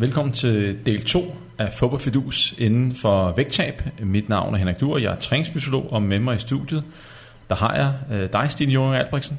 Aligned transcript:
Velkommen 0.00 0.32
til 0.32 0.78
del 0.86 1.04
2 1.04 1.34
af 1.58 1.72
Fodbold 1.72 2.00
Fidus 2.00 2.54
inden 2.58 2.94
for 2.94 3.32
vægttab. 3.36 3.82
Mit 4.02 4.28
navn 4.28 4.54
er 4.54 4.58
Henrik 4.58 4.80
Duer, 4.80 4.98
jeg 4.98 5.12
er 5.12 5.16
træningsfysiolog, 5.16 5.92
og 5.92 6.02
med 6.02 6.18
mig 6.18 6.36
i 6.36 6.38
studiet, 6.38 6.84
der 7.48 7.54
har 7.54 7.74
jeg 7.74 8.18
øh, 8.18 8.32
dig, 8.32 8.50
Stine 8.50 8.72
Jorgen 8.72 8.94
Albrechtsen. 8.94 9.38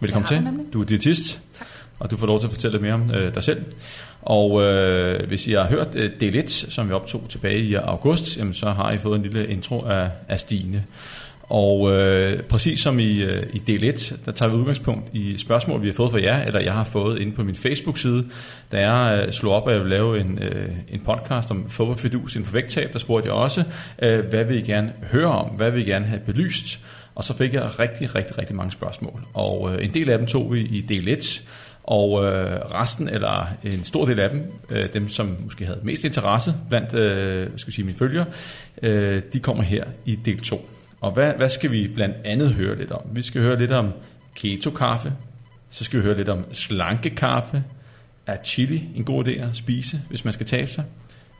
Velkommen 0.00 0.28
til. 0.28 0.48
Du 0.72 0.80
er 0.80 0.84
diætist, 0.84 1.40
tak. 1.58 1.66
og 1.98 2.10
du 2.10 2.16
får 2.16 2.26
lov 2.26 2.40
til 2.40 2.46
at 2.46 2.52
fortælle 2.52 2.74
lidt 2.74 2.82
mere 2.82 2.94
om 2.94 3.10
øh, 3.14 3.34
dig 3.34 3.42
selv. 3.42 3.64
Og 4.22 4.62
øh, 4.62 5.28
hvis 5.28 5.46
I 5.46 5.52
har 5.52 5.66
hørt 5.66 5.88
øh, 5.94 6.10
del 6.20 6.36
1, 6.36 6.50
som 6.50 6.88
vi 6.88 6.92
optog 6.92 7.24
tilbage 7.28 7.58
i 7.58 7.74
august, 7.74 8.38
jamen, 8.38 8.54
så 8.54 8.70
har 8.70 8.92
I 8.92 8.98
fået 8.98 9.16
en 9.16 9.22
lille 9.22 9.46
intro 9.46 9.84
af, 9.84 10.10
af 10.28 10.40
Stine. 10.40 10.84
Og 11.48 11.92
øh, 11.92 12.42
præcis 12.42 12.80
som 12.80 12.98
i, 12.98 13.22
øh, 13.22 13.42
i 13.52 13.58
del 13.58 13.84
1, 13.84 14.20
der 14.26 14.32
tager 14.32 14.50
vi 14.50 14.56
udgangspunkt 14.56 15.08
i 15.12 15.36
spørgsmål, 15.36 15.82
vi 15.82 15.86
har 15.86 15.94
fået 15.94 16.10
fra 16.10 16.22
jer, 16.22 16.42
eller 16.42 16.60
jeg 16.60 16.72
har 16.72 16.84
fået 16.84 17.20
inde 17.20 17.32
på 17.32 17.44
min 17.44 17.54
Facebook-side, 17.54 18.24
da 18.72 18.76
øh, 18.76 18.82
jeg 18.82 19.24
øh, 19.26 19.32
slog 19.32 19.54
op, 19.54 19.68
at 19.68 19.74
jeg 19.74 19.80
ville 19.80 19.96
lave 19.96 20.20
en, 20.20 20.38
øh, 20.42 20.68
en 20.92 21.00
podcast 21.00 21.50
om 21.50 21.70
fodboldfidus 21.70 22.34
inden 22.36 22.46
for 22.46 22.52
vægttab, 22.52 22.92
der 22.92 22.98
spurgte 22.98 23.26
jeg 23.26 23.34
også, 23.34 23.64
øh, 24.02 24.24
hvad 24.24 24.44
vil 24.44 24.58
I 24.58 24.62
gerne 24.62 24.92
høre 25.12 25.26
om, 25.26 25.46
hvad 25.56 25.70
vil 25.70 25.80
I 25.80 25.90
gerne 25.90 26.06
have 26.06 26.20
belyst? 26.26 26.80
Og 27.14 27.24
så 27.24 27.36
fik 27.36 27.52
jeg 27.52 27.78
rigtig, 27.78 28.14
rigtig, 28.14 28.38
rigtig 28.38 28.56
mange 28.56 28.72
spørgsmål. 28.72 29.20
Og 29.34 29.74
øh, 29.74 29.84
en 29.84 29.94
del 29.94 30.10
af 30.10 30.18
dem 30.18 30.26
tog 30.26 30.52
vi 30.52 30.60
i 30.60 30.80
del 30.80 31.08
1, 31.08 31.42
og 31.82 32.24
øh, 32.24 32.60
resten, 32.60 33.08
eller 33.08 33.46
en 33.64 33.84
stor 33.84 34.04
del 34.04 34.20
af 34.20 34.30
dem, 34.30 34.52
øh, 34.70 34.92
dem 34.92 35.08
som 35.08 35.36
måske 35.40 35.66
havde 35.66 35.80
mest 35.82 36.04
interesse 36.04 36.54
blandt 36.68 36.94
øh, 36.94 37.46
skal 37.56 37.72
sige, 37.72 37.84
mine 37.84 37.98
følgere, 37.98 38.26
øh, 38.82 39.22
de 39.32 39.40
kommer 39.40 39.62
her 39.62 39.84
i 40.04 40.14
del 40.14 40.40
2. 40.40 40.68
Og 41.04 41.12
hvad, 41.12 41.32
hvad 41.36 41.48
skal 41.48 41.70
vi 41.70 41.88
blandt 41.94 42.16
andet 42.24 42.54
høre 42.54 42.78
lidt 42.78 42.90
om? 42.90 43.02
Vi 43.12 43.22
skal 43.22 43.42
høre 43.42 43.58
lidt 43.58 43.72
om 43.72 43.92
keto-kaffe, 44.34 45.12
så 45.70 45.84
skal 45.84 46.00
vi 46.00 46.04
høre 46.04 46.16
lidt 46.16 46.28
om 46.28 46.44
slanke-kaffe, 46.52 47.64
er 48.26 48.36
chili 48.44 48.88
en 48.96 49.04
god 49.04 49.24
idé 49.24 49.30
at 49.30 49.56
spise, 49.56 50.00
hvis 50.08 50.24
man 50.24 50.34
skal 50.34 50.46
tabe 50.46 50.70
sig? 50.70 50.84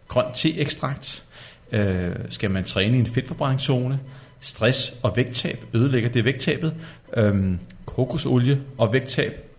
Grøn 0.09 0.25
te-ekstrakt, 0.35 1.25
øh, 1.73 2.11
skal 2.29 2.51
man 2.51 2.65
træne 2.65 2.97
i 2.97 3.01
en 3.01 3.07
fedtforbrændingszone? 3.07 4.01
Stress 4.41 4.95
og 5.03 5.17
vægttab, 5.17 5.65
ødelægger 5.75 6.09
det 6.09 6.25
vægttabet? 6.25 6.75
Øh, 7.17 7.55
kokosolie 7.87 8.61
og 8.79 8.93
vægttab, 8.93 9.51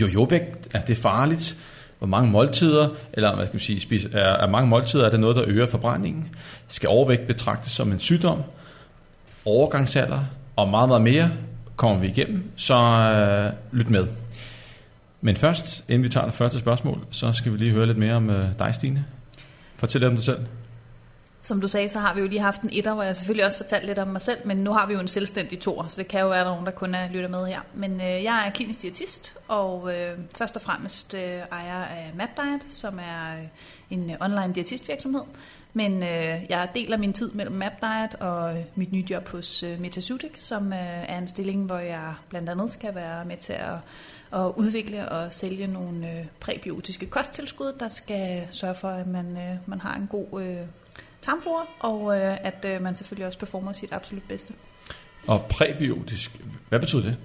jo-jo-vægt, 0.00 0.68
er 0.74 0.80
det 0.80 0.96
farligt? 0.96 1.56
Hvor 1.98 2.06
mange 2.06 2.30
måltider, 2.30 2.88
eller 3.12 3.34
hvad 3.36 3.46
skal 3.46 3.54
man 3.54 3.60
sige, 3.60 3.80
spise, 3.80 4.10
er, 4.12 4.44
er 4.44 4.50
mange 4.50 4.68
måltider, 4.68 5.04
er 5.04 5.10
det 5.10 5.20
noget, 5.20 5.36
der 5.36 5.44
øger 5.46 5.66
forbrændingen? 5.66 6.28
Skal 6.68 6.88
overvægt 6.88 7.26
betragtes 7.26 7.72
som 7.72 7.92
en 7.92 7.98
sygdom? 7.98 8.42
Overgangsalder 9.44 10.24
og 10.56 10.68
meget, 10.68 10.88
meget 10.88 11.02
mere 11.02 11.30
kommer 11.76 11.98
vi 11.98 12.06
igennem, 12.06 12.50
så 12.56 12.74
øh, 12.74 13.78
lyt 13.78 13.90
med. 13.90 14.06
Men 15.20 15.36
først, 15.36 15.84
inden 15.88 16.02
vi 16.02 16.08
tager 16.08 16.26
det 16.26 16.34
første 16.34 16.58
spørgsmål, 16.58 17.00
så 17.10 17.32
skal 17.32 17.52
vi 17.52 17.56
lige 17.56 17.70
høre 17.70 17.86
lidt 17.86 17.98
mere 17.98 18.14
om 18.14 18.30
øh, 18.30 18.46
dig, 18.58 18.74
Stine. 18.74 19.04
Fortæl 19.76 20.00
lidt 20.00 20.10
om 20.10 20.16
dig 20.16 20.24
selv. 20.24 20.38
Som 21.42 21.60
du 21.60 21.68
sagde, 21.68 21.88
så 21.88 21.98
har 21.98 22.14
vi 22.14 22.20
jo 22.20 22.26
lige 22.26 22.40
haft 22.40 22.62
en 22.62 22.70
etter, 22.72 22.94
hvor 22.94 23.02
jeg 23.02 23.16
selvfølgelig 23.16 23.46
også 23.46 23.58
fortalte 23.58 23.86
lidt 23.86 23.98
om 23.98 24.08
mig 24.08 24.22
selv, 24.22 24.38
men 24.44 24.56
nu 24.56 24.72
har 24.72 24.86
vi 24.86 24.92
jo 24.92 25.00
en 25.00 25.08
selvstændig 25.08 25.58
tor, 25.58 25.86
så 25.88 25.96
det 25.96 26.08
kan 26.08 26.20
jo 26.20 26.28
være, 26.28 26.40
at 26.40 26.44
der 26.44 26.50
er 26.50 26.54
nogen, 26.54 26.66
der 26.66 26.72
kun 26.72 26.94
er 26.94 27.08
lytter 27.12 27.28
med 27.28 27.46
her. 27.46 27.60
Men 27.74 28.00
øh, 28.00 28.24
jeg 28.24 28.44
er 28.46 28.50
klinisk 28.50 28.82
diætist, 28.82 29.34
og 29.48 29.94
øh, 29.94 30.18
først 30.36 30.56
og 30.56 30.62
fremmest 30.62 31.14
øh, 31.14 31.20
ejer 31.52 31.84
af 31.84 32.10
MapDiet, 32.14 32.72
som 32.72 32.98
er 32.98 33.40
øh, 33.40 33.46
en 33.90 34.10
øh, 34.10 34.16
online 34.20 34.54
diætistvirksomhed, 34.54 35.22
men 35.72 36.02
øh, 36.02 36.40
jeg 36.48 36.68
deler 36.74 36.96
min 36.96 37.12
tid 37.12 37.30
mellem 37.30 37.56
MapDiet 37.56 38.14
og 38.20 38.58
øh, 38.58 38.64
mit 38.74 38.92
nye 38.92 39.04
job 39.10 39.28
hos 39.28 39.62
øh, 39.62 39.80
Metasutic, 39.80 40.30
som 40.34 40.72
øh, 40.72 40.78
er 41.08 41.18
en 41.18 41.28
stilling, 41.28 41.66
hvor 41.66 41.78
jeg 41.78 42.14
blandt 42.28 42.48
andet 42.48 42.70
skal 42.70 42.94
være 42.94 43.24
med 43.24 43.36
til 43.36 43.52
at, 43.52 43.74
at 44.40 44.52
udvikle 44.56 45.08
og 45.08 45.32
sælge 45.32 45.66
nogle 45.66 46.10
øh, 46.10 46.26
præbiotiske 46.40 47.06
kosttilskud, 47.06 47.72
der 47.80 47.88
skal 47.88 48.48
sørge 48.52 48.74
for, 48.74 48.88
at 48.88 49.06
man, 49.06 49.36
øh, 49.36 49.56
man 49.66 49.80
har 49.80 49.96
en 49.96 50.06
god 50.06 50.42
øh, 50.42 50.56
tarmflora, 51.22 51.66
og 51.80 52.18
øh, 52.18 52.36
at 52.40 52.64
øh, 52.64 52.82
man 52.82 52.96
selvfølgelig 52.96 53.26
også 53.26 53.38
performer 53.38 53.72
sit 53.72 53.92
absolut 53.92 54.24
bedste. 54.28 54.54
Og 55.26 55.46
præbiotisk, 55.50 56.40
hvad 56.68 56.80
betyder 56.80 57.02
det? 57.02 57.16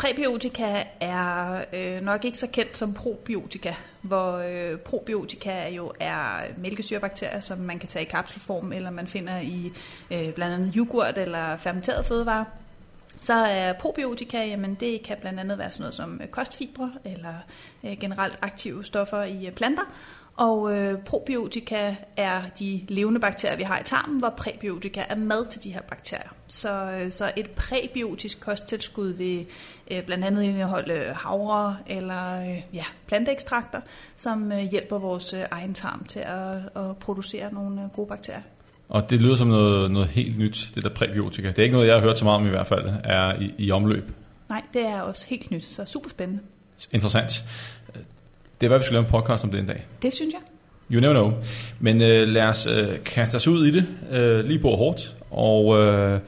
Præbiotika 0.00 0.84
er 1.00 1.64
øh, 1.72 2.02
nok 2.02 2.24
ikke 2.24 2.38
så 2.38 2.46
kendt 2.46 2.76
som 2.76 2.94
probiotika, 2.94 3.74
hvor 4.02 4.32
øh, 4.36 4.78
probiotika 4.78 5.68
jo 5.68 5.92
er 6.00 6.40
mælkesyrebakterier, 6.56 7.40
som 7.40 7.58
man 7.58 7.78
kan 7.78 7.88
tage 7.88 8.04
i 8.04 8.08
kapselform, 8.08 8.72
eller 8.72 8.90
man 8.90 9.06
finder 9.06 9.38
i 9.38 9.72
øh, 10.10 10.32
blandt 10.32 10.54
andet 10.54 10.72
yoghurt 10.76 11.18
eller 11.18 11.56
fermenteret 11.56 12.06
fødevarer. 12.06 12.44
Så 13.20 13.32
er 13.32 13.72
probiotika, 13.72 14.44
jamen 14.44 14.74
det 14.74 15.02
kan 15.02 15.16
blandt 15.20 15.40
andet 15.40 15.58
være 15.58 15.72
sådan 15.72 15.82
noget 15.82 15.94
som 15.94 16.20
kostfibre 16.30 16.92
eller 17.04 17.34
øh, 17.84 17.96
generelt 18.00 18.38
aktive 18.42 18.84
stoffer 18.84 19.22
i 19.22 19.46
øh, 19.46 19.52
planter. 19.52 19.84
Og 20.40 20.78
øh, 20.78 20.98
probiotika 20.98 21.94
er 22.16 22.42
de 22.58 22.80
levende 22.88 23.20
bakterier, 23.20 23.56
vi 23.56 23.62
har 23.62 23.78
i 23.78 23.84
tarmen, 23.84 24.18
hvor 24.18 24.34
præbiotika 24.36 25.04
er 25.08 25.14
mad 25.14 25.46
til 25.46 25.62
de 25.62 25.72
her 25.72 25.80
bakterier. 25.80 26.28
Så, 26.48 26.90
øh, 26.90 27.12
så 27.12 27.32
et 27.36 27.50
præbiotisk 27.50 28.40
kosttilskud 28.40 29.08
vil 29.08 29.46
øh, 29.90 30.02
blandt 30.02 30.24
andet 30.24 30.42
indeholde 30.42 31.14
havre 31.14 31.76
eller 31.86 32.40
øh, 32.40 32.62
ja, 32.72 32.84
planteekstrakter, 33.06 33.80
som 34.16 34.52
øh, 34.52 34.58
hjælper 34.58 34.98
vores 34.98 35.32
øh, 35.32 35.40
egen 35.50 35.74
tarm 35.74 36.04
til 36.04 36.20
at, 36.20 36.82
at 36.84 36.96
producere 36.96 37.52
nogle 37.52 37.82
øh, 37.82 37.88
gode 37.88 38.08
bakterier. 38.08 38.42
Og 38.88 39.10
det 39.10 39.22
lyder 39.22 39.36
som 39.36 39.48
noget, 39.48 39.90
noget 39.90 40.08
helt 40.08 40.38
nyt, 40.38 40.70
det 40.74 40.82
der 40.82 40.90
præbiotika. 40.90 41.48
Det 41.48 41.58
er 41.58 41.62
ikke 41.62 41.74
noget, 41.74 41.88
jeg 41.88 41.94
har 41.94 42.02
hørt 42.02 42.18
så 42.18 42.24
meget 42.24 42.40
om 42.40 42.46
i 42.46 42.50
hvert 42.50 42.66
fald, 42.66 42.88
er 43.04 43.40
i, 43.40 43.54
i 43.58 43.70
omløb. 43.70 44.10
Nej, 44.48 44.62
det 44.74 44.82
er 44.82 45.00
også 45.00 45.26
helt 45.28 45.50
nyt, 45.50 45.64
så 45.64 45.84
super 45.84 46.10
spændende. 46.10 46.42
Interessant. 46.92 47.44
Det 48.60 48.66
er 48.66 48.68
hvad 48.68 48.78
vi 48.78 48.84
skal 48.84 48.94
lave 48.94 49.04
en 49.04 49.10
podcast 49.10 49.44
om 49.44 49.50
det 49.50 49.60
en 49.60 49.66
dag. 49.66 49.86
Det 50.02 50.14
synes 50.14 50.32
jeg. 50.32 50.40
You 50.92 51.00
never 51.00 51.12
know. 51.12 51.32
Men 51.80 52.02
øh, 52.02 52.28
lad 52.28 52.42
os 52.42 52.66
øh, 52.66 53.04
kaste 53.04 53.36
os 53.36 53.48
ud 53.48 53.66
i 53.66 53.70
det, 53.70 53.86
øh, 54.10 54.44
lige 54.44 54.58
på 54.58 54.68
hårdt. 54.76 55.16
Og 55.30 55.78
øh, 55.78 56.20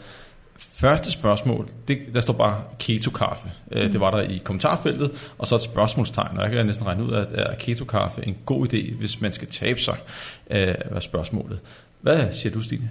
første 0.59 1.11
spørgsmål, 1.11 1.69
det, 1.89 1.99
der 2.15 2.21
står 2.21 2.33
bare 2.33 2.63
keto-kaffe. 2.79 3.51
Øh, 3.73 3.85
mm. 3.85 3.93
Det 3.93 4.01
var 4.01 4.11
der 4.11 4.21
i 4.21 4.43
kommentarfeltet, 4.45 5.11
og 5.39 5.47
så 5.47 5.55
et 5.55 5.63
spørgsmålstegn. 5.63 6.37
Og 6.39 6.43
jeg 6.43 6.53
kan 6.53 6.67
næsten 6.67 6.87
regne 6.87 7.05
ud, 7.05 7.13
at 7.13 7.29
er 7.33 7.55
keto-kaffe 7.55 8.27
en 8.27 8.37
god 8.47 8.75
idé, 8.75 8.95
hvis 8.95 9.21
man 9.21 9.33
skal 9.33 9.49
tabe 9.49 9.81
sig, 9.81 9.97
øh, 10.51 10.75
var 10.91 11.01
spørgsmålet. 11.01 11.59
Hvad 12.01 12.33
siger 12.33 12.53
du, 12.53 12.63
Stine? 12.63 12.91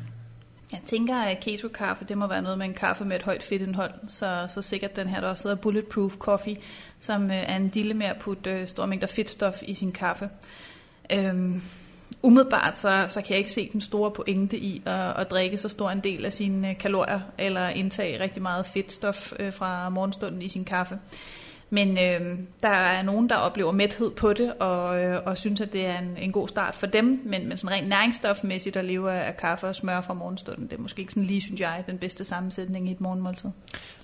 Jeg 0.72 0.80
tænker, 0.86 1.16
at 1.16 1.40
keto-kaffe, 1.40 2.06
det 2.06 2.18
må 2.18 2.28
være 2.28 2.42
noget 2.42 2.58
med 2.58 2.66
en 2.66 2.74
kaffe 2.74 3.06
med 3.06 3.16
et 3.16 3.22
højt 3.22 3.44
fedtindhold. 3.44 3.94
Så, 4.10 4.46
så 4.50 4.62
sikkert 4.62 4.96
den 4.96 5.08
her, 5.08 5.22
der 5.22 5.28
også 5.28 5.44
hedder 5.44 5.62
Bulletproof 5.62 6.18
Coffee, 6.18 6.58
som 7.00 7.32
øh, 7.32 7.38
er 7.38 7.56
en 7.56 7.70
dille 7.70 7.94
med 7.94 8.06
at 8.06 8.18
putte 8.20 8.52
øh, 8.52 8.68
store 8.68 8.88
mængder 8.88 9.08
fedtstof 9.08 9.64
i 9.64 9.74
sin 9.74 9.92
kaffe. 9.92 10.30
Øhm, 11.12 11.62
umiddelbart 12.22 12.80
så, 12.80 13.06
så 13.10 13.22
kan 13.22 13.30
jeg 13.30 13.38
ikke 13.38 13.52
se 13.52 13.70
den 13.72 13.82
store 13.82 14.12
pointe 14.12 14.58
i 14.58 14.82
at, 14.86 15.18
at 15.18 15.32
drikke 15.32 15.58
så 15.58 15.70
stor 15.70 15.90
en 15.90 16.00
del 16.00 16.26
af 16.26 16.34
sine 16.34 16.76
kalorier, 16.76 17.20
eller 17.38 17.70
indtage 17.70 18.20
rigtig 18.20 18.42
meget 18.42 18.66
fedtstof 18.66 19.34
øh, 19.40 19.54
fra 19.54 19.90
morgenstunden 19.90 20.42
i 20.42 20.50
sin 20.50 20.66
kaffe. 20.66 21.00
Men 21.74 21.98
øh, 21.98 22.38
der 22.64 22.70
er 22.70 23.02
nogen, 23.02 23.30
der 23.30 23.36
oplever 23.36 23.72
mæthed 23.72 24.12
på 24.12 24.34
det, 24.34 24.54
og, 24.60 25.04
øh, 25.04 25.20
og 25.26 25.38
synes, 25.38 25.62
at 25.62 25.74
det 25.74 25.86
er 25.86 26.00
en, 26.00 26.18
en 26.18 26.32
god 26.32 26.48
start 26.48 26.76
for 26.76 26.88
dem. 26.88 27.22
Men, 27.26 27.48
men 27.48 27.58
sådan 27.58 27.78
rent 27.78 27.90
næringsstofmæssigt 27.90 28.78
at 28.78 28.86
leve 28.86 29.12
af 29.12 29.38
kaffe 29.38 29.68
og 29.68 29.76
smør 29.76 30.02
fra 30.02 30.14
morgenstunden, 30.14 30.68
det 30.68 30.74
er 30.78 30.82
måske 30.82 31.00
ikke 31.00 31.14
sådan 31.14 31.28
lige, 31.28 31.42
synes 31.42 31.62
jeg, 31.62 31.84
den 31.88 31.98
bedste 31.98 32.26
sammensætning 32.26 32.90
i 32.90 32.92
et 32.92 33.02
morgenmåltid. 33.02 33.50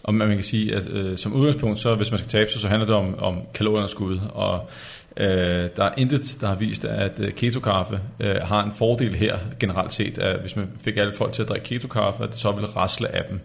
Og 0.03 0.13
man 0.13 0.29
kan 0.29 0.43
sige, 0.43 0.75
at 0.75 0.87
øh, 0.89 1.17
som 1.17 1.33
udgangspunkt, 1.33 1.79
så 1.79 1.95
hvis 1.95 2.11
man 2.11 2.17
skal 2.17 2.29
tabe 2.29 2.51
sig, 2.51 2.61
så 2.61 2.67
handler 2.67 2.85
det 2.85 2.95
om, 2.95 3.19
om 3.19 3.41
kalorieunderskud. 3.53 4.19
Og 4.33 4.69
øh, 5.17 5.69
der 5.75 5.83
er 5.83 5.93
intet, 5.97 6.37
der 6.41 6.47
har 6.47 6.55
vist, 6.55 6.85
at 6.85 7.19
øh, 7.19 7.31
ketokaffe 7.31 7.99
øh, 8.19 8.35
har 8.35 8.63
en 8.63 8.71
fordel 8.71 9.15
her 9.15 9.37
generelt 9.59 9.93
set, 9.93 10.17
at 10.17 10.39
hvis 10.41 10.55
man 10.55 10.69
fik 10.83 10.97
alle 10.97 11.13
folk 11.13 11.33
til 11.33 11.41
at 11.41 11.49
drikke 11.49 11.65
ketokaffe, 11.65 12.23
at 12.23 12.29
det 12.29 12.39
så 12.39 12.51
ville 12.51 12.67
rasle 12.67 13.15
af 13.15 13.23
dem. 13.29 13.39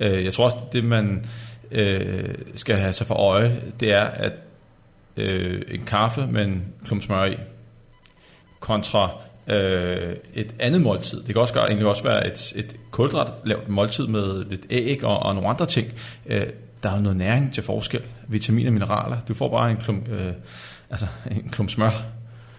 Øh, 0.00 0.24
jeg 0.24 0.32
tror 0.32 0.44
også, 0.44 0.56
det 0.72 0.84
man 0.84 1.24
øh, 1.70 2.34
skal 2.54 2.76
have 2.76 2.92
sig 2.92 3.06
for 3.06 3.14
øje, 3.14 3.62
det 3.80 3.92
er, 3.92 4.04
at 4.04 4.32
øh, 5.16 5.62
en 5.68 5.84
kaffe 5.84 6.26
med 6.26 6.44
en 6.44 6.64
klump 6.84 7.02
smør 7.02 7.24
i, 7.24 7.36
kontra 8.60 9.10
øh, 9.46 10.16
et 10.34 10.54
andet 10.58 10.80
måltid. 10.80 11.18
Det 11.18 11.26
kan 11.26 11.36
også, 11.36 11.54
gøre, 11.54 11.66
egentlig 11.66 11.86
også 11.86 12.02
være 12.02 12.26
et, 12.26 12.52
et 12.56 12.76
kulhydrat 12.90 13.32
lavt 13.44 13.68
måltid 13.68 14.06
med 14.06 14.44
lidt 14.44 14.66
æg 14.70 15.04
og, 15.04 15.18
og 15.18 15.34
nogle 15.34 15.48
andre 15.48 15.66
ting. 15.66 15.92
Øh, 16.26 16.46
der 16.82 16.90
er 16.90 16.96
jo 16.96 17.02
noget 17.02 17.16
næring 17.16 17.54
til 17.54 17.62
forskel. 17.62 18.02
Vitaminer 18.28 18.70
og 18.70 18.72
mineraler. 18.72 19.16
Du 19.28 19.34
får 19.34 19.50
bare 19.50 19.70
en 19.70 19.76
klump, 19.76 20.08
øh, 20.08 20.32
altså 20.90 21.06
en 21.30 21.48
klump 21.48 21.70
smør. 21.70 21.90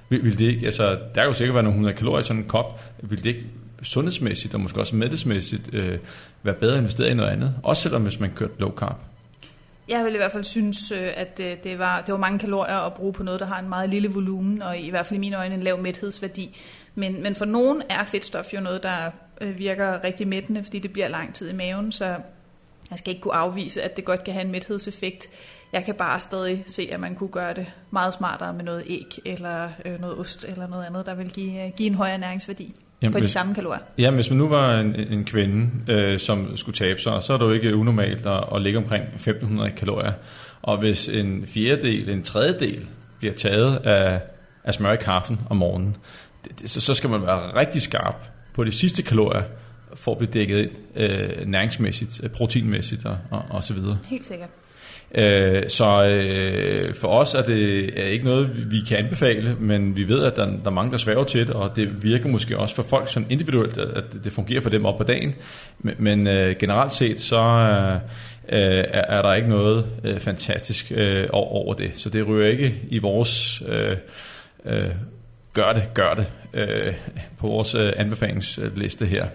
Vil, 0.09 0.24
vil 0.24 0.39
det 0.39 0.45
ikke, 0.45 0.65
altså, 0.65 0.89
der 0.89 1.21
kan 1.21 1.25
jo 1.25 1.33
sikkert 1.33 1.56
være 1.56 1.63
nogle 1.63 1.75
100 1.75 1.98
kalorier 1.98 2.19
i 2.19 2.24
sådan 2.24 2.42
en 2.42 2.48
kop. 2.48 2.81
Vil 3.01 3.18
det 3.18 3.25
ikke 3.25 3.44
sundhedsmæssigt 3.88 4.54
og 4.54 4.60
måske 4.60 4.80
også 4.80 4.95
mættesmæssigt 4.95 5.74
øh, 5.74 6.00
være 6.44 6.56
bedre 6.56 6.78
investeret 6.78 7.10
i 7.10 7.13
noget 7.13 7.30
andet? 7.30 7.56
Også 7.63 7.81
selvom 7.81 8.04
hvis 8.04 8.19
man 8.19 8.34
kører 8.36 8.50
low 8.60 8.72
carb. 8.72 8.98
Jeg 9.88 10.06
vil 10.06 10.13
i 10.13 10.18
hvert 10.18 10.31
fald 10.31 10.44
synes, 10.44 10.92
øh, 10.92 11.12
at 11.16 11.39
øh, 11.44 11.57
det 11.63 11.80
var, 11.80 12.01
det 12.01 12.12
var 12.12 12.18
mange 12.18 12.39
kalorier 12.39 12.78
at 12.78 12.94
bruge 12.94 13.13
på 13.13 13.24
noget, 13.24 13.39
der 13.39 13.45
har 13.45 13.60
en 13.60 13.69
meget 13.69 13.89
lille 13.89 14.10
volumen, 14.10 14.62
og 14.62 14.78
i 14.78 14.89
hvert 14.89 15.06
fald 15.06 15.18
i 15.18 15.19
mine 15.19 15.38
øjne 15.38 15.56
en 15.56 15.63
lav 15.63 15.81
mæthedsværdi. 15.81 16.57
Men, 16.95 17.24
men 17.24 17.36
for 17.36 17.45
nogen 17.45 17.84
er 17.89 18.04
fedtstof 18.04 18.54
jo 18.54 18.60
noget, 18.60 18.84
der 18.84 19.12
øh, 19.42 19.57
virker 19.57 20.04
rigtig 20.04 20.28
mættende, 20.28 20.63
fordi 20.63 20.80
det 20.80 20.94
bliver 20.94 21.07
lang 21.07 21.33
tid 21.33 21.50
i 21.50 21.54
maven, 21.54 21.92
så 21.92 22.06
jeg 22.92 23.00
skal 23.00 23.10
ikke 23.10 23.22
kunne 23.22 23.33
afvise, 23.33 23.81
at 23.81 23.95
det 23.95 24.06
godt 24.06 24.24
kan 24.24 24.33
have 24.33 24.45
en 24.45 24.51
mæthedseffekt. 24.51 25.30
Jeg 25.74 25.86
kan 25.86 25.95
bare 25.95 26.19
stadig 26.19 26.63
se, 26.68 26.90
at 26.92 27.00
man 27.00 27.16
kunne 27.16 27.30
gøre 27.30 27.54
det 27.54 27.66
meget 27.92 28.13
smartere 28.13 28.54
med 28.54 28.63
noget 28.63 28.83
æg, 28.88 29.19
eller 29.25 29.69
noget 30.00 30.18
ost, 30.18 30.45
eller 30.45 30.68
noget 30.68 30.86
andet, 30.86 31.06
der 31.06 31.16
vil 31.16 31.30
give, 31.30 31.72
give 31.78 31.88
en 31.88 31.95
højere 31.95 32.18
næringsværdi 32.18 32.75
Jamen, 33.02 33.14
på 33.14 33.20
de 33.20 33.30
samme 33.30 33.56
kalorier. 33.56 33.80
Ja, 33.98 34.12
hvis 34.12 34.30
man 34.30 34.38
nu 34.38 34.48
var 34.48 34.80
en, 34.80 34.96
en 34.96 35.26
kvinde, 35.26 35.72
øh, 35.88 36.20
som 36.20 36.58
skulle 36.58 36.76
tabe 36.76 37.02
sig, 37.02 37.24
så 37.24 37.34
er 37.34 37.38
det 37.38 37.46
jo 37.46 37.52
ikke 37.52 37.76
unormalt 37.76 38.26
at, 38.26 38.44
at 38.56 38.62
ligge 38.62 38.78
omkring 38.78 39.04
1500 39.04 39.72
kalorier. 39.72 40.12
Og 40.62 40.78
hvis 40.78 41.10
en 41.10 41.48
fjerdedel, 41.48 42.10
en 42.10 42.24
tredjedel 42.24 42.88
bliver 43.20 43.34
taget 43.34 43.76
af, 43.76 44.22
af 44.64 44.74
smør 44.74 44.94
i 44.94 44.98
kaffen 44.98 45.40
om 45.50 45.58
morgenen, 45.58 45.98
det, 46.44 46.60
det, 46.62 46.70
så, 46.70 46.82
så 46.82 46.94
skal 46.94 47.10
man 47.10 47.22
være 47.22 47.56
rigtig 47.56 47.82
skarp 47.82 48.16
på 48.54 48.64
de 48.64 48.72
sidste 48.72 49.04
kalorier, 49.04 49.44
for 49.96 50.12
at 50.12 50.18
blive 50.18 50.32
dækket 50.32 50.58
ind 50.58 50.72
øh, 50.96 51.48
næringsmæssigt, 51.48 52.24
øh, 52.24 52.30
proteinmæssigt 52.30 53.06
og, 53.06 53.18
og, 53.32 53.44
og 53.50 53.64
så 53.64 53.74
videre. 53.74 53.98
Helt 54.06 54.26
sikkert. 54.26 54.50
Øh, 55.15 55.63
så 55.68 56.04
øh, 56.04 56.94
for 56.94 57.07
os 57.07 57.33
er 57.33 57.42
det 57.42 57.89
er 58.00 58.07
ikke 58.07 58.25
noget, 58.25 58.71
vi 58.71 58.80
kan 58.88 58.98
anbefale, 58.98 59.56
men 59.59 59.98
vi 59.98 60.07
ved, 60.07 60.24
at 60.24 60.36
der, 60.36 60.45
der 60.45 60.65
er 60.65 60.69
mange, 60.69 60.92
der 60.92 60.98
sværger 60.98 61.24
til 61.24 61.48
det, 61.48 61.56
og 61.56 61.75
det 61.75 62.04
virker 62.04 62.30
måske 62.30 62.57
også 62.57 62.75
for 62.75 62.83
folk 62.83 63.09
sådan 63.09 63.27
individuelt, 63.30 63.77
at 63.77 64.04
det 64.24 64.31
fungerer 64.31 64.62
for 64.62 64.69
dem 64.69 64.86
op 64.86 64.98
på 64.98 65.04
dagen. 65.04 65.36
Men, 65.80 65.95
men 65.98 66.27
øh, 66.27 66.56
generelt 66.59 66.94
set, 66.94 67.21
så 67.21 67.39
øh, 67.39 67.95
øh 68.50 68.83
er, 68.88 69.18
er 69.18 69.21
der 69.21 69.33
ikke 69.33 69.50
noget 69.50 69.86
øh, 70.04 70.19
fantastisk 70.19 70.92
øh, 70.95 71.27
over 71.31 71.74
det. 71.74 71.92
Så 71.95 72.09
det 72.09 72.27
ryger 72.27 72.48
ikke 72.48 72.75
i 72.89 72.98
vores 72.98 73.63
øh, 73.68 73.98
øh, 74.65 74.92
gør 75.54 75.74
det, 75.74 75.83
gør 75.94 76.13
det 76.13 76.27
øh, 76.54 76.94
på 77.38 77.48
vores 77.48 77.75
øh, 77.75 77.94
anbefalingsliste 77.95 79.06
her. 79.06 79.25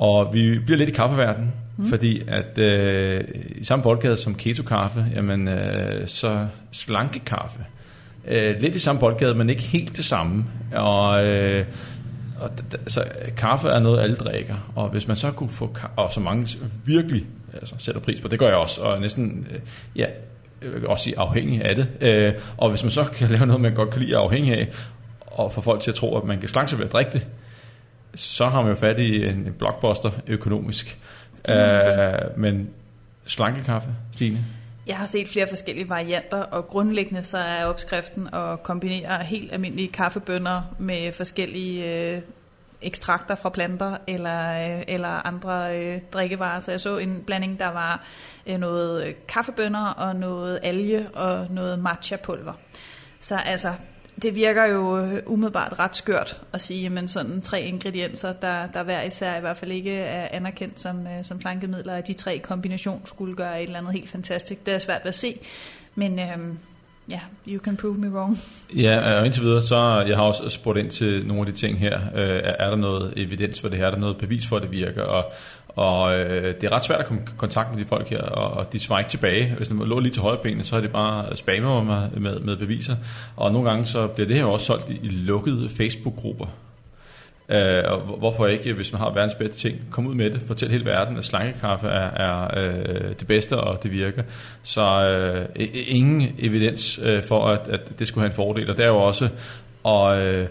Og 0.00 0.34
vi 0.34 0.58
bliver 0.58 0.78
lidt 0.78 0.88
i 0.88 0.92
kaffeverden, 0.92 1.52
mm. 1.76 1.86
fordi 1.88 2.22
at 2.28 2.58
øh, 2.58 3.24
i 3.56 3.64
samme 3.64 3.82
boldgade 3.82 4.16
som 4.16 4.34
keto-kaffe, 4.34 5.04
jamen 5.14 5.48
øh, 5.48 6.08
så 6.08 6.46
slanke-kaffe. 6.72 7.60
Øh, 8.28 8.60
lidt 8.60 8.74
i 8.74 8.78
samme 8.78 9.00
boldgade, 9.00 9.34
men 9.34 9.50
ikke 9.50 9.62
helt 9.62 9.96
det 9.96 10.04
samme. 10.04 10.44
Og, 10.74 11.26
øh, 11.26 11.64
og 12.40 12.50
altså, 12.72 13.04
kaffe 13.36 13.68
er 13.68 13.78
noget, 13.78 14.00
alle 14.00 14.16
drikker. 14.16 14.72
Og 14.74 14.88
hvis 14.88 15.08
man 15.08 15.16
så 15.16 15.30
kunne 15.30 15.50
få, 15.50 15.76
og 15.96 16.12
så 16.12 16.20
mange 16.20 16.58
virkelig 16.84 17.26
altså, 17.54 17.74
sætter 17.78 18.00
pris 18.00 18.20
på, 18.20 18.28
det 18.28 18.38
gør 18.38 18.46
jeg 18.46 18.56
også, 18.56 18.80
og 18.80 19.00
næsten, 19.00 19.46
øh, 19.50 19.58
ja, 19.96 20.06
vil 20.60 20.86
også 20.86 21.04
sige 21.04 21.18
afhængig 21.18 21.64
af 21.64 21.76
det. 21.76 21.88
Øh, 22.00 22.32
og 22.56 22.70
hvis 22.70 22.82
man 22.82 22.90
så 22.90 23.04
kan 23.04 23.30
lave 23.30 23.46
noget, 23.46 23.62
man 23.62 23.74
godt 23.74 23.90
kan 23.90 24.02
lide 24.02 24.16
afhængig 24.16 24.54
af, 24.54 24.68
og 25.26 25.52
få 25.52 25.60
folk 25.60 25.80
til 25.80 25.90
at 25.90 25.94
tro, 25.94 26.16
at 26.16 26.24
man 26.24 26.40
kan 26.40 26.48
slanke 26.48 26.70
sig 26.70 26.78
ved 26.78 26.86
at 26.86 26.92
drikke 26.92 27.12
det, 27.12 27.26
så 28.14 28.46
har 28.46 28.62
man 28.62 28.70
jo 28.70 28.76
fat 28.76 28.98
i 28.98 29.24
en 29.26 29.54
blockbuster 29.58 30.10
økonomisk. 30.26 30.98
Uh, 31.48 32.38
men 32.38 32.70
slankekaffe, 33.24 33.88
Stine? 34.12 34.44
Jeg 34.86 34.96
har 34.96 35.06
set 35.06 35.28
flere 35.28 35.48
forskellige 35.48 35.88
varianter, 35.88 36.38
og 36.38 36.66
grundlæggende 36.68 37.24
så 37.24 37.38
er 37.38 37.64
opskriften 37.64 38.28
at 38.32 38.62
kombinere 38.62 39.24
helt 39.24 39.52
almindelige 39.52 39.88
kaffebønner 39.88 40.62
med 40.78 41.12
forskellige 41.12 41.94
øh, 41.94 42.22
ekstrakter 42.82 43.34
fra 43.34 43.48
planter 43.48 43.96
eller, 44.06 44.76
øh, 44.78 44.82
eller 44.88 45.26
andre 45.26 45.78
øh, 45.78 46.00
drikkevarer. 46.12 46.60
Så 46.60 46.70
jeg 46.70 46.80
så 46.80 46.98
en 46.98 47.22
blanding, 47.26 47.58
der 47.58 47.68
var 47.68 48.04
øh, 48.46 48.58
noget 48.58 49.26
kaffebønner 49.26 49.86
og 49.86 50.16
noget 50.16 50.58
alge 50.62 51.08
og 51.14 51.46
noget 51.50 51.78
matcha-pulver. 51.78 52.52
Så 53.20 53.36
altså 53.36 53.74
det 54.22 54.34
virker 54.34 54.64
jo 54.64 54.98
øh, 54.98 55.22
umiddelbart 55.26 55.78
ret 55.78 55.96
skørt 55.96 56.40
at 56.52 56.60
sige, 56.60 56.98
at 56.98 57.10
sådan 57.10 57.40
tre 57.40 57.62
ingredienser, 57.62 58.32
der, 58.32 58.66
der 58.66 58.82
hver 58.82 59.02
især 59.02 59.36
i 59.36 59.40
hvert 59.40 59.56
fald 59.56 59.72
ikke 59.72 59.96
er 59.98 60.28
anerkendt 60.30 60.80
som, 60.80 61.06
øh, 61.06 61.24
som 61.24 61.38
plankemidler, 61.38 61.94
at 61.94 62.06
de 62.06 62.12
tre 62.12 62.38
kombination 62.38 63.02
skulle 63.04 63.36
gøre 63.36 63.62
et 63.62 63.66
eller 63.66 63.78
andet 63.78 63.92
helt 63.92 64.08
fantastisk. 64.08 64.66
Det 64.66 64.74
er 64.74 64.78
svært 64.78 65.00
at 65.04 65.14
se, 65.14 65.38
men 65.94 66.18
øhm, 66.18 66.58
ja, 67.10 67.14
yeah, 67.14 67.22
you 67.48 67.60
can 67.64 67.76
prove 67.76 67.94
me 67.94 68.10
wrong. 68.10 68.38
Ja, 68.76 69.10
øh, 69.10 69.20
og 69.20 69.26
indtil 69.26 69.42
videre, 69.42 69.62
så 69.62 70.04
jeg 70.08 70.16
har 70.16 70.24
også 70.24 70.48
spurgt 70.48 70.78
ind 70.78 70.90
til 70.90 71.26
nogle 71.26 71.40
af 71.40 71.46
de 71.46 71.52
ting 71.52 71.78
her. 71.78 72.00
Er 72.14 72.70
der 72.70 72.76
noget 72.76 73.12
evidens 73.16 73.60
for 73.60 73.68
det 73.68 73.78
her? 73.78 73.86
Er 73.86 73.90
der 73.90 73.98
noget 73.98 74.18
bevis 74.18 74.46
for, 74.46 74.56
at 74.56 74.62
det 74.62 74.70
virker? 74.70 75.02
Og 75.02 75.32
og 75.80 76.20
øh, 76.20 76.54
det 76.54 76.64
er 76.64 76.72
ret 76.72 76.84
svært 76.84 77.00
at 77.00 77.06
komme 77.06 77.22
i 77.22 77.24
kontakt 77.36 77.70
med 77.70 77.84
de 77.84 77.88
folk 77.88 78.08
her, 78.08 78.22
og, 78.22 78.72
de 78.72 78.78
svarer 78.78 79.00
ikke 79.00 79.10
tilbage. 79.10 79.54
Hvis 79.56 79.68
de 79.68 79.74
lå 79.74 79.98
lige 79.98 80.12
til 80.12 80.22
højre 80.22 80.38
benene, 80.42 80.64
så 80.64 80.76
er 80.76 80.80
det 80.80 80.92
bare 80.92 81.36
spammer 81.36 81.82
mig 81.82 82.10
med, 82.16 82.40
med 82.40 82.56
beviser. 82.56 82.96
Og 83.36 83.52
nogle 83.52 83.70
gange 83.70 83.86
så 83.86 84.06
bliver 84.06 84.26
det 84.26 84.36
her 84.36 84.44
også 84.44 84.66
solgt 84.66 84.90
i, 84.90 84.98
i 85.02 85.08
lukkede 85.08 85.68
Facebook-grupper. 85.68 86.46
Øh, 87.48 87.82
og 87.84 88.00
hvorfor 88.18 88.46
ikke, 88.46 88.72
hvis 88.72 88.92
man 88.92 89.00
har 89.00 89.10
verdens 89.10 89.34
bedste 89.34 89.56
ting, 89.56 89.78
kom 89.90 90.06
ud 90.06 90.14
med 90.14 90.30
det, 90.30 90.42
fortæl 90.46 90.70
hele 90.70 90.84
verden, 90.84 91.16
at 91.16 91.24
slangekaffe 91.24 91.88
er, 91.88 92.10
er 92.10 92.50
øh, 92.56 93.14
det 93.20 93.26
bedste, 93.26 93.56
og 93.56 93.82
det 93.82 93.92
virker. 93.92 94.22
Så 94.62 94.82
øh, 94.82 95.66
ingen 95.74 96.34
evidens 96.38 97.00
øh, 97.02 97.22
for, 97.22 97.46
at, 97.46 97.68
at 97.68 97.98
det 97.98 98.08
skulle 98.08 98.22
have 98.22 98.30
en 98.30 98.36
fordel. 98.36 98.70
Og 98.70 98.76
det 98.76 98.84
er 98.84 98.88
jo 98.88 98.98
også 98.98 99.28
at 99.86 100.18
øh, 100.18 100.46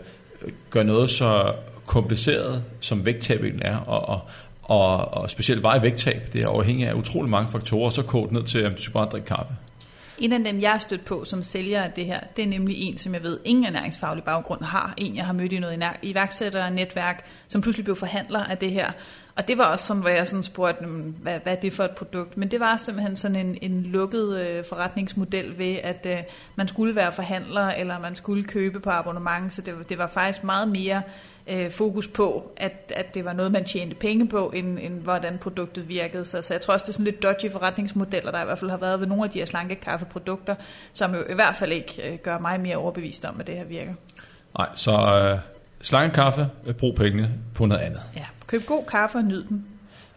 gøre 0.69 0.83
noget 0.83 1.09
så 1.09 1.53
kompliceret, 1.85 2.63
som 2.79 3.05
vægttab 3.05 3.43
er, 3.61 3.77
og, 3.77 4.09
og, 4.09 4.21
og, 4.69 5.13
og 5.13 5.29
specielt 5.29 5.63
vejvægttab, 5.63 6.29
det 6.33 6.41
er 6.41 6.47
afhængigt 6.47 6.89
af 6.89 6.93
utrolig 6.93 7.29
mange 7.29 7.51
faktorer, 7.51 7.89
så 7.89 8.03
kogt 8.03 8.31
ned 8.31 8.43
til, 8.43 8.59
at 8.59 8.71
du 8.71 8.81
skal 8.81 8.93
bare 8.93 9.05
drikke 9.05 9.27
kaffe. 9.27 9.53
En 10.19 10.33
af 10.33 10.43
dem, 10.43 10.61
jeg 10.61 10.71
har 10.71 10.79
stødt 10.79 11.05
på 11.05 11.25
som 11.25 11.43
sælger 11.43 11.83
af 11.83 11.91
det 11.91 12.05
her, 12.05 12.19
det 12.35 12.43
er 12.43 12.47
nemlig 12.47 12.75
en, 12.77 12.97
som 12.97 13.13
jeg 13.13 13.23
ved, 13.23 13.39
ingen 13.45 13.65
ernæringsfaglig 13.65 14.23
baggrund 14.23 14.63
har. 14.63 14.93
En, 14.97 15.15
jeg 15.15 15.25
har 15.25 15.33
mødt 15.33 15.51
i 15.51 15.59
noget 15.59 15.83
iværksætternetværk, 16.01 17.25
som 17.47 17.61
pludselig 17.61 17.83
blev 17.83 17.95
forhandler 17.95 18.39
af 18.39 18.57
det 18.57 18.71
her. 18.71 18.91
Og 19.35 19.47
det 19.47 19.57
var 19.57 19.63
også 19.63 19.85
sådan, 19.85 20.01
hvor 20.01 20.09
jeg 20.09 20.27
sådan 20.27 20.43
spurgte, 20.43 20.85
hvad, 21.21 21.39
hvad 21.43 21.53
er 21.53 21.59
det 21.59 21.73
for 21.73 21.83
et 21.83 21.91
produkt? 21.91 22.37
Men 22.37 22.51
det 22.51 22.59
var 22.59 22.77
simpelthen 22.77 23.15
sådan 23.15 23.35
en, 23.35 23.57
en 23.61 23.83
lukket 23.83 24.39
øh, 24.39 24.63
forretningsmodel 24.65 25.57
ved, 25.57 25.75
at 25.83 26.05
øh, 26.09 26.17
man 26.55 26.67
skulle 26.67 26.95
være 26.95 27.11
forhandler, 27.11 27.67
eller 27.67 27.99
man 27.99 28.15
skulle 28.15 28.43
købe 28.43 28.79
på 28.79 28.89
abonnement. 28.89 29.53
Så 29.53 29.61
det, 29.61 29.89
det 29.89 29.97
var 29.97 30.07
faktisk 30.07 30.43
meget 30.43 30.67
mere 30.67 31.01
øh, 31.47 31.71
fokus 31.71 32.07
på, 32.07 32.51
at, 32.57 32.93
at 32.95 33.13
det 33.13 33.25
var 33.25 33.33
noget, 33.33 33.51
man 33.51 33.63
tjente 33.63 33.95
penge 33.95 34.27
på, 34.27 34.49
end, 34.55 34.79
end 34.81 35.01
hvordan 35.01 35.37
produktet 35.37 35.89
virkede. 35.89 36.25
Så, 36.25 36.41
så 36.41 36.53
jeg 36.53 36.61
tror 36.61 36.73
også, 36.73 36.83
det 36.83 36.89
er 36.89 36.93
sådan 36.93 37.05
lidt 37.05 37.23
dodgy 37.23 37.51
forretningsmodeller, 37.51 38.31
der 38.31 38.41
i 38.41 38.45
hvert 38.45 38.59
fald 38.59 38.71
har 38.71 38.77
været 38.77 38.99
ved 38.99 39.07
nogle 39.07 39.23
af 39.23 39.29
de 39.29 39.39
her 39.39 39.45
slanke 39.45 39.75
kaffeprodukter, 39.75 40.55
som 40.93 41.15
jo 41.15 41.23
i 41.29 41.33
hvert 41.33 41.55
fald 41.55 41.71
ikke 41.71 42.11
øh, 42.11 42.17
gør 42.17 42.39
mig 42.39 42.59
mere 42.59 42.77
overbevist 42.77 43.25
om, 43.25 43.39
at 43.39 43.47
det 43.47 43.55
her 43.55 43.65
virker. 43.65 43.93
Nej, 44.57 44.67
så 44.75 44.91
øh, 44.91 45.39
slanke 45.81 46.15
kaffe, 46.15 46.47
øh, 46.65 46.73
brug 46.73 46.95
pengene 46.95 47.29
på 47.55 47.65
noget 47.65 47.81
andet. 47.81 48.01
Ja, 48.15 48.25
køb 48.47 48.65
god 48.65 48.83
kaffe 48.85 49.17
og 49.17 49.23
nyd 49.23 49.43
den. 49.43 49.65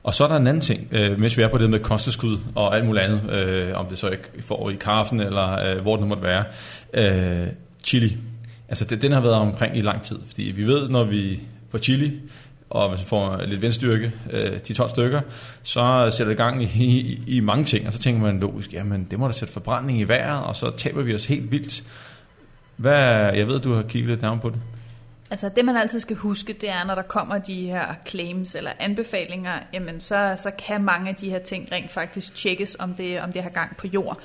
Og 0.05 0.15
så 0.15 0.25
er 0.25 0.29
der 0.29 0.37
en 0.37 0.47
anden 0.47 0.61
ting, 0.61 0.89
øh, 0.93 1.19
mens 1.21 1.39
vi 1.39 1.43
er 1.43 1.49
på 1.49 1.59
det 1.59 1.71
med 1.71 1.79
kosteskud 1.79 2.39
og 2.55 2.77
alt 2.77 2.85
muligt 2.85 3.05
andet, 3.05 3.31
øh, 3.31 3.79
om 3.79 3.87
det 3.87 3.99
så 3.99 4.09
ikke 4.09 4.29
får 4.41 4.71
i 4.71 4.75
kaffen 4.75 5.21
eller 5.21 5.67
øh, 5.67 5.83
hvor 5.83 5.97
det 5.97 6.07
måtte 6.07 6.23
være. 6.23 6.45
Øh, 6.95 7.49
chili. 7.85 8.17
Altså 8.73 8.85
det, 8.85 9.03
den 9.03 9.13
har 9.13 9.21
været 9.21 9.35
omkring 9.35 9.77
i 9.77 9.81
lang 9.81 10.03
tid, 10.03 10.19
fordi 10.27 10.43
vi 10.43 10.67
ved, 10.67 10.89
når 10.89 11.05
vi 11.05 11.41
får 11.71 11.79
chili, 11.79 12.21
og 12.71 12.89
hvis 12.89 13.01
vi 13.01 13.07
får 13.07 13.43
lidt 13.45 13.63
vindstyrke, 13.63 14.13
øh, 14.31 14.53
10-12 14.69 14.89
stykker, 14.89 15.21
så 15.63 16.11
sætter 16.13 16.31
det 16.31 16.37
gang 16.37 16.63
i, 16.63 16.67
i, 16.77 17.23
i 17.27 17.41
mange 17.41 17.65
ting, 17.65 17.87
og 17.87 17.93
så 17.93 17.99
tænker 17.99 18.21
man 18.21 18.41
logisk, 18.41 18.73
jamen 18.73 19.07
det 19.11 19.19
må 19.19 19.27
da 19.27 19.33
sætte 19.33 19.53
forbrænding 19.53 20.01
i 20.01 20.05
vejret, 20.05 20.45
og 20.45 20.57
så 20.57 20.73
taber 20.77 21.03
vi 21.03 21.15
os 21.15 21.27
helt 21.27 21.51
vildt. 21.51 21.85
Hvad, 22.77 23.33
jeg 23.35 23.49
ved, 23.49 23.61
du 23.61 23.75
har 23.75 23.83
kigget 23.83 24.11
lidt 24.11 24.23
nærmere 24.23 24.41
på 24.41 24.51
det. 24.51 24.59
Altså 25.31 25.51
det 25.57 25.65
man 25.65 25.77
altid 25.77 26.01
skal 26.01 26.17
huske, 26.17 26.53
det 26.53 26.71
er, 26.71 26.85
når 26.85 26.95
der 26.95 27.03
kommer 27.03 27.39
de 27.39 27.67
her 27.67 27.95
claims 28.07 28.55
eller 28.55 28.71
anbefalinger, 28.79 29.53
jamen 29.73 30.01
så, 30.01 30.35
så 30.39 30.51
kan 30.67 30.85
mange 30.85 31.09
af 31.09 31.15
de 31.15 31.31
her 31.31 31.39
ting 31.39 31.69
rent 31.73 31.91
faktisk 31.91 32.35
tjekkes, 32.35 32.77
om 32.79 32.95
det, 32.95 33.21
om 33.21 33.33
det 33.33 33.43
har 33.43 33.51
gang 33.51 33.77
på 33.77 33.87
jord. 33.87 34.21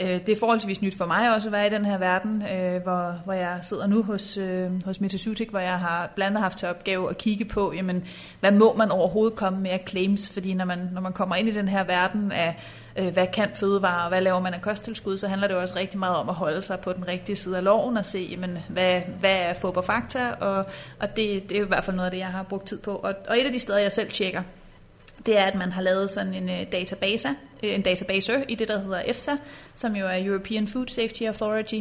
Øh, 0.00 0.26
det 0.26 0.28
er 0.28 0.36
forholdsvis 0.40 0.82
nyt 0.82 0.96
for 0.96 1.06
mig 1.06 1.34
også 1.34 1.48
at 1.48 1.52
være 1.52 1.66
i 1.66 1.70
den 1.70 1.84
her 1.84 1.98
verden, 1.98 2.42
øh, 2.42 2.82
hvor, 2.82 3.20
hvor 3.24 3.32
jeg 3.32 3.58
sidder 3.62 3.86
nu 3.86 4.02
hos, 4.02 4.36
øh, 4.36 4.84
hos 4.84 5.00
Metasutic, 5.00 5.48
hvor 5.50 5.58
jeg 5.58 5.78
har 5.78 6.12
blandt 6.14 6.30
andet 6.30 6.42
haft 6.42 6.58
til 6.58 6.68
opgave 6.68 7.10
at 7.10 7.18
kigge 7.18 7.44
på, 7.44 7.72
jamen, 7.72 8.04
hvad 8.40 8.50
må 8.50 8.74
man 8.74 8.90
overhovedet 8.90 9.36
komme 9.36 9.60
med 9.60 9.70
af 9.70 9.82
claims, 9.88 10.30
fordi 10.30 10.54
når 10.54 10.64
man, 10.64 10.88
når 10.92 11.00
man 11.00 11.12
kommer 11.12 11.36
ind 11.36 11.48
i 11.48 11.52
den 11.52 11.68
her 11.68 11.84
verden 11.84 12.32
af, 12.32 12.56
øh, 12.96 13.12
hvad 13.12 13.26
kan 13.26 13.50
fødevare, 13.54 14.02
og 14.02 14.08
hvad 14.08 14.20
laver 14.20 14.40
man 14.40 14.54
af 14.54 14.62
kosttilskud, 14.62 15.16
så 15.16 15.28
handler 15.28 15.48
det 15.48 15.56
også 15.56 15.76
rigtig 15.76 15.98
meget 15.98 16.16
om 16.16 16.28
at 16.28 16.34
holde 16.34 16.62
sig 16.62 16.80
på 16.80 16.92
den 16.92 17.08
rigtige 17.08 17.36
side 17.36 17.56
af 17.56 17.64
loven 17.64 17.96
og 17.96 18.04
se, 18.04 18.28
jamen, 18.30 18.58
hvad, 18.68 19.00
hvad 19.20 19.36
er 19.36 19.54
fup 19.54 19.76
og 19.76 19.84
fakta, 19.84 20.30
og, 20.40 20.64
og 21.00 21.16
det, 21.16 21.48
det 21.48 21.58
er 21.58 21.64
i 21.64 21.68
hvert 21.68 21.84
fald 21.84 21.96
noget 21.96 22.06
af 22.06 22.10
det, 22.10 22.18
jeg 22.18 22.26
har 22.26 22.42
brugt 22.42 22.66
tid 22.66 22.78
på. 22.78 22.94
Og, 22.94 23.14
og 23.28 23.38
et 23.38 23.46
af 23.46 23.52
de 23.52 23.58
steder, 23.58 23.78
jeg 23.78 23.92
selv 23.92 24.10
tjekker, 24.10 24.42
det 25.26 25.38
er, 25.38 25.44
at 25.44 25.54
man 25.54 25.72
har 25.72 25.82
lavet 25.82 26.10
sådan 26.10 26.34
en 26.34 26.48
øh, 26.48 26.72
database, 26.72 27.28
øh, 27.64 27.74
en 27.74 27.82
database 27.82 28.44
i 28.48 28.54
det, 28.54 28.68
der 28.68 28.80
hedder 28.80 29.02
EFSA, 29.06 29.36
som 29.74 29.96
jo 29.96 30.06
er 30.06 30.26
European 30.26 30.68
Food 30.68 30.86
Safety 30.86 31.22
Authority, 31.22 31.80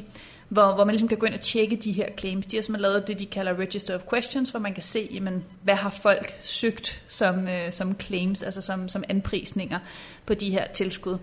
hvor, 0.50 0.76
hvor 0.76 0.86
man 0.86 0.94
ligesom 0.94 1.08
kan 1.08 1.18
gå 1.18 1.26
ind 1.26 1.36
og 1.36 1.42
tjekke 1.42 1.76
de 1.76 1.92
her 1.92 2.08
claims. 2.20 2.46
De 2.46 2.58
har 2.58 2.62
simpelthen 2.62 2.92
lavet 2.92 3.08
det, 3.08 3.20
de 3.20 3.26
kalder 3.26 3.60
Register 3.60 3.96
of 3.96 4.02
Questions, 4.10 4.50
hvor 4.50 4.60
man 4.60 4.74
kan 4.74 4.84
se, 4.84 5.10
jamen, 5.14 5.46
hvad 5.64 5.76
har 5.76 5.90
folk 5.90 6.34
søgt 6.42 7.04
som, 7.08 7.48
øh, 7.48 7.72
som 7.72 8.00
claims, 8.00 8.44
altså 8.44 8.62
som, 8.62 8.90
som 8.90 9.04
anprisninger 9.10 9.80
på 10.26 10.34
de 10.34 10.50
her 10.50 10.68
tilskud. 10.68 11.18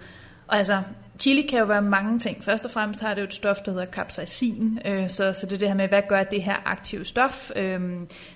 Og 0.47 0.59
altså, 0.59 0.83
chili 1.19 1.43
kan 1.43 1.59
jo 1.59 1.65
være 1.65 1.83
mange 1.83 2.19
ting. 2.19 2.45
Først 2.45 2.65
og 2.65 2.71
fremmest 2.71 3.01
har 3.01 3.15
det 3.15 3.21
jo 3.21 3.27
et 3.27 3.35
stof, 3.35 3.57
der 3.57 3.71
hedder 3.71 3.87
capsaicin, 3.87 4.79
øh, 4.85 5.11
så, 5.11 5.33
så 5.33 5.47
det 5.47 5.53
er 5.53 5.59
det 5.59 5.69
her 5.69 5.75
med, 5.75 5.89
hvad 5.89 6.03
gør 6.09 6.23
det 6.23 6.43
her 6.43 6.63
aktive 6.65 7.05
stof? 7.05 7.51
Øh, 7.57 7.81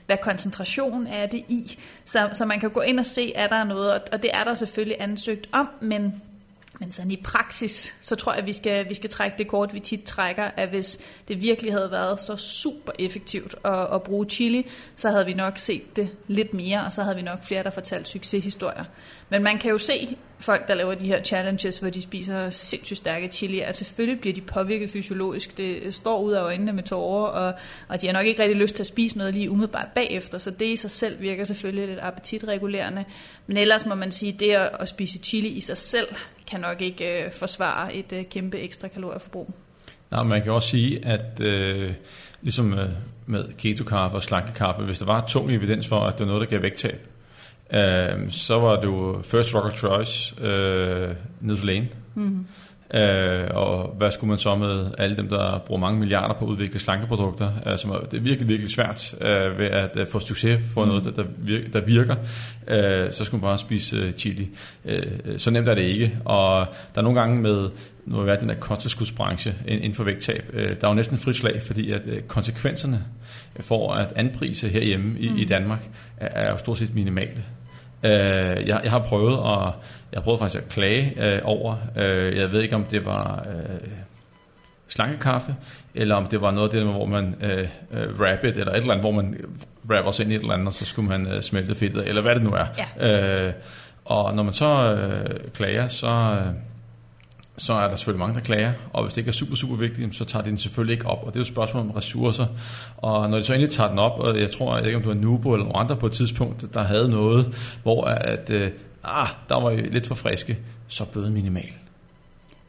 hvad 0.06 0.16
koncentration 0.22 1.06
er 1.06 1.26
det 1.26 1.44
i? 1.48 1.78
Så, 2.04 2.28
så 2.32 2.44
man 2.44 2.60
kan 2.60 2.70
gå 2.70 2.80
ind 2.80 2.98
og 2.98 3.06
se, 3.06 3.34
er 3.34 3.48
der 3.48 3.64
noget, 3.64 4.02
og 4.12 4.22
det 4.22 4.30
er 4.34 4.44
der 4.44 4.54
selvfølgelig 4.54 4.96
ansøgt 5.00 5.48
om, 5.52 5.68
men 5.80 6.22
men 6.82 6.92
sådan 6.92 7.10
i 7.10 7.16
praksis, 7.16 7.94
så 8.00 8.16
tror 8.16 8.32
jeg, 8.32 8.40
at 8.40 8.46
vi 8.46 8.52
skal, 8.52 8.88
vi 8.88 8.94
skal 8.94 9.10
trække 9.10 9.38
det 9.38 9.48
kort, 9.48 9.74
vi 9.74 9.80
tit 9.80 10.02
trækker, 10.02 10.50
at 10.56 10.68
hvis 10.68 10.98
det 11.28 11.42
virkelig 11.42 11.72
havde 11.72 11.90
været 11.90 12.20
så 12.20 12.36
super 12.36 12.92
effektivt 12.98 13.54
at, 13.64 13.94
at 13.94 14.02
bruge 14.02 14.26
chili, 14.26 14.66
så 14.96 15.10
havde 15.10 15.26
vi 15.26 15.34
nok 15.34 15.58
set 15.58 15.96
det 15.96 16.08
lidt 16.26 16.54
mere, 16.54 16.84
og 16.84 16.92
så 16.92 17.02
havde 17.02 17.16
vi 17.16 17.22
nok 17.22 17.44
flere, 17.44 17.62
der 17.62 17.70
fortalt 17.70 18.08
succeshistorier. 18.08 18.84
Men 19.28 19.42
man 19.42 19.58
kan 19.58 19.70
jo 19.70 19.78
se 19.78 20.16
folk, 20.38 20.68
der 20.68 20.74
laver 20.74 20.94
de 20.94 21.06
her 21.06 21.22
challenges, 21.22 21.78
hvor 21.78 21.90
de 21.90 22.02
spiser 22.02 22.50
sindssygt 22.50 22.96
stærke 22.96 23.28
chili, 23.28 23.60
at 23.60 23.76
selvfølgelig 23.76 24.20
bliver 24.20 24.34
de 24.34 24.40
påvirket 24.40 24.90
fysiologisk. 24.90 25.56
Det 25.56 25.94
står 25.94 26.22
ud 26.22 26.32
af 26.32 26.40
øjnene 26.40 26.72
med 26.72 26.82
tårer, 26.82 27.26
og, 27.26 27.54
og 27.88 28.02
de 28.02 28.06
har 28.06 28.12
nok 28.12 28.26
ikke 28.26 28.42
rigtig 28.42 28.56
lyst 28.56 28.74
til 28.74 28.82
at 28.82 28.86
spise 28.86 29.18
noget 29.18 29.34
lige 29.34 29.50
umiddelbart 29.50 29.88
bagefter, 29.94 30.38
så 30.38 30.50
det 30.50 30.66
i 30.66 30.76
sig 30.76 30.90
selv 30.90 31.20
virker 31.20 31.44
selvfølgelig 31.44 31.88
lidt 31.88 32.00
appetitregulerende. 32.02 33.04
Men 33.46 33.56
ellers 33.56 33.86
må 33.86 33.94
man 33.94 34.12
sige, 34.12 34.32
at 34.32 34.40
det 34.40 34.50
at, 34.50 34.70
at 34.80 34.88
spise 34.88 35.18
chili 35.18 35.48
i 35.48 35.60
sig 35.60 35.78
selv 35.78 36.08
kan 36.52 36.61
nok 36.61 36.80
ikke 36.80 37.25
øh, 37.25 37.32
forsvare 37.32 37.94
et 37.94 38.12
øh, 38.12 38.25
kæmpe 38.25 38.59
ekstra 38.59 38.88
kalorieforbrug. 38.88 39.54
Nej, 40.11 40.23
man 40.23 40.42
kan 40.42 40.52
også 40.52 40.68
sige, 40.68 41.06
at 41.06 41.40
øh, 41.40 41.92
ligesom 42.42 42.73
øh, 42.73 42.88
med 43.26 43.44
keto-kaffe 43.59 44.16
og 44.16 44.23
slankekaffe, 44.23 44.82
hvis 44.82 44.99
der 44.99 45.06
var 45.06 45.26
tung 45.26 45.52
evidens 45.52 45.88
for, 45.88 46.00
at 46.00 46.18
det 46.18 46.26
var 46.26 46.32
noget, 46.32 46.40
der 46.40 46.56
gav 46.56 46.62
vægttab, 46.62 47.06
øh, 47.73 48.30
så 48.30 48.59
var 48.59 48.76
det 48.76 48.85
jo 48.85 49.21
first 49.25 49.54
rocket 49.54 49.78
choice, 49.78 50.35
øh, 50.40 51.64
Lane. 51.64 51.88
Mm-hmm. 52.14 52.47
Øh, 52.94 53.49
og 53.54 53.94
hvad 53.96 54.11
skulle 54.11 54.28
man 54.28 54.38
så 54.38 54.54
med 54.54 54.87
alle 54.99 55.16
dem, 55.16 55.28
der 55.28 55.58
bruger 55.66 55.80
mange 55.80 56.00
milliarder 56.00 56.34
på 56.38 56.44
at 56.44 56.49
udvikle 56.49 56.80
slankeprodukter? 56.80 57.50
Altså, 57.66 58.06
det 58.11 58.16
er 58.16 58.22
virkelig, 58.22 58.49
virkelig 58.49 58.70
svært 58.70 59.14
øh, 59.20 59.58
ved 59.58 59.66
at 59.66 59.96
uh, 60.00 60.06
få 60.06 60.20
succes 60.20 60.61
for 60.75 60.84
noget, 60.84 61.04
der, 61.04 61.11
der 61.11 61.25
virker. 61.38 61.68
Der 61.68 61.80
virker. 61.80 62.16
Øh, 62.68 63.12
så 63.12 63.25
skulle 63.25 63.40
man 63.40 63.49
bare 63.49 63.58
spise 63.58 64.04
uh, 64.06 64.12
chili. 64.12 64.49
Øh, 64.84 65.02
så 65.37 65.50
nemt 65.50 65.68
er 65.68 65.75
det 65.75 65.82
ikke. 65.82 66.18
Og 66.25 66.66
der 66.94 67.00
er 67.00 67.02
nogle 67.02 67.20
gange 67.20 67.42
med, 67.42 67.70
nu 68.06 68.16
har 68.16 68.25
været 68.25 68.40
den 68.40 68.49
der 68.49 68.54
kosttilskudsbranche 68.54 69.54
inden 69.68 69.94
for 69.94 70.04
vægttab, 70.04 70.44
øh, 70.52 70.68
der 70.80 70.87
er 70.87 70.88
jo 70.88 70.94
næsten 70.94 71.18
frit 71.18 71.37
slag, 71.37 71.62
fordi 71.62 71.90
at 71.90 72.02
øh, 72.06 72.20
konsekvenserne 72.20 73.04
for 73.61 73.92
at 73.92 74.12
anprise 74.16 74.68
herhjemme 74.68 75.18
i, 75.18 75.28
mm. 75.28 75.37
i 75.37 75.44
Danmark 75.44 75.88
er, 76.16 76.26
er 76.26 76.50
jo 76.50 76.56
stort 76.56 76.78
set 76.78 76.94
minimale. 76.94 77.44
Øh, 78.04 78.68
jeg, 78.68 78.80
jeg 78.85 78.90
har 78.90 78.99
prøvet 78.99 79.32
at 79.32 79.75
jeg 80.12 80.18
har 80.18 80.25
prøvet 80.25 80.38
faktisk 80.38 80.62
at 80.62 80.68
klage 80.68 81.26
øh, 81.26 81.40
over. 81.44 81.76
Øh, 81.97 82.37
jeg 82.37 82.52
ved 82.52 82.62
ikke 82.62 82.76
om 82.76 82.85
det 82.85 83.06
var 83.06 83.47
øh, 83.49 83.88
slangekaffe 84.88 85.54
eller 85.94 86.14
om 86.14 86.26
det 86.26 86.40
var 86.40 86.50
noget 86.50 86.75
af 86.75 86.80
det, 86.80 86.92
hvor 86.92 87.06
man 87.06 87.35
øh, 87.42 87.68
øh, 87.92 88.21
rapid 88.21 88.50
eller 88.50 88.73
et 88.73 88.76
eller 88.76 88.90
andet, 88.90 89.02
hvor 89.04 89.11
man 89.11 89.37
rapper 89.90 90.11
sig 90.11 90.25
ind 90.25 90.32
i 90.32 90.37
et 90.37 90.40
eller 90.40 90.54
andet, 90.54 90.66
og 90.66 90.73
så 90.73 90.85
skulle 90.85 91.09
man 91.09 91.26
øh, 91.26 91.42
smelte 91.42 91.75
fedtet, 91.75 92.09
eller 92.09 92.23
hvad 92.23 92.35
det 92.35 92.42
nu 92.42 92.50
er. 92.50 92.66
Ja. 93.00 93.47
Øh, 93.47 93.52
og 94.04 94.35
når 94.35 94.42
man 94.42 94.52
så 94.52 94.94
øh, 94.94 95.50
klager, 95.54 95.88
så, 95.88 96.09
øh, 96.09 96.52
så 97.56 97.73
er 97.73 97.88
der 97.88 97.97
selvfølgelig 97.97 98.18
mange, 98.18 98.35
der 98.35 98.40
klager, 98.40 98.73
og 98.92 99.02
hvis 99.02 99.12
det 99.12 99.18
ikke 99.18 99.28
er 99.28 99.32
super, 99.32 99.54
super 99.54 99.76
vigtigt, 99.76 100.16
så 100.16 100.25
tager 100.25 100.42
de 100.42 100.50
den 100.50 100.59
selvfølgelig 100.59 100.92
ikke 100.92 101.06
op, 101.06 101.18
og 101.18 101.26
det 101.26 101.37
er 101.37 101.40
jo 101.40 101.42
et 101.42 101.47
spørgsmål 101.47 101.82
om 101.82 101.90
ressourcer. 101.90 102.47
Og 102.97 103.30
når 103.30 103.38
de 103.38 103.44
så 103.44 103.52
endelig 103.52 103.75
tager 103.75 103.88
den 103.88 103.99
op, 103.99 104.21
og 104.21 104.40
jeg 104.40 104.50
tror, 104.50 104.76
jeg 104.76 104.87
ikke, 104.87 104.97
om 104.97 105.02
det 105.02 105.09
var 105.09 105.14
Nubo 105.14 105.52
eller 105.52 105.76
andre 105.76 105.97
på 105.97 106.06
et 106.06 106.12
tidspunkt, 106.12 106.75
der 106.75 106.82
havde 106.82 107.09
noget, 107.09 107.54
hvor 107.82 108.04
at, 108.04 108.50
øh, 108.50 108.71
ah, 109.04 109.28
der 109.49 109.61
var 109.61 109.71
lidt 109.71 110.06
for 110.06 110.14
friske, 110.14 110.59
så 110.88 111.04
bøde 111.04 111.30
minimal. 111.30 111.73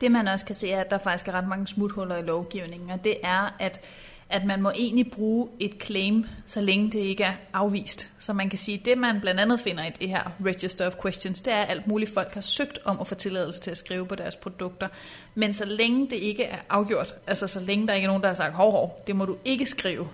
Det 0.02 0.12
man 0.12 0.28
også 0.28 0.46
kan 0.46 0.56
se 0.56 0.72
er, 0.72 0.82
at 0.82 0.90
der 0.90 0.98
faktisk 0.98 1.28
er 1.28 1.32
ret 1.32 1.48
mange 1.48 1.68
smuthuller 1.68 2.18
i 2.18 2.22
lovgivningen, 2.22 2.90
og 2.90 3.04
det 3.04 3.16
er, 3.24 3.56
at 3.60 3.82
at 4.30 4.46
man 4.46 4.62
må 4.62 4.72
egentlig 4.75 5.12
bruge 5.12 5.50
et 5.60 5.74
claim, 5.84 6.25
så 6.46 6.62
længe 6.62 6.92
det 6.92 7.00
ikke 7.00 7.24
er 7.24 7.34
afvist. 7.53 8.10
Så 8.20 8.34
man 8.34 8.50
kan 8.50 8.60
sige, 8.60 8.80
at 8.80 8.86
det 8.86 8.98
man 8.98 9.22
blandt 9.22 9.39
andet 9.39 9.60
finder 9.60 9.86
i 9.86 9.89
det 9.89 10.10
her 10.10 10.32
Register 10.46 10.88
of 10.88 10.94
Questions, 11.01 11.42
det 11.42 11.53
er, 11.53 11.58
at 11.58 11.70
alt 11.70 11.88
muligt 11.88 12.13
folk 12.13 12.34
har 12.34 12.42
søgt 12.42 12.80
om 12.86 13.00
at 13.00 13.08
få 13.08 13.15
tilladelse 13.15 13.60
til 13.60 13.72
at 13.72 13.77
skrive 13.77 14.06
på 14.06 14.15
deres 14.15 14.36
produkter. 14.36 14.88
Men 15.36 15.53
så 15.53 15.65
længe 15.65 16.10
det 16.10 16.15
ikke 16.15 16.44
er 16.44 16.58
afgjort, 16.70 17.15
altså 17.27 17.48
så 17.48 17.60
længe 17.60 17.88
der 17.88 17.94
ikke 17.94 18.06
er 18.06 18.10
nogen, 18.10 18.22
der 18.24 18.30
har 18.30 18.36
sagt, 18.36 18.53
hov, 18.53 18.72
hov, 18.72 19.03
det 19.08 19.15
må 19.15 19.25
du 19.25 19.38
ikke 19.46 19.65
skrive, 19.65 20.08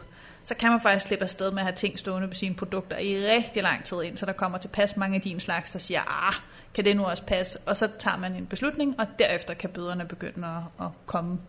så 0.50 0.56
kan 0.56 0.72
man 0.72 0.82
faktisk 0.82 1.08
slippe 1.08 1.24
afsted 1.24 1.52
med 1.52 1.60
at 1.60 1.66
have 1.66 1.76
ting 1.76 2.00
stående 2.00 2.28
på 2.28 2.34
sine 2.34 2.56
produkter 2.56 2.98
i 2.98 3.28
rigtig 3.28 3.64
lang 3.64 3.84
tid, 3.84 4.02
indtil 4.02 4.28
der 4.28 4.34
kommer 4.34 4.58
til 4.58 4.68
pas 4.68 4.98
mange 4.98 5.16
af 5.16 5.22
din 5.22 5.40
slags, 5.40 5.72
der 5.72 5.80
siger, 5.80 6.28
ah, 6.28 6.34
kan 6.74 6.86
det 6.86 6.96
nu 6.96 7.04
også 7.04 7.24
passe? 7.24 7.60
Og 7.66 7.78
så 7.78 7.90
tager 8.00 8.18
man 8.18 8.36
en 8.36 8.46
beslutning, 8.46 9.00
og 9.00 9.08
derefter 9.20 9.54
kan 9.54 9.70
bøderne 9.70 10.06
begynde 10.06 10.48
at, 10.48 10.86
at 10.86 10.92
komme. 11.06 11.40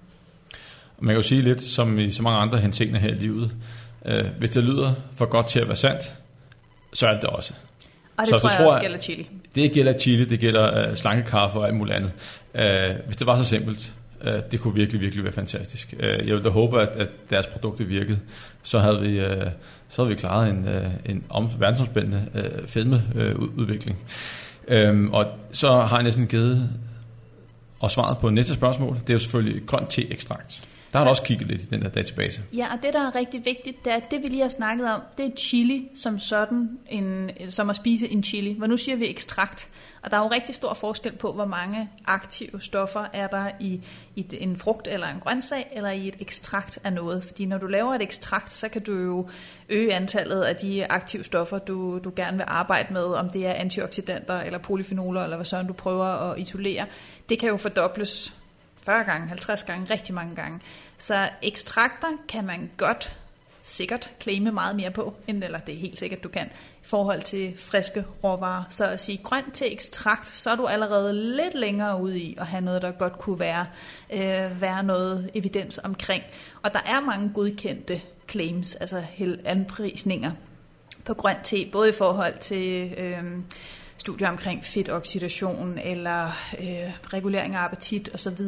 Man 1.00 1.08
kan 1.08 1.16
jo 1.16 1.22
sige 1.22 1.42
lidt, 1.42 1.62
som 1.62 1.98
i 1.98 2.10
så 2.10 2.22
mange 2.22 2.38
andre 2.38 2.58
henseender 2.58 2.98
her 2.98 3.08
i 3.08 3.14
livet, 3.14 3.50
øh, 4.04 4.24
hvis 4.38 4.50
det 4.50 4.64
lyder 4.64 4.92
for 5.14 5.24
godt 5.24 5.46
til 5.46 5.60
at 5.60 5.66
være 5.66 5.76
sandt, 5.76 6.14
så 6.92 7.06
er 7.06 7.12
det 7.12 7.22
det 7.22 7.30
også. 7.30 7.52
Og 8.16 8.26
det 8.26 8.28
så 8.28 8.38
tror 8.38 8.48
jeg 8.48 8.56
tror, 8.56 8.66
også 8.66 8.80
gælder 8.80 8.98
chili. 8.98 9.28
Det 9.54 9.72
gælder 9.72 9.98
chili, 9.98 10.24
det 10.24 10.40
gælder 10.40 10.88
øh, 10.88 10.96
slankekaffe 10.96 11.58
og 11.58 11.66
alt 11.66 11.76
muligt 11.76 11.96
andet. 11.96 12.12
Øh, 12.54 12.96
hvis 13.06 13.16
det 13.16 13.26
var 13.26 13.36
så 13.36 13.44
simpelt, 13.44 13.94
Øh, 14.24 14.40
det 14.52 14.60
kunne 14.60 14.74
virkelig, 14.74 15.00
virkelig 15.00 15.24
være 15.24 15.32
fantastisk. 15.32 15.94
Øh, 16.00 16.08
jeg 16.08 16.26
ville 16.26 16.42
da 16.42 16.48
håbe, 16.48 16.80
at, 16.80 16.88
at 16.88 17.08
deres 17.30 17.46
produkter 17.46 17.84
virkede. 17.84 18.18
Så 18.62 18.78
havde 18.78 19.00
vi, 19.00 19.18
øh, 19.18 19.46
så 19.88 20.02
havde 20.02 20.08
vi 20.08 20.14
klaret 20.14 20.50
en, 20.50 20.68
en 21.06 21.24
om, 21.28 21.50
verdensomspændende 21.58 22.26
fedmeudvikling. 22.66 23.98
Og 25.12 25.26
så 25.52 25.68
har 25.72 25.96
jeg 25.96 26.02
næsten 26.02 26.26
givet 26.26 26.70
og 27.80 27.90
svaret 27.90 28.18
på 28.18 28.30
næste 28.30 28.54
spørgsmål. 28.54 28.94
Det 28.94 29.10
er 29.10 29.14
jo 29.14 29.18
selvfølgelig 29.18 29.66
grønt 29.66 29.90
te-ekstrakt. 29.90 30.68
Der 30.92 30.98
har 30.98 31.04
du 31.04 31.10
også 31.10 31.22
kigget 31.22 31.48
lidt 31.48 31.62
i 31.62 31.64
den 31.64 31.82
der 31.82 31.88
database. 31.88 32.42
Ja, 32.56 32.66
og 32.72 32.82
det, 32.82 32.92
der 32.92 33.06
er 33.06 33.14
rigtig 33.14 33.44
vigtigt, 33.44 33.84
det 33.84 33.92
er, 33.92 33.96
at 33.96 34.10
det, 34.10 34.22
vi 34.22 34.28
lige 34.28 34.42
har 34.42 34.48
snakket 34.48 34.92
om, 34.94 35.00
det 35.18 35.26
er 35.26 35.30
chili 35.36 35.88
som 35.94 36.18
sådan, 36.18 36.78
en, 36.88 37.30
som 37.50 37.70
at 37.70 37.76
spise 37.76 38.08
en 38.08 38.22
chili. 38.22 38.54
Hvor 38.58 38.66
nu 38.66 38.76
siger 38.76 38.96
vi 38.96 39.10
ekstrakt. 39.10 39.68
Og 40.02 40.10
der 40.10 40.16
er 40.16 40.20
jo 40.20 40.28
rigtig 40.28 40.54
stor 40.54 40.74
forskel 40.74 41.12
på, 41.12 41.32
hvor 41.32 41.44
mange 41.44 41.88
aktive 42.06 42.60
stoffer 42.60 43.06
er 43.12 43.26
der 43.26 43.50
i, 43.60 43.80
i 44.16 44.26
en 44.32 44.56
frugt 44.56 44.88
eller 44.88 45.06
en 45.06 45.20
grøntsag, 45.20 45.72
eller 45.72 45.90
i 45.90 46.08
et 46.08 46.16
ekstrakt 46.20 46.78
af 46.84 46.92
noget. 46.92 47.24
Fordi 47.24 47.46
når 47.46 47.58
du 47.58 47.66
laver 47.66 47.94
et 47.94 48.02
ekstrakt, 48.02 48.52
så 48.52 48.68
kan 48.68 48.82
du 48.82 48.92
jo 48.92 49.28
øge 49.68 49.94
antallet 49.94 50.42
af 50.42 50.56
de 50.56 50.86
aktive 50.86 51.24
stoffer, 51.24 51.58
du, 51.58 51.98
du 51.98 52.12
gerne 52.16 52.36
vil 52.36 52.46
arbejde 52.48 52.92
med, 52.92 53.04
om 53.04 53.30
det 53.30 53.46
er 53.46 53.52
antioxidanter 53.52 54.40
eller 54.40 54.58
polyfenoler, 54.58 55.22
eller 55.22 55.36
hvad 55.36 55.46
sådan 55.46 55.66
du 55.66 55.72
prøver 55.72 56.04
at 56.04 56.38
isolere. 56.38 56.86
Det 57.28 57.38
kan 57.38 57.48
jo 57.48 57.56
fordobles 57.56 58.34
40 58.82 59.04
gange, 59.04 59.28
50 59.28 59.62
gange, 59.62 59.86
rigtig 59.90 60.14
mange 60.14 60.34
gange. 60.34 60.60
Så 60.98 61.28
ekstrakter 61.42 62.08
kan 62.28 62.46
man 62.46 62.70
godt 62.76 63.16
sikkert 63.62 64.10
claime 64.20 64.52
meget 64.52 64.76
mere 64.76 64.90
på, 64.90 65.14
end, 65.26 65.44
eller 65.44 65.58
det 65.58 65.74
er 65.74 65.78
helt 65.78 65.98
sikkert, 65.98 66.22
du 66.22 66.28
kan, 66.28 66.46
i 66.82 66.86
forhold 66.86 67.22
til 67.22 67.54
friske 67.58 68.04
råvarer. 68.24 68.64
Så 68.70 68.86
at 68.86 69.00
sige 69.00 69.18
grønt 69.18 69.52
til 69.52 69.72
ekstrakt, 69.72 70.36
så 70.36 70.50
er 70.50 70.56
du 70.56 70.66
allerede 70.66 71.36
lidt 71.36 71.54
længere 71.54 72.00
ude 72.00 72.18
i 72.18 72.36
at 72.40 72.46
have 72.46 72.60
noget, 72.60 72.82
der 72.82 72.92
godt 72.92 73.18
kunne 73.18 73.40
være, 73.40 73.66
øh, 74.12 74.60
være 74.60 74.82
noget 74.82 75.30
evidens 75.34 75.80
omkring. 75.84 76.22
Og 76.62 76.72
der 76.72 76.80
er 76.86 77.00
mange 77.00 77.30
godkendte 77.34 78.00
claims, 78.28 78.74
altså 78.74 79.04
anprisninger 79.44 80.32
på 81.04 81.14
grønt 81.14 81.44
te, 81.44 81.68
både 81.72 81.88
i 81.88 81.92
forhold 81.92 82.38
til 82.38 82.94
øh, 82.98 83.24
studier 84.00 84.28
omkring 84.28 84.64
fedtoxidation 84.64 85.78
eller 85.78 86.26
øh, 86.60 87.12
regulering 87.12 87.54
af 87.54 87.60
appetit 87.64 88.10
osv. 88.14 88.44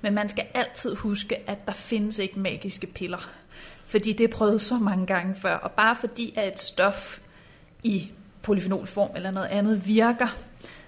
Men 0.00 0.14
man 0.14 0.28
skal 0.28 0.46
altid 0.54 0.94
huske, 0.94 1.50
at 1.50 1.66
der 1.66 1.72
findes 1.72 2.18
ikke 2.18 2.40
magiske 2.40 2.86
piller. 2.86 3.30
Fordi 3.86 4.12
det 4.12 4.24
er 4.24 4.28
prøvet 4.28 4.62
så 4.62 4.78
mange 4.78 5.06
gange 5.06 5.34
før. 5.34 5.54
Og 5.54 5.70
bare 5.70 5.96
fordi 5.96 6.34
at 6.36 6.52
et 6.52 6.60
stof 6.60 7.18
i 7.82 8.10
polyfenolform 8.42 9.10
eller 9.16 9.30
noget 9.30 9.48
andet 9.48 9.86
virker, 9.86 10.36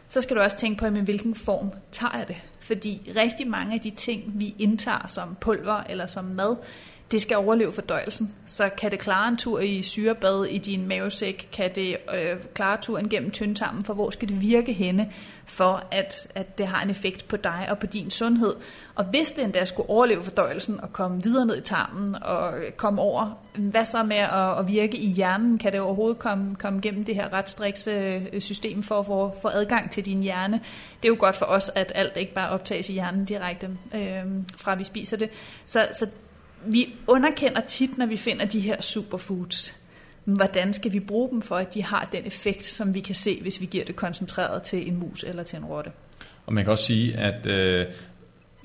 så 0.08 0.20
skal 0.20 0.36
du 0.36 0.40
også 0.40 0.56
tænke 0.56 0.78
på, 0.78 0.86
i 0.86 1.00
hvilken 1.00 1.34
form 1.34 1.72
tager 1.92 2.18
jeg 2.18 2.28
det. 2.28 2.36
Fordi 2.60 3.12
rigtig 3.16 3.48
mange 3.48 3.74
af 3.74 3.80
de 3.80 3.90
ting, 3.90 4.32
vi 4.34 4.54
indtager 4.58 5.06
som 5.08 5.36
pulver 5.40 5.82
eller 5.88 6.06
som 6.06 6.24
mad, 6.24 6.56
det 7.10 7.22
skal 7.22 7.36
overleve 7.36 7.72
fordøjelsen. 7.72 8.34
Så 8.46 8.68
kan 8.68 8.90
det 8.90 8.98
klare 8.98 9.28
en 9.28 9.36
tur 9.36 9.60
i 9.60 9.82
syrebad 9.82 10.44
i 10.44 10.58
din 10.58 10.88
mavesæk? 10.88 11.48
Kan 11.52 11.74
det 11.74 11.96
øh, 12.14 12.36
klare 12.54 12.78
turen 12.82 13.08
gennem 13.08 13.30
tyndtarmen? 13.30 13.84
For 13.84 13.94
hvor 13.94 14.10
skal 14.10 14.28
det 14.28 14.40
virke 14.40 14.72
henne, 14.72 15.12
for 15.46 15.84
at, 15.90 16.26
at 16.34 16.58
det 16.58 16.66
har 16.66 16.82
en 16.82 16.90
effekt 16.90 17.28
på 17.28 17.36
dig 17.36 17.66
og 17.70 17.78
på 17.78 17.86
din 17.86 18.10
sundhed? 18.10 18.54
Og 18.94 19.04
hvis 19.04 19.32
det 19.32 19.44
endda 19.44 19.64
skulle 19.64 19.90
overleve 19.90 20.22
fordøjelsen 20.22 20.80
og 20.80 20.92
komme 20.92 21.22
videre 21.22 21.46
ned 21.46 21.56
i 21.56 21.60
tarmen 21.60 22.22
og 22.22 22.54
komme 22.76 23.02
over, 23.02 23.38
hvad 23.54 23.84
så 23.84 24.02
med 24.02 24.16
at, 24.16 24.58
at 24.58 24.68
virke 24.68 24.96
i 24.96 25.06
hjernen? 25.06 25.58
Kan 25.58 25.72
det 25.72 25.80
overhovedet 25.80 26.18
komme, 26.18 26.54
komme 26.54 26.80
gennem 26.80 27.04
det 27.04 27.14
her 27.14 27.32
ret 27.32 27.48
strikse 27.48 27.90
øh, 28.32 28.40
system 28.40 28.82
for 28.82 28.98
at 28.98 29.06
få, 29.06 29.34
få 29.42 29.48
adgang 29.48 29.90
til 29.90 30.06
din 30.06 30.22
hjerne? 30.22 30.60
Det 31.02 31.08
er 31.08 31.12
jo 31.12 31.16
godt 31.18 31.36
for 31.36 31.46
os, 31.46 31.70
at 31.74 31.92
alt 31.94 32.16
ikke 32.16 32.34
bare 32.34 32.50
optages 32.50 32.90
i 32.90 32.92
hjernen 32.92 33.24
direkte 33.24 33.70
øh, 33.94 34.24
fra 34.56 34.74
vi 34.74 34.84
spiser 34.84 35.16
det. 35.16 35.30
Så, 35.66 35.88
så 35.92 36.06
vi 36.66 36.94
underkender 37.06 37.60
tit, 37.60 37.98
når 37.98 38.06
vi 38.06 38.16
finder 38.16 38.44
de 38.44 38.60
her 38.60 38.80
superfoods. 38.82 39.74
Hvordan 40.24 40.72
skal 40.72 40.92
vi 40.92 41.00
bruge 41.00 41.30
dem 41.30 41.42
for, 41.42 41.56
at 41.56 41.74
de 41.74 41.82
har 41.82 42.08
den 42.12 42.26
effekt, 42.26 42.66
som 42.66 42.94
vi 42.94 43.00
kan 43.00 43.14
se, 43.14 43.38
hvis 43.42 43.60
vi 43.60 43.66
giver 43.66 43.84
det 43.84 43.96
koncentreret 43.96 44.62
til 44.62 44.88
en 44.88 44.96
mus 44.96 45.24
eller 45.24 45.42
til 45.42 45.56
en 45.56 45.64
rotte? 45.64 45.90
Og 46.46 46.52
man 46.52 46.64
kan 46.64 46.70
også 46.70 46.84
sige, 46.84 47.16
at 47.16 47.46
øh, 47.46 47.86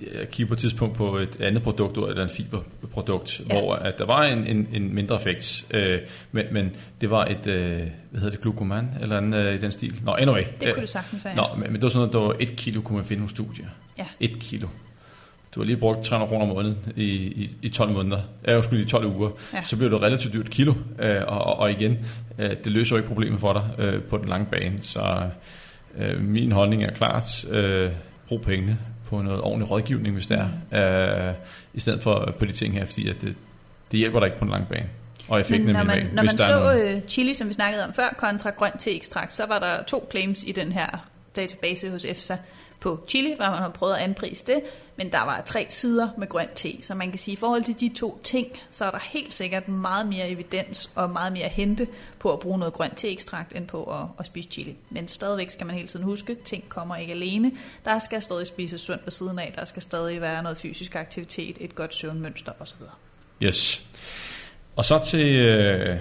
jeg 0.02 0.30
kigger 0.30 0.48
på 0.48 0.54
et 0.54 0.60
tidspunkt 0.60 0.96
på 0.96 1.18
et 1.18 1.42
andet 1.42 1.64
produkt, 1.64 1.98
eller 1.98 2.24
et 2.24 2.32
fiberprodukt, 2.32 3.42
ja. 3.50 3.60
hvor 3.60 3.76
at 3.76 3.98
der 3.98 4.06
var 4.06 4.24
en, 4.24 4.48
en, 4.48 4.68
en 4.74 4.94
mindre 4.96 5.16
effekt, 5.16 5.66
øh, 5.72 6.00
men, 6.32 6.46
men 6.52 6.76
det 7.02 7.10
var 7.10 7.26
et, 7.26 7.48
øh, 7.48 7.82
hvad 8.10 8.22
hedder 8.22 8.30
det, 8.30 8.42
glucoman, 8.42 8.90
eller 9.02 9.18
andet 9.18 9.40
øh, 9.40 9.56
i 9.56 9.58
den 9.58 9.72
stil. 9.72 10.02
Nå, 10.04 10.12
anyway. 10.12 10.44
Det 10.44 10.60
kunne 10.60 10.70
øh, 10.70 10.82
det 10.82 10.90
sagtens 10.90 11.26
være. 11.26 11.36
Nå, 11.36 11.44
men, 11.54 11.64
men 11.64 11.74
det 11.74 11.82
var 11.82 11.90
sådan 11.90 12.00
noget, 12.00 12.14
der 12.14 12.20
var 12.20 12.36
et 12.40 12.56
kilo, 12.56 12.82
kunne 12.82 12.98
man 12.98 13.06
finde 13.06 13.20
nogle 13.20 13.30
studier. 13.30 13.68
Ja. 13.98 14.06
Et 14.20 14.40
kilo. 14.40 14.68
Du 15.56 15.60
har 15.60 15.66
lige 15.66 15.78
brugt 15.78 16.06
300 16.06 16.30
kroner 16.30 16.46
om 16.46 16.56
måneden 16.56 16.78
i, 16.96 17.04
i, 17.04 17.50
i 17.62 17.70
12 17.70 17.92
måneder, 17.92 18.22
jeg 18.44 18.64
skulle 18.64 18.84
i 18.84 18.86
12 18.86 19.06
uger, 19.06 19.30
ja. 19.54 19.64
så 19.64 19.78
bliver 19.78 19.90
det 19.90 20.02
relativt 20.02 20.34
dyrt 20.34 20.50
kilo, 20.50 20.74
øh, 21.00 21.22
og, 21.28 21.60
og, 21.60 21.72
igen, 21.72 21.98
øh, 22.40 22.50
det 22.50 22.68
løser 22.72 22.96
jo 22.96 22.98
ikke 22.98 23.08
problemet 23.08 23.40
for 23.40 23.54
dig 23.54 23.86
øh, 23.86 24.02
på 24.02 24.18
den 24.18 24.30
lange 24.30 24.46
bane, 24.52 24.82
så 24.82 25.30
øh, 25.98 26.22
min 26.22 26.52
holdning 26.52 26.84
er 26.84 26.92
klart, 26.92 27.46
øh, 27.50 27.92
brug 28.28 28.42
pengene 28.42 28.78
på 29.10 29.22
noget 29.22 29.42
ordentlig 29.42 29.72
rådgivning, 29.72 30.14
hvis 30.14 30.28
det 30.28 30.48
er, 30.72 31.30
øh, 31.30 31.34
i 31.74 31.80
stedet 31.80 32.04
for 32.04 32.34
på 32.40 32.46
de 32.46 32.52
ting 32.52 32.74
her, 32.74 32.86
fordi 32.86 33.10
at 33.10 33.22
det, 33.22 33.36
det 33.92 34.00
hjælper 34.00 34.20
dig 34.20 34.28
ikke 34.28 34.40
på 34.40 34.46
en 34.46 34.52
lang 34.52 34.68
bane. 34.68 34.90
Og 35.28 35.40
effekten 35.40 35.66
Men 35.66 35.76
når 35.76 35.84
man, 35.84 36.10
når 36.14 36.24
man 36.24 36.38
så 36.38 36.82
øh, 36.84 37.02
chili, 37.08 37.34
som 37.34 37.50
vi 37.50 37.54
snakkede 37.54 37.84
om 37.84 37.94
før, 37.94 38.16
kontra 38.18 38.50
grønt 38.50 38.80
te-ekstrakt, 38.80 39.34
så 39.34 39.46
var 39.46 39.60
der 39.60 39.84
to 39.84 40.08
claims 40.12 40.44
i 40.44 40.52
den 40.52 40.72
her 40.72 41.08
database 41.36 41.90
hos 41.90 42.06
EFSA 42.06 42.36
på 42.86 43.00
chili, 43.08 43.34
hvor 43.36 43.46
man 43.46 43.58
har 43.58 43.70
prøvet 43.70 43.94
at 43.94 44.02
anprise 44.02 44.46
det, 44.48 44.62
men 44.96 45.12
der 45.12 45.22
var 45.22 45.44
tre 45.46 45.66
sider 45.70 46.10
med 46.18 46.28
grønt 46.28 46.52
te, 46.56 46.78
så 46.82 46.96
man 46.96 47.10
kan 47.10 47.20
sige, 47.20 47.34
at 47.34 47.38
i 47.38 47.40
forhold 47.40 47.64
til 47.64 47.80
de 47.80 47.90
to 47.90 48.20
ting, 48.24 48.48
så 48.72 48.86
er 48.86 48.92
der 48.92 49.00
helt 49.12 49.34
sikkert 49.34 49.68
meget 49.68 50.08
mere 50.08 50.30
evidens 50.30 50.92
og 50.96 51.10
meget 51.10 51.34
mere 51.34 51.48
hente 51.48 51.88
på 52.20 52.34
at 52.34 52.40
bruge 52.40 52.60
noget 52.60 52.74
grønt 52.74 52.98
te-ekstrakt, 52.98 53.56
end 53.56 53.68
på 53.68 53.84
at, 53.84 54.06
at 54.20 54.26
spise 54.26 54.50
chili. 54.50 54.76
Men 54.90 55.08
stadigvæk 55.08 55.50
skal 55.50 55.66
man 55.66 55.76
hele 55.76 55.88
tiden 55.88 56.06
huske, 56.06 56.32
at 56.32 56.40
ting 56.40 56.70
kommer 56.70 56.96
ikke 56.96 57.14
alene. 57.14 57.52
Der 57.86 58.00
skal 58.00 58.22
stadig 58.22 58.48
spises 58.48 58.82
sundt 58.82 59.06
ved 59.06 59.12
siden 59.12 59.40
af, 59.40 59.54
der 59.56 59.66
skal 59.66 59.82
stadig 59.82 60.22
være 60.22 60.44
noget 60.44 60.58
fysisk 60.58 60.96
aktivitet, 60.96 61.58
et 61.60 61.76
godt 61.76 61.96
søvnmønster 61.96 62.52
osv. 62.60 62.82
Yes. 63.42 63.84
Og 64.76 64.86
så 64.86 65.00
til 65.06 65.36
øh, 65.36 65.98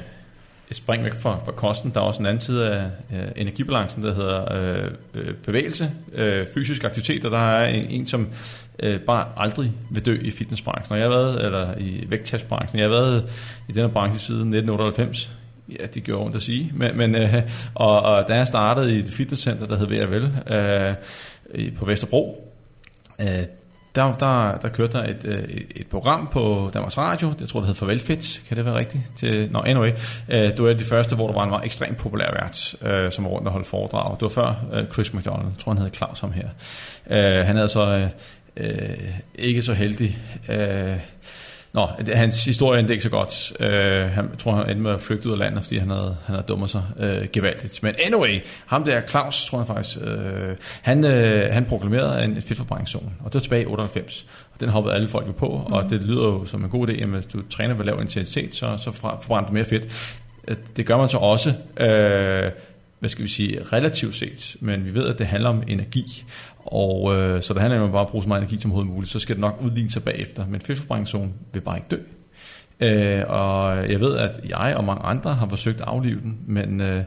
et 0.71 0.77
spring 0.77 1.05
væk 1.05 1.15
fra, 1.15 1.39
fra 1.45 1.53
kosten. 1.53 1.91
Der 1.95 2.01
er 2.01 2.05
også 2.05 2.21
en 2.21 2.27
anden 2.27 2.41
side 2.41 2.71
af 2.71 2.85
øh, 3.13 3.29
energibalancen, 3.37 4.03
der 4.03 4.15
hedder 4.15 4.53
øh, 4.55 4.91
øh, 5.15 5.35
bevægelse, 5.35 5.91
øh, 6.13 6.47
fysisk 6.55 6.85
aktivitet, 6.85 7.25
og 7.25 7.31
der 7.31 7.39
er 7.39 7.67
en, 7.67 7.91
en 7.91 8.07
som 8.07 8.29
øh, 8.79 9.01
bare 9.01 9.27
aldrig 9.37 9.73
vil 9.91 10.07
dø 10.07 10.19
i 10.23 10.31
fitnessbranchen. 10.31 10.93
Og 10.93 10.99
jeg 10.99 11.09
har 11.09 11.17
været, 11.17 11.45
eller 11.45 11.79
i 11.79 12.05
vægttestbranchen, 12.09 12.79
jeg 12.79 12.89
har 12.89 12.95
været 12.95 13.25
i 13.69 13.73
denne 13.73 13.89
branche 13.89 14.19
siden 14.19 14.55
1998. 14.55 15.31
Ja, 15.81 15.87
det 15.87 16.05
gjorde 16.05 16.25
ondt 16.25 16.37
at 16.37 16.43
sige. 16.43 16.71
Men, 16.75 16.97
men, 16.97 17.15
øh, 17.15 17.35
og, 17.75 18.03
og 18.03 18.29
da 18.29 18.35
jeg 18.35 18.47
startede 18.47 18.97
i 18.97 18.99
et 18.99 19.09
fitnesscenter, 19.09 19.67
der 19.67 19.77
hed 19.77 19.87
VRL, 19.87 20.25
øh, 21.55 21.75
på 21.77 21.85
Vesterbro, 21.85 22.53
øh, 23.21 23.27
der, 23.95 24.13
der, 24.13 24.59
der 24.59 24.69
kørte 24.69 24.99
der 24.99 25.05
et, 25.05 25.25
øh, 25.25 25.39
et, 25.39 25.67
et 25.77 25.87
program 25.87 26.29
på 26.33 26.71
Danmarks 26.75 26.99
Radio, 26.99 27.33
jeg 27.41 27.49
tror 27.49 27.61
det 27.61 27.67
hed 27.67 27.75
Farvel 27.75 28.01
Fit, 28.01 28.43
kan 28.49 28.57
det 28.57 28.65
være 28.65 28.75
rigtigt? 28.75 29.03
Til, 29.17 29.49
no, 29.53 29.61
anyway, 29.67 29.93
øh, 30.29 30.43
det 30.43 30.63
var 30.63 30.73
de 30.73 30.85
første, 30.85 31.17
hvor 31.17 31.27
der 31.27 31.35
var 31.35 31.43
en 31.43 31.51
meget 31.51 31.65
ekstremt 31.65 31.97
populær 31.97 32.31
vært, 32.43 32.77
øh, 32.83 33.13
som 33.13 33.25
var 33.25 33.31
rundt 33.31 33.47
og 33.47 33.53
holdt 33.53 33.67
foredrag. 33.67 34.15
Det 34.15 34.23
var 34.23 34.29
før 34.29 34.65
øh, 34.73 34.85
Chris 34.93 35.15
McDonald, 35.15 35.47
jeg 35.47 35.59
tror 35.59 35.73
han 35.73 35.83
hed 35.83 35.95
Claus 35.95 36.21
ham 36.21 36.33
her. 36.33 36.49
Øh, 37.11 37.47
han 37.47 37.57
havde 37.57 37.69
så 37.69 37.85
øh, 37.87 38.09
øh, 38.57 39.11
ikke 39.35 39.63
så 39.63 39.73
heldig... 39.73 40.19
Øh, 40.49 40.97
Nå, 41.75 41.89
hans 42.13 42.45
historie 42.45 42.81
endte 42.81 42.93
ikke 42.93 43.03
så 43.03 43.11
godt. 43.11 43.53
Øh, 43.61 44.11
han 44.11 44.29
jeg 44.31 44.39
tror, 44.39 44.53
han 44.53 44.71
endte 44.71 44.83
med 44.83 44.91
at 44.91 45.01
flygte 45.01 45.29
ud 45.29 45.33
af 45.33 45.39
landet, 45.39 45.63
fordi 45.63 45.79
han 45.79 45.91
havde, 45.91 46.17
han 46.27 46.35
havde 46.35 46.47
dummet 46.49 46.71
sig 46.71 46.83
øh, 47.01 47.27
gevaldigt. 47.33 47.83
Men 47.83 47.95
anyway, 48.07 48.39
ham 48.67 48.85
der, 48.85 49.01
Claus, 49.01 49.45
tror 49.45 49.59
jeg 49.59 49.67
faktisk, 49.67 49.99
øh, 50.01 50.57
han, 50.83 51.05
øh, 51.05 51.53
han 51.53 51.65
proklamerede 51.65 52.25
en 52.25 52.43
fedtforbrændingszone, 52.43 53.11
og 53.21 53.25
det 53.25 53.35
var 53.35 53.41
tilbage 53.41 53.63
i 53.63 53.67
98. 53.67 54.27
Og 54.55 54.61
den 54.61 54.69
hoppede 54.69 54.95
alle 54.95 55.09
folk 55.09 55.27
jo 55.27 55.33
på, 55.33 55.65
mm. 55.67 55.73
og 55.73 55.91
det 55.91 56.03
lyder 56.03 56.25
jo 56.27 56.45
som 56.45 56.65
en 56.65 56.71
god 56.71 56.89
idé, 56.89 57.03
at 57.03 57.09
hvis 57.09 57.27
du 57.27 57.43
træner 57.51 57.75
ved 57.75 57.85
lav 57.85 58.01
intensitet, 58.01 58.55
så, 58.55 58.77
så 58.77 58.91
forbrænder 58.91 59.49
du 59.49 59.55
mere 59.55 59.65
fedt. 59.65 60.15
Øh, 60.49 60.57
Det 60.77 60.87
gør 60.87 60.97
man 60.97 61.09
så 61.09 61.19
også, 61.19 61.53
øh, 61.81 62.51
hvad 63.05 63.09
skal 63.11 63.23
vi 63.25 63.29
sige, 63.29 63.63
relativt 63.63 64.15
set, 64.15 64.57
men 64.61 64.85
vi 64.85 64.95
ved, 64.95 65.07
at 65.09 65.19
det 65.19 65.27
handler 65.27 65.49
om 65.51 65.63
energi, 65.67 66.25
og 66.59 67.17
øh, 67.17 67.43
så 67.43 67.55
det 67.55 67.63
handler 67.63 67.81
om 67.81 67.87
at 67.87 67.93
bare 67.93 68.07
bruge 68.07 68.23
så 68.23 68.29
meget 68.29 68.41
energi 68.41 68.61
som 68.61 68.71
overhovedet 68.71 68.95
muligt, 68.95 69.13
så 69.13 69.19
skal 69.19 69.37
det 69.37 69.41
nok 69.41 69.59
udligne 69.63 69.91
sig 69.91 70.05
bagefter, 70.05 70.47
men 70.47 70.61
fedtforbrændingszonen 70.61 71.35
vil 71.53 71.61
bare 71.61 71.77
ikke 71.77 71.89
dø. 71.91 71.97
Øh, 72.81 73.23
og 73.29 73.77
jeg 73.91 74.01
ved, 74.01 74.17
at 74.17 74.41
jeg 74.49 74.75
og 74.77 74.85
mange 74.85 75.03
andre 75.03 75.35
har 75.35 75.49
forsøgt 75.49 75.81
at 75.81 75.87
aflive 75.87 76.21
den, 76.21 76.39
men 76.47 76.81
øh, 76.81 77.03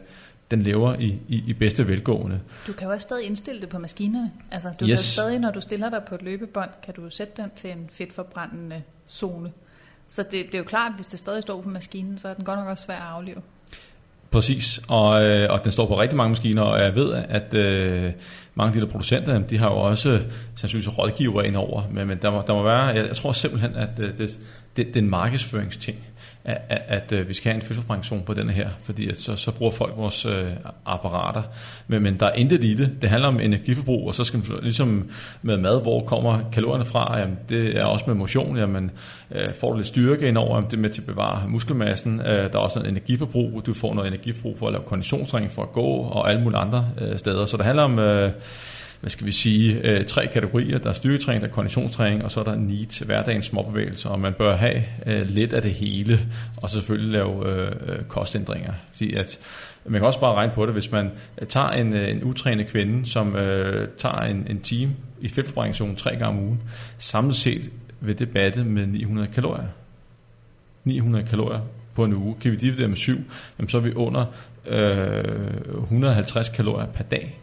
den 0.51 0.63
lever 0.63 0.95
i, 0.99 1.07
i, 1.27 1.43
i 1.47 1.53
bedste 1.53 1.87
velgående. 1.87 2.39
Du 2.67 2.73
kan 2.73 2.87
jo 2.87 2.93
også 2.93 3.05
stadig 3.05 3.25
indstille 3.25 3.61
det 3.61 3.69
på 3.69 3.79
maskinerne. 3.79 4.31
Altså, 4.51 4.71
du 4.79 4.85
Yes. 4.85 4.89
kan 4.89 4.97
stadig, 4.97 5.39
når 5.39 5.51
du 5.51 5.61
stiller 5.61 5.89
dig 5.89 6.01
på 6.09 6.15
et 6.15 6.21
løbebånd, 6.21 6.69
kan 6.85 6.93
du 6.93 7.09
sætte 7.09 7.33
den 7.41 7.51
til 7.55 7.71
en 7.71 7.89
fedtforbrændende 7.93 8.81
zone. 9.09 9.51
Så 10.07 10.23
det, 10.23 10.31
det 10.45 10.53
er 10.53 10.57
jo 10.57 10.63
klart, 10.63 10.91
hvis 10.95 11.07
det 11.07 11.19
stadig 11.19 11.41
står 11.41 11.61
på 11.61 11.69
maskinen, 11.69 12.19
så 12.19 12.27
er 12.27 12.33
den 12.33 12.45
godt 12.45 12.59
nok 12.59 12.67
også 12.67 12.85
svær 12.85 12.95
at 12.95 13.01
aflive. 13.01 13.41
Præcis, 14.31 14.81
og, 14.87 15.23
øh, 15.23 15.47
og 15.49 15.63
den 15.63 15.71
står 15.71 15.87
på 15.87 15.99
rigtig 15.99 16.17
mange 16.17 16.29
maskiner, 16.29 16.61
og 16.61 16.81
jeg 16.81 16.95
ved, 16.95 17.13
at 17.13 17.53
øh, 17.53 18.11
mange 18.55 18.67
af 18.67 18.73
de 18.73 18.85
der 18.85 18.91
producenter, 18.91 19.39
de 19.39 19.57
har 19.57 19.69
jo 19.69 19.77
også 19.77 20.19
sandsynligvis 20.55 20.97
rådgiver 20.97 21.41
ind 21.41 21.55
over, 21.55 21.83
men, 21.91 22.07
men 22.07 22.17
der, 22.21 22.31
må, 22.31 22.43
der 22.47 22.53
må 22.53 22.63
være, 22.63 22.83
jeg, 22.83 23.07
jeg 23.07 23.15
tror 23.15 23.31
simpelthen, 23.31 23.75
at 23.75 23.89
øh, 23.99 24.17
det, 24.17 24.39
det, 24.77 24.87
det 24.87 24.95
er 24.95 24.99
en 24.99 25.09
markedsføringsting, 25.09 25.97
at, 26.47 26.61
at, 26.69 26.81
at 26.87 27.11
øh, 27.11 27.27
vi 27.27 27.33
skal 27.33 27.51
have 27.51 27.55
en 27.55 27.67
fedtforbrændingszone 27.67 28.23
på 28.23 28.33
denne 28.33 28.51
her, 28.51 28.69
fordi 28.83 29.09
at 29.09 29.19
så, 29.19 29.35
så 29.35 29.51
bruger 29.51 29.71
folk 29.71 29.93
vores 29.97 30.25
øh, 30.25 30.45
apparater, 30.85 31.43
men, 31.87 32.03
men 32.03 32.19
der 32.19 32.25
er 32.25 32.33
intet 32.33 32.63
i 32.63 32.73
det, 32.73 32.91
det 33.01 33.09
handler 33.09 33.27
om 33.27 33.39
energiforbrug, 33.39 34.07
og 34.07 34.13
så 34.13 34.23
skal 34.23 34.39
man 34.39 34.59
ligesom 34.61 35.09
med 35.41 35.57
mad, 35.57 35.81
hvor 35.81 35.99
kommer 35.99 36.39
kalorierne 36.51 36.85
fra, 36.85 37.19
jamen, 37.19 37.37
det 37.49 37.77
er 37.77 37.85
også 37.85 38.05
med 38.07 38.15
motion, 38.15 38.57
jamen, 38.57 38.91
øh, 39.31 39.53
får 39.53 39.71
du 39.71 39.77
lidt 39.77 39.87
styrke 39.87 40.27
indover, 40.27 40.55
jamen, 40.55 40.71
det 40.71 40.77
er 40.77 40.81
med 40.81 40.89
til 40.89 41.01
at 41.01 41.07
bevare 41.07 41.49
muskelmassen, 41.49 42.19
øh, 42.19 42.25
der 42.27 42.49
er 42.53 42.57
også 42.57 42.79
noget 42.79 42.91
energiforbrug, 42.91 43.65
du 43.65 43.73
får 43.73 43.93
noget 43.93 44.07
energiforbrug 44.07 44.59
for 44.59 44.67
at 44.67 44.73
lave 44.73 44.83
konditionsring 44.83 45.51
for 45.51 45.61
at 45.61 45.71
gå, 45.71 45.87
og 45.87 46.29
alle 46.29 46.43
mulige 46.43 46.59
andre 46.59 46.89
øh, 47.01 47.17
steder, 47.17 47.45
så 47.45 47.57
det 47.57 47.65
handler 47.65 47.83
om 47.83 47.99
øh, 47.99 48.31
hvad 49.01 49.09
skal 49.09 49.25
vi 49.25 49.31
sige, 49.31 49.81
øh, 49.83 50.05
tre 50.05 50.27
kategorier. 50.27 50.77
Der 50.77 50.89
er 50.89 50.93
styrketræning, 50.93 51.41
der 51.41 51.47
er 51.47 51.53
konditionstræning, 51.53 52.23
og 52.23 52.31
så 52.31 52.39
er 52.39 52.43
der 52.43 52.55
need, 52.55 53.05
hverdagens 53.05 53.45
småbevægelser, 53.45 54.09
og 54.09 54.19
man 54.19 54.33
bør 54.33 54.55
have 54.55 54.83
øh, 55.05 55.27
lidt 55.27 55.53
af 55.53 55.61
det 55.61 55.73
hele, 55.73 56.19
og 56.57 56.69
selvfølgelig 56.69 57.11
lave 57.11 57.51
øh, 57.51 58.03
kostændringer. 58.07 58.73
Fordi 58.91 59.13
at, 59.13 59.39
man 59.85 59.99
kan 59.99 60.07
også 60.07 60.19
bare 60.19 60.35
regne 60.35 60.53
på 60.53 60.65
det, 60.65 60.73
hvis 60.73 60.91
man 60.91 61.11
øh, 61.41 61.47
tager 61.47 61.69
en, 61.69 61.93
øh, 61.93 62.11
en 62.11 62.23
utrænet 62.23 62.67
kvinde, 62.67 63.09
som 63.09 63.35
øh, 63.35 63.87
tager 63.97 64.19
en, 64.19 64.47
en 64.49 64.61
time 64.61 64.91
i 65.21 65.29
fedtforbrændingszonen 65.29 65.95
tre 65.95 66.09
gange 66.09 66.25
om 66.25 66.39
ugen, 66.39 66.61
samlet 66.97 67.35
set 67.35 67.69
vil 67.99 68.19
det 68.19 68.29
batte 68.29 68.63
med 68.63 68.87
900 68.87 69.27
kalorier. 69.27 69.67
900 70.83 71.25
kalorier 71.25 71.61
på 71.95 72.03
en 72.03 72.13
uge. 72.13 72.35
Kan 72.41 72.51
vi 72.51 72.55
dividere 72.55 72.87
med 72.87 72.97
7, 72.97 73.17
jamen 73.59 73.69
så 73.69 73.77
er 73.77 73.81
vi 73.81 73.93
under 73.93 74.25
øh, 74.67 75.81
150 75.83 76.49
kalorier 76.49 76.87
per 76.87 77.03
dag. 77.03 77.39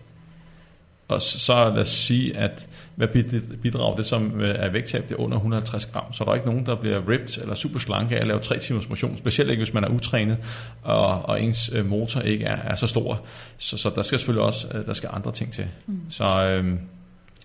Og 1.08 1.22
så, 1.22 1.54
lad 1.54 1.80
os 1.80 1.88
sige, 1.88 2.36
at 2.36 2.68
hvad 2.94 3.08
bid- 3.08 3.56
bidrager 3.62 3.96
det 3.96 4.06
som 4.06 4.40
øh, 4.40 4.54
er 4.58 4.68
vægttab, 4.68 5.02
det 5.08 5.14
er 5.14 5.20
under 5.20 5.36
150 5.36 5.86
gram. 5.86 6.12
Så 6.12 6.24
er 6.24 6.28
der 6.28 6.34
ikke 6.34 6.46
nogen, 6.46 6.66
der 6.66 6.74
bliver 6.74 7.08
ripped 7.08 7.42
eller 7.42 7.54
super 7.54 7.78
slanke 7.78 8.16
af 8.16 8.20
at 8.20 8.26
lave 8.26 8.40
tre 8.40 8.58
timers 8.58 8.88
motion. 8.88 9.16
Specielt 9.16 9.50
ikke, 9.50 9.60
hvis 9.60 9.74
man 9.74 9.84
er 9.84 9.88
utrænet, 9.88 10.36
og, 10.82 11.28
og 11.28 11.42
ens 11.42 11.70
øh, 11.74 11.86
motor 11.86 12.20
ikke 12.20 12.44
er, 12.44 12.56
er 12.56 12.74
så 12.74 12.86
stor. 12.86 13.22
Så, 13.58 13.76
så 13.76 13.90
der 13.94 14.02
skal 14.02 14.18
selvfølgelig 14.18 14.44
også 14.44 14.68
øh, 14.74 14.86
der 14.86 14.92
skal 14.92 15.10
andre 15.12 15.32
ting 15.32 15.52
til. 15.52 15.66
Mm. 15.86 16.00
Så, 16.10 16.24
øh, 16.24 16.74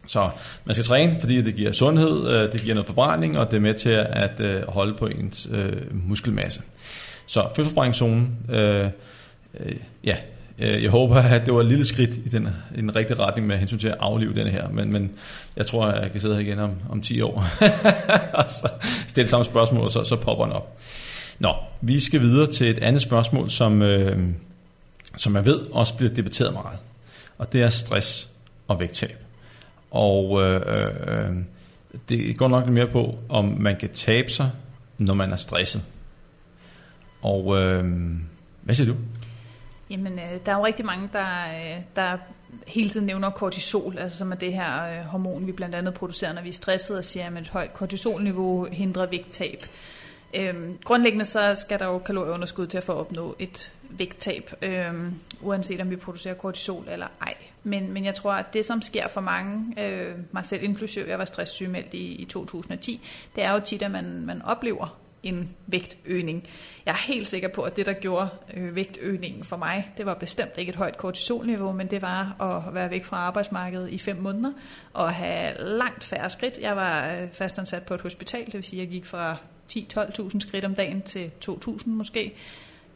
så 0.07 0.29
man 0.65 0.75
skal 0.75 0.85
træne, 0.85 1.17
fordi 1.19 1.41
det 1.41 1.55
giver 1.55 1.71
sundhed, 1.71 2.27
øh, 2.27 2.51
det 2.51 2.61
giver 2.61 2.75
noget 2.75 2.87
forbrænding, 2.87 3.37
og 3.37 3.51
det 3.51 3.57
er 3.57 3.61
med 3.61 3.73
til 3.73 4.05
at 4.09 4.39
øh, 4.39 4.67
holde 4.67 4.93
på 4.93 5.07
ens 5.07 5.47
øh, 5.51 6.07
muskelmasse. 6.07 6.61
Så 7.25 7.47
fedtforbrændingszonen, 7.55 8.37
øh, 8.49 8.87
øh, 9.59 9.75
ja, 10.03 10.15
Øh, 10.59 10.83
jeg 10.83 10.91
håber, 10.91 11.15
at 11.15 11.45
det 11.45 11.53
var 11.53 11.59
et 11.59 11.65
lille 11.65 11.85
skridt 11.85 12.15
i 12.15 12.29
den, 12.29 12.47
i 12.75 12.81
den 12.81 12.95
rigtige 12.95 13.19
retning 13.19 13.47
med 13.47 13.57
hensyn 13.57 13.79
til 13.79 13.87
at 13.87 13.97
aflive 13.99 14.33
den 14.33 14.47
her, 14.47 14.69
men, 14.69 14.91
men 14.91 15.11
jeg 15.55 15.65
tror, 15.65 15.85
at 15.85 16.03
jeg 16.03 16.11
kan 16.11 16.21
sidde 16.21 16.35
her 16.35 16.41
igen 16.41 16.59
om, 16.59 16.75
om 16.89 17.01
10 17.01 17.21
år 17.21 17.45
og 18.39 18.45
så 18.47 18.69
stille 19.07 19.27
samme 19.29 19.45
spørgsmål, 19.45 19.83
og 19.83 19.91
så, 19.91 20.03
så 20.03 20.15
popper 20.15 20.45
den 20.45 20.53
op. 20.53 20.77
Nå, 21.39 21.53
vi 21.81 21.99
skal 21.99 22.21
videre 22.21 22.51
til 22.51 22.69
et 22.69 22.79
andet 22.79 23.01
spørgsmål, 23.01 23.49
som, 23.49 23.81
øh, 23.81 24.17
som 25.17 25.35
jeg 25.35 25.45
ved 25.45 25.59
også 25.71 25.97
bliver 25.97 26.13
debatteret 26.13 26.53
meget, 26.53 26.79
og 27.37 27.53
det 27.53 27.61
er 27.61 27.69
stress 27.69 28.29
og 28.67 28.79
vægttab. 28.79 29.17
Og 29.91 30.41
øh, 30.43 30.61
øh, 31.07 31.35
det 32.09 32.37
går 32.37 32.47
nok 32.47 32.63
lidt 32.63 32.73
mere 32.73 32.87
på, 32.87 33.19
om 33.29 33.45
man 33.45 33.75
kan 33.77 33.89
tabe 33.89 34.31
sig, 34.31 34.51
når 34.97 35.13
man 35.13 35.31
er 35.31 35.35
stresset. 35.35 35.81
Og 37.21 37.61
øh, 37.61 37.85
hvad 38.61 38.75
siger 38.75 38.87
du? 38.87 38.95
Jamen, 39.89 40.19
øh, 40.19 40.39
der 40.45 40.51
er 40.51 40.57
jo 40.57 40.65
rigtig 40.65 40.85
mange, 40.85 41.09
der, 41.13 41.27
øh, 41.47 41.81
der 41.95 42.17
hele 42.67 42.89
tiden 42.89 43.05
nævner 43.05 43.29
kortisol, 43.29 43.97
altså 43.97 44.17
som 44.17 44.31
er 44.31 44.35
det 44.35 44.53
her 44.53 44.83
øh, 44.83 45.05
hormon, 45.05 45.47
vi 45.47 45.51
blandt 45.51 45.75
andet 45.75 45.93
producerer, 45.93 46.33
når 46.33 46.41
vi 46.41 46.49
er 46.49 46.53
stresset 46.53 46.97
og 46.97 47.05
siger, 47.05 47.27
at 47.27 47.37
et 47.37 47.47
højt 47.47 47.73
kortisolniveau 47.73 48.67
hindrer 48.71 49.05
vægttab. 49.05 49.65
Øhm, 50.33 50.77
grundlæggende 50.83 51.25
så 51.25 51.55
skal 51.55 51.79
der 51.79 51.85
jo 51.85 51.97
kalorieunderskud 51.97 52.67
til 52.67 52.77
at 52.77 52.83
få 52.83 52.91
at 52.91 52.97
opnå 52.97 53.35
et, 53.39 53.71
vægttab, 53.89 54.53
øhm, 54.61 55.13
uanset 55.41 55.81
om 55.81 55.89
vi 55.89 55.95
producerer 55.95 56.33
kortisol 56.33 56.87
eller 56.91 57.07
ej. 57.21 57.33
Men, 57.63 57.93
men 57.93 58.05
jeg 58.05 58.13
tror, 58.13 58.31
at 58.31 58.53
det, 58.53 58.65
som 58.65 58.81
sker 58.81 59.07
for 59.07 59.21
mange, 59.21 59.83
øh, 59.83 60.15
mig 60.31 60.45
selv 60.45 60.63
inklusiv, 60.63 61.03
jeg 61.07 61.19
var 61.19 61.25
stresssygemeldt 61.25 61.93
i, 61.93 62.15
i 62.15 62.25
2010, 62.25 63.07
det 63.35 63.43
er 63.43 63.51
jo 63.51 63.59
tit, 63.59 63.81
at 63.81 63.91
man, 63.91 64.25
man 64.25 64.41
oplever 64.41 64.99
en 65.23 65.55
vægtøgning. 65.67 66.47
Jeg 66.85 66.91
er 66.91 67.13
helt 67.13 67.27
sikker 67.27 67.47
på, 67.47 67.61
at 67.61 67.75
det, 67.75 67.85
der 67.85 67.93
gjorde 67.93 68.29
øh, 68.53 68.75
vægtøgningen 68.75 69.43
for 69.43 69.57
mig, 69.57 69.91
det 69.97 70.05
var 70.05 70.13
bestemt 70.13 70.51
ikke 70.57 70.69
et 70.69 70.75
højt 70.75 70.97
kortisolniveau, 70.97 71.71
men 71.71 71.87
det 71.87 72.01
var 72.01 72.41
at 72.41 72.73
være 72.73 72.89
væk 72.89 73.05
fra 73.05 73.17
arbejdsmarkedet 73.17 73.89
i 73.89 73.97
fem 73.97 74.17
måneder 74.17 74.51
og 74.93 75.13
have 75.13 75.53
langt 75.59 76.03
færre 76.03 76.29
skridt. 76.29 76.57
Jeg 76.61 76.75
var 76.75 77.13
øh, 77.13 77.31
fastansat 77.31 77.83
på 77.83 77.93
et 77.93 78.01
hospital, 78.01 78.45
det 78.45 78.53
vil 78.53 78.63
sige, 78.63 78.81
at 78.81 78.87
jeg 78.87 78.93
gik 78.93 79.05
fra 79.05 79.35
10-12.000 79.73 80.39
skridt 80.39 80.65
om 80.65 80.75
dagen 80.75 81.01
til 81.01 81.31
2.000 81.49 81.89
måske. 81.89 82.33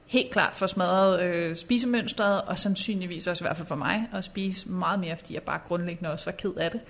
Helt 0.06 0.32
klart 0.32 0.56
for 0.56 0.68
smadret 0.68 1.24
øh, 1.24 1.56
spisemønstret, 1.56 2.42
og 2.42 2.60
sandsynligvis 2.60 3.28
også 3.28 3.44
i 3.44 3.46
hvert 3.46 3.58
fald 3.58 3.68
for 3.68 3.76
mig, 3.76 4.08
at 4.14 4.24
spise 4.24 4.70
meget 4.70 5.00
mere, 5.00 5.18
fordi 5.18 5.34
jeg 5.34 5.44
bare 5.44 5.60
grundlæggende 5.68 6.12
også 6.12 6.26
var 6.26 6.32
ked 6.32 6.54
af 6.58 6.72
det. 6.72 6.82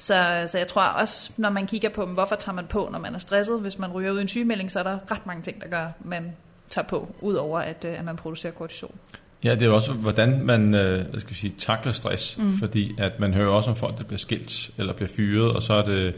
Så, 0.00 0.44
så 0.46 0.58
jeg 0.58 0.68
tror 0.68 0.82
også, 0.82 1.30
når 1.36 1.50
man 1.50 1.66
kigger 1.66 1.88
på, 1.88 2.06
hvorfor 2.06 2.36
tager 2.36 2.56
man 2.56 2.66
på, 2.66 2.88
når 2.92 2.98
man 2.98 3.14
er 3.14 3.18
stresset, 3.18 3.60
hvis 3.60 3.78
man 3.78 3.92
ryger 3.92 4.12
ud 4.12 4.18
i 4.18 4.22
en 4.22 4.28
sygemelding, 4.28 4.72
så 4.72 4.78
er 4.78 4.82
der 4.82 4.98
ret 5.10 5.26
mange 5.26 5.42
ting, 5.42 5.60
der 5.60 5.68
gør, 5.68 5.84
at 5.84 6.04
man 6.04 6.32
tager 6.70 6.86
på, 6.86 7.14
udover 7.20 7.60
at, 7.60 7.84
øh, 7.88 7.98
at 7.98 8.04
man 8.04 8.16
producerer 8.16 8.52
kortisol. 8.52 8.90
Ja, 9.44 9.54
det 9.54 9.62
er 9.62 9.70
også, 9.70 9.92
hvordan 9.92 10.40
man 10.44 10.74
øh, 10.74 11.06
hvad 11.10 11.20
skal 11.20 11.36
sige, 11.36 11.54
takler 11.58 11.92
stress, 11.92 12.38
mm. 12.38 12.58
fordi 12.58 12.94
at 12.98 13.20
man 13.20 13.34
hører 13.34 13.50
også 13.50 13.70
om 13.70 13.76
folk, 13.76 13.98
der 13.98 14.04
bliver 14.04 14.18
skilt, 14.18 14.70
eller 14.78 14.92
bliver 14.92 15.08
fyret, 15.08 15.52
og 15.52 15.62
så 15.62 15.74
er 15.74 15.82
det, 15.82 16.14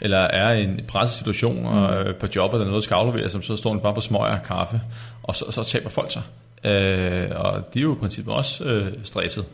eller 0.00 0.18
er 0.18 0.52
i 0.52 0.64
en 0.64 0.80
pressesituation 0.88 1.60
mm. 1.60 1.66
og, 1.66 1.94
øh, 1.94 2.14
på 2.14 2.26
jobbet, 2.36 2.58
der 2.58 2.64
er 2.64 2.68
noget, 2.70 2.82
der 2.82 2.84
skal 2.84 2.94
afleveres, 2.94 3.36
så 3.46 3.56
står 3.56 3.72
man 3.72 3.82
bare 3.82 3.94
på 3.94 4.00
smøger 4.00 4.38
og 4.38 4.42
kaffe, 4.42 4.80
og 5.22 5.36
så, 5.36 5.44
så 5.50 5.62
taber 5.62 5.88
folk 5.88 6.12
sig. 6.12 6.22
Øh, 6.64 7.30
og 7.34 7.74
de 7.74 7.78
er 7.78 7.82
jo 7.82 7.94
i 7.94 7.98
princippet 7.98 8.34
også 8.34 8.64
øh, 8.64 8.92
stresset. 9.02 9.44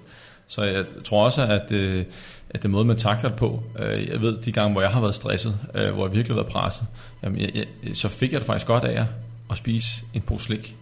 Så 0.50 0.62
jeg 0.62 0.84
tror 1.04 1.24
også, 1.24 1.42
at, 1.42 1.72
øh, 1.72 2.04
at 2.50 2.62
det 2.62 2.70
måde, 2.70 2.84
man 2.84 2.96
takler 2.96 3.30
det 3.30 3.38
på, 3.38 3.62
øh, 3.78 4.08
jeg 4.08 4.20
ved 4.20 4.38
de 4.38 4.52
gange, 4.52 4.72
hvor 4.72 4.80
jeg 4.80 4.90
har 4.90 5.00
været 5.00 5.14
stresset, 5.14 5.58
øh, 5.74 5.90
hvor 5.90 6.06
jeg 6.06 6.14
virkelig 6.14 6.36
har 6.36 6.42
været 6.42 6.52
presset, 6.52 6.86
jamen, 7.22 7.40
jeg, 7.40 7.50
jeg, 7.54 7.96
så 7.96 8.08
fik 8.08 8.32
jeg 8.32 8.40
det 8.40 8.46
faktisk 8.46 8.66
godt 8.66 8.84
af 8.84 9.06
at 9.50 9.56
spise 9.56 10.04
en 10.14 10.20
pose 10.20 10.44
slik. 10.44 10.76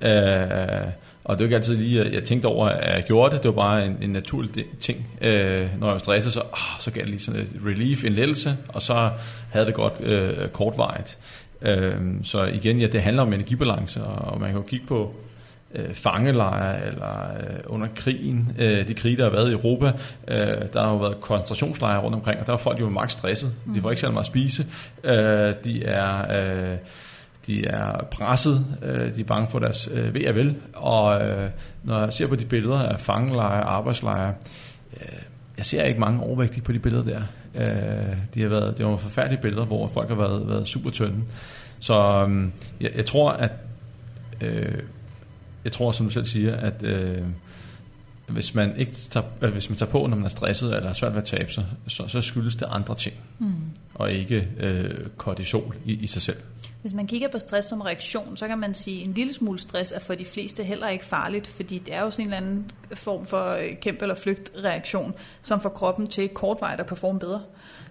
Øh, 0.00 0.12
og 1.24 1.38
det 1.38 1.44
var 1.44 1.46
ikke 1.46 1.56
altid 1.56 1.76
lige, 1.76 2.00
at 2.00 2.12
jeg 2.12 2.24
tænkte 2.24 2.46
over, 2.46 2.68
at 2.68 2.94
jeg 2.94 3.04
gjorde 3.04 3.34
det. 3.34 3.42
Det 3.42 3.48
var 3.48 3.54
bare 3.54 3.86
en, 3.86 3.98
en 4.02 4.10
naturlig 4.10 4.64
ting. 4.80 5.06
Øh, 5.20 5.68
når 5.78 5.86
jeg 5.86 5.92
var 5.92 5.98
stresset, 5.98 6.32
så, 6.32 6.40
ah, 6.40 6.80
så 6.80 6.90
gav 6.90 7.00
det 7.00 7.08
lige 7.08 7.20
sådan 7.20 7.40
et 7.40 7.50
relief, 7.66 8.04
en 8.04 8.12
lettelse, 8.12 8.56
og 8.68 8.82
så 8.82 9.10
havde 9.50 9.66
det 9.66 9.74
godt 9.74 10.00
øh, 10.00 10.48
kortvarigt. 10.48 11.18
Øh, 11.62 11.94
så 12.22 12.44
igen, 12.44 12.80
ja, 12.80 12.86
det 12.86 13.02
handler 13.02 13.22
om 13.22 13.32
energibalance, 13.32 14.04
og 14.04 14.40
man 14.40 14.48
kan 14.48 14.58
jo 14.58 14.66
kigge 14.66 14.86
på 14.86 15.14
øh, 15.74 15.94
fangelejre 15.94 16.86
eller 16.86 17.32
øh, 17.40 17.56
under 17.66 17.86
krigen, 17.96 18.56
øh, 18.58 18.88
de 18.88 18.94
krige, 18.94 19.16
der 19.16 19.24
har 19.24 19.30
været 19.30 19.50
i 19.50 19.52
Europa, 19.52 19.92
øh, 20.28 20.38
der 20.72 20.82
har 20.82 20.90
jo 20.90 20.96
været 20.96 21.20
koncentrationslejre 21.20 22.00
rundt 22.00 22.14
omkring, 22.14 22.40
og 22.40 22.46
der 22.46 22.52
var 22.52 22.58
folk 22.58 22.80
jo 22.80 22.88
maks 22.88 23.12
stresset. 23.12 23.52
De 23.74 23.80
får 23.80 23.90
ikke 23.90 24.00
særlig 24.00 24.14
meget 24.14 24.24
at 24.24 24.26
spise. 24.26 24.66
Øh, 25.04 25.54
de 25.64 25.84
er... 25.84 26.72
Øh, 26.72 26.76
de 27.46 27.66
er 27.66 28.04
presset, 28.10 28.66
øh, 28.82 29.16
de 29.16 29.20
er 29.20 29.24
bange 29.24 29.48
for 29.50 29.58
deres 29.58 29.88
øh, 29.92 30.14
ved 30.14 30.26
og 30.28 30.34
vel, 30.34 30.56
og 30.74 31.22
øh, 31.22 31.50
når 31.84 32.00
jeg 32.00 32.12
ser 32.12 32.26
på 32.26 32.36
de 32.36 32.44
billeder 32.44 32.78
af 32.78 33.00
fangelejre, 33.00 33.62
arbejdslejre, 33.62 34.34
øh, 35.00 35.18
jeg 35.56 35.66
ser 35.66 35.82
ikke 35.82 36.00
mange 36.00 36.22
overvægtige 36.22 36.62
på 36.62 36.72
de 36.72 36.78
billeder 36.78 37.04
der. 37.04 37.20
Øh, 37.54 38.16
de 38.34 38.42
har 38.42 38.48
været, 38.48 38.78
det 38.78 38.86
var 38.86 38.96
forfærdelige 38.96 39.42
billeder, 39.42 39.64
hvor 39.64 39.88
folk 39.88 40.08
har 40.08 40.16
været, 40.16 40.48
været 40.48 40.66
super 40.66 40.90
tynde. 40.90 41.22
Så 41.80 42.26
øh, 42.28 42.48
jeg, 42.80 42.90
jeg 42.96 43.06
tror, 43.06 43.30
at 43.30 43.52
øh, 44.40 44.78
jeg 45.64 45.72
tror, 45.72 45.92
som 45.92 46.06
du 46.06 46.12
selv 46.12 46.24
siger, 46.24 46.56
at 46.56 46.82
øh, 46.82 47.22
hvis 48.26 48.54
man 48.54 48.76
ikke 48.76 48.92
tager, 48.92 49.26
øh, 49.42 49.52
hvis 49.52 49.70
man 49.70 49.78
tager 49.78 49.90
på, 49.90 50.06
når 50.06 50.16
man 50.16 50.24
er 50.24 50.28
stresset 50.28 50.76
eller 50.76 50.90
er 50.90 50.92
svært 50.92 51.12
ved 51.12 51.18
at 51.18 51.24
tabe 51.28 51.52
sig, 51.52 51.66
så, 51.88 52.08
så 52.08 52.20
skyldes 52.20 52.56
det 52.56 52.66
andre 52.70 52.94
ting, 52.94 53.16
mm. 53.38 53.54
og 53.94 54.12
ikke 54.12 54.48
øh, 54.58 54.90
kortisol 55.16 55.76
i, 55.84 55.92
i 55.92 56.06
sig 56.06 56.22
selv. 56.22 56.36
Hvis 56.82 56.94
man 56.94 57.06
kigger 57.06 57.28
på 57.28 57.38
stress 57.38 57.68
som 57.68 57.80
reaktion, 57.80 58.36
så 58.36 58.48
kan 58.48 58.58
man 58.58 58.74
sige, 58.74 59.00
at 59.02 59.08
en 59.08 59.14
lille 59.14 59.32
smule 59.32 59.58
stress 59.58 59.92
er 59.92 59.98
for 59.98 60.14
de 60.14 60.24
fleste 60.24 60.64
heller 60.64 60.88
ikke 60.88 61.04
farligt, 61.04 61.46
fordi 61.46 61.78
det 61.78 61.94
er 61.94 62.02
jo 62.02 62.10
sådan 62.10 62.26
en 62.26 62.32
eller 62.32 62.46
anden 62.46 62.70
form 62.94 63.26
for 63.26 63.50
øh, 63.50 63.76
kæmpe- 63.80 64.02
eller 64.02 64.14
flygtreaktion, 64.14 65.14
som 65.42 65.60
får 65.60 65.68
kroppen 65.68 66.06
til 66.06 66.28
kortvarigt 66.28 66.80
at 66.80 66.86
performe 66.86 67.18
bedre. 67.18 67.42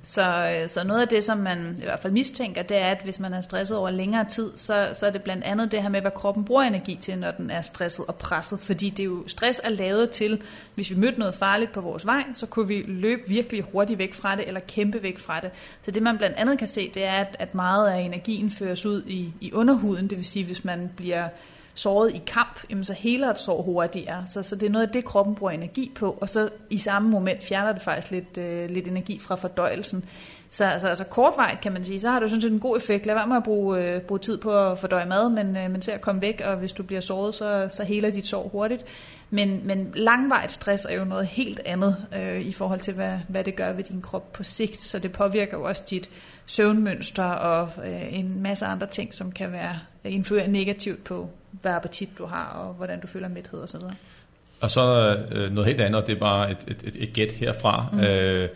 Så, 0.02 0.24
øh, 0.24 0.70
så 0.70 0.84
noget 0.84 1.02
af 1.02 1.08
det, 1.08 1.24
som 1.24 1.38
man 1.38 1.78
i 1.82 1.84
hvert 1.84 2.00
fald 2.00 2.14
mistænker, 2.14 2.62
det 2.62 2.78
er, 2.78 2.88
at 2.88 3.02
hvis 3.04 3.20
man 3.20 3.34
er 3.34 3.42
stresset 3.42 3.78
over 3.78 3.90
længere 3.90 4.26
tid, 4.26 4.52
så, 4.56 4.90
så 4.94 5.08
er 5.08 5.12
det 5.12 5.24
blandt 5.24 5.44
andet 5.44 5.72
det 5.72 5.82
her 5.82 5.90
med, 5.90 6.02
hvad 6.02 6.12
kroppen 6.12 6.46
bruger 6.46 6.64
energi 6.64 6.98
til, 7.02 7.18
når 7.18 7.32
den 7.32 7.50
er 7.50 7.62
stresset 7.62 8.06
og 8.06 8.16
presset. 8.16 8.60
Fordi 8.60 8.90
det 8.90 9.00
er 9.00 9.06
jo, 9.06 9.28
stress 9.28 9.62
er 9.64 9.70
lavet 9.70 10.10
til, 10.10 10.42
hvis 10.76 10.90
vi 10.90 10.96
mødte 10.96 11.20
noget 11.20 11.36
farligt 11.36 11.72
på 11.72 11.82
vores 11.82 12.06
vej, 12.06 12.24
så 12.34 12.46
kunne 12.46 12.68
vi 12.68 12.84
løbe 12.88 13.22
virkelig 13.28 13.64
hurtigt 13.72 14.00
væk 14.00 14.14
fra 14.14 14.36
det, 14.36 14.48
eller 14.48 14.60
kæmpe 14.60 15.04
væk 15.04 15.20
fra 15.20 15.40
det. 15.40 15.52
Så 15.82 15.92
det 15.92 16.04
man 16.04 16.18
blandt 16.18 16.38
andet 16.38 16.60
kan 16.60 16.68
se, 16.68 16.92
det 16.94 17.04
er, 17.04 17.14
at, 17.14 17.36
at 17.40 17.56
meget 17.56 17.90
af 17.90 18.00
energien 18.00 18.52
fører 18.52 18.76
føres 18.80 18.86
ud 18.86 19.04
i, 19.08 19.34
i 19.42 19.54
underhuden. 19.54 20.08
Det 20.08 20.18
vil 20.18 20.26
sige, 20.26 20.46
hvis 20.46 20.66
man 20.66 20.92
bliver 20.96 21.30
såret 21.74 22.16
i 22.16 22.22
kamp, 22.28 22.60
jamen 22.70 22.86
så 22.86 22.94
heler 22.94 23.30
et 23.30 23.40
sår 23.40 23.62
hurtigere. 23.62 24.24
Så, 24.28 24.44
så 24.44 24.56
det 24.56 24.66
er 24.66 24.72
noget 24.72 24.88
af 24.88 24.94
det, 24.94 25.06
kroppen 25.06 25.36
bruger 25.36 25.52
energi 25.52 25.92
på, 25.96 26.18
og 26.22 26.30
så 26.30 26.50
i 26.70 26.78
samme 26.78 27.10
moment 27.10 27.44
fjerner 27.44 27.74
det 27.74 27.82
faktisk 27.82 28.12
lidt, 28.12 28.38
øh, 28.38 28.70
lidt 28.70 28.88
energi 28.88 29.20
fra 29.20 29.36
fordøjelsen. 29.36 30.06
Så 30.52 30.66
altså, 30.66 30.88
altså 30.88 31.04
kortvejt 31.04 31.62
kan 31.62 31.72
man 31.72 31.84
sige, 31.84 32.00
så 32.00 32.10
har 32.10 32.20
det 32.20 32.30
sådan 32.30 32.42
set 32.42 32.52
en 32.52 32.60
god 32.60 32.78
effekt. 32.78 33.06
Lad 33.06 33.16
være 33.16 33.28
med 33.28 33.38
at 33.38 33.44
bruge, 33.44 33.84
øh, 33.84 34.02
bruge 34.02 34.20
tid 34.20 34.38
på 34.38 34.58
at 34.58 34.80
fordøje 34.80 35.06
mad, 35.06 35.30
men, 35.30 35.58
øh, 35.58 35.72
men 35.72 35.82
til 35.82 35.92
at 35.92 36.02
komme 36.02 36.22
væk, 36.22 36.42
og 36.46 36.56
hvis 36.56 36.74
du 36.74 36.84
bliver 36.84 37.02
såret, 37.02 37.36
så, 37.36 37.68
så 37.72 37.84
heler 37.84 38.10
dit 38.10 38.28
sår 38.28 38.48
hurtigt. 38.48 38.86
Men, 39.30 39.62
men 39.64 39.92
langvejt 39.96 40.52
stress 40.52 40.86
er 40.90 40.96
jo 40.96 41.06
noget 41.06 41.26
helt 41.26 41.62
andet 41.66 41.96
øh, 42.16 42.42
i 42.42 42.52
forhold 42.52 42.80
til, 42.80 42.94
hvad, 42.94 43.20
hvad 43.28 43.44
det 43.44 43.56
gør 43.56 43.74
ved 43.74 43.84
din 43.84 44.02
krop 44.02 44.34
på 44.34 44.44
sigt. 44.44 44.82
Så 44.82 45.00
det 45.00 45.12
påvirker 45.12 45.58
jo 45.58 45.64
også 45.64 45.84
dit 45.90 46.10
søvnmønster 46.50 47.24
og 47.24 47.70
øh, 47.86 48.20
en 48.20 48.42
masse 48.42 48.66
andre 48.66 48.88
ting, 48.88 49.14
som 49.14 49.32
kan 49.32 49.52
være 49.52 49.80
influere 50.04 50.48
negativt 50.48 51.04
på, 51.04 51.30
hvad 51.52 51.72
appetit 51.72 52.10
du 52.18 52.26
har, 52.26 52.46
og 52.46 52.74
hvordan 52.74 53.00
du 53.00 53.08
føler 53.08 53.28
mæthed 53.28 53.60
osv. 53.60 53.82
Og 54.62 54.72
så 54.72 55.16
øh, 55.32 55.52
noget 55.52 55.68
helt 55.68 55.82
andet, 55.82 56.02
og 56.02 56.08
det 56.08 56.16
er 56.16 56.20
bare 56.20 56.52
et, 56.52 56.58
et, 56.68 56.84
et, 56.84 56.96
et 57.04 57.14
gæt 57.14 57.32
herfra. 57.32 57.86
Mm. 57.94 58.00
Øh, 58.00 58.50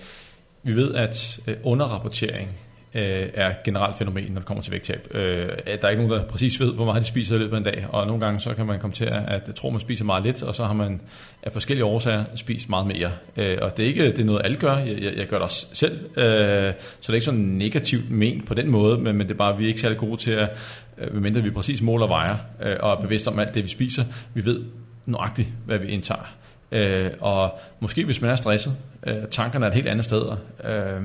vi 0.63 0.73
ved, 0.73 0.95
at 0.95 1.39
øh, 1.47 1.56
underrapportering 1.63 2.49
øh, 2.95 3.29
er 3.34 3.49
et 3.49 3.63
generelt 3.63 3.97
fænomen, 3.97 4.32
når 4.32 4.39
det 4.39 4.45
kommer 4.45 4.63
til 4.63 4.71
vægttab. 4.71 5.08
Øh, 5.12 5.21
der 5.21 5.77
er 5.82 5.89
ikke 5.89 6.03
nogen, 6.03 6.21
der 6.21 6.27
præcis 6.27 6.60
ved, 6.60 6.73
hvor 6.73 6.86
meget 6.86 7.01
de 7.01 7.08
spiser 7.08 7.36
i 7.36 7.39
løbet 7.39 7.53
af 7.53 7.58
en 7.58 7.63
dag, 7.63 7.86
og 7.89 8.08
nogle 8.08 8.25
gange 8.25 8.39
så 8.39 8.53
kan 8.53 8.65
man 8.65 8.79
komme 8.79 8.93
til 8.93 9.06
at, 9.06 9.23
at 9.27 9.56
tro, 9.56 9.69
man 9.69 9.79
spiser 9.79 10.06
meget 10.06 10.23
lidt, 10.23 10.43
og 10.43 10.56
så 10.56 10.65
har 10.65 10.73
man 10.73 11.01
af 11.43 11.51
forskellige 11.51 11.86
årsager 11.86 12.23
spist 12.36 12.69
meget 12.69 12.88
mere. 12.88 13.12
Øh, 13.38 13.58
og 13.62 13.77
det 13.77 13.84
er 13.84 13.88
ikke 13.88 14.06
det 14.06 14.19
er 14.19 14.23
noget, 14.23 14.41
alle 14.43 14.58
gør. 14.58 14.75
Jeg, 14.75 15.01
jeg, 15.01 15.13
jeg 15.17 15.27
gør 15.27 15.38
det 15.38 15.43
også 15.43 15.67
selv, 15.73 15.99
øh, 16.17 16.73
så 16.73 17.01
det 17.01 17.10
er 17.10 17.13
ikke 17.13 17.25
sådan 17.25 17.39
negativt 17.39 18.12
ment 18.12 18.47
på 18.47 18.53
den 18.53 18.69
måde, 18.69 18.97
men, 18.97 19.17
men 19.17 19.27
det 19.27 19.34
er 19.34 19.38
bare, 19.38 19.53
at 19.53 19.60
vi 19.60 19.63
er 19.63 19.67
ikke 19.67 19.82
særlig 19.82 19.97
gode 19.97 20.17
til 20.17 20.32
at, 20.32 20.49
øh, 20.97 21.13
medmindre 21.13 21.41
vi 21.41 21.51
præcis 21.51 21.82
måler 21.82 22.06
og 22.06 22.10
vejer, 22.10 22.38
øh, 22.63 22.75
og 22.79 22.91
er 22.91 23.01
bevidste 23.01 23.27
om 23.27 23.39
alt 23.39 23.56
det, 23.56 23.63
vi 23.63 23.69
spiser. 23.69 24.03
Vi 24.34 24.45
ved 24.45 24.63
nøjagtigt, 25.06 25.49
hvad 25.65 25.77
vi 25.77 25.88
indtager. 25.88 26.36
Øh, 26.71 27.12
og 27.19 27.60
måske 27.79 28.06
hvis 28.06 28.21
man 28.21 28.32
er 28.32 28.36
stresset, 28.36 28.73
øh, 29.08 29.15
tankerne 29.32 29.65
er 29.65 29.69
et 29.69 29.75
helt 29.75 29.88
andet 29.88 30.06
sted, 30.06 30.21
øh, 30.65 31.03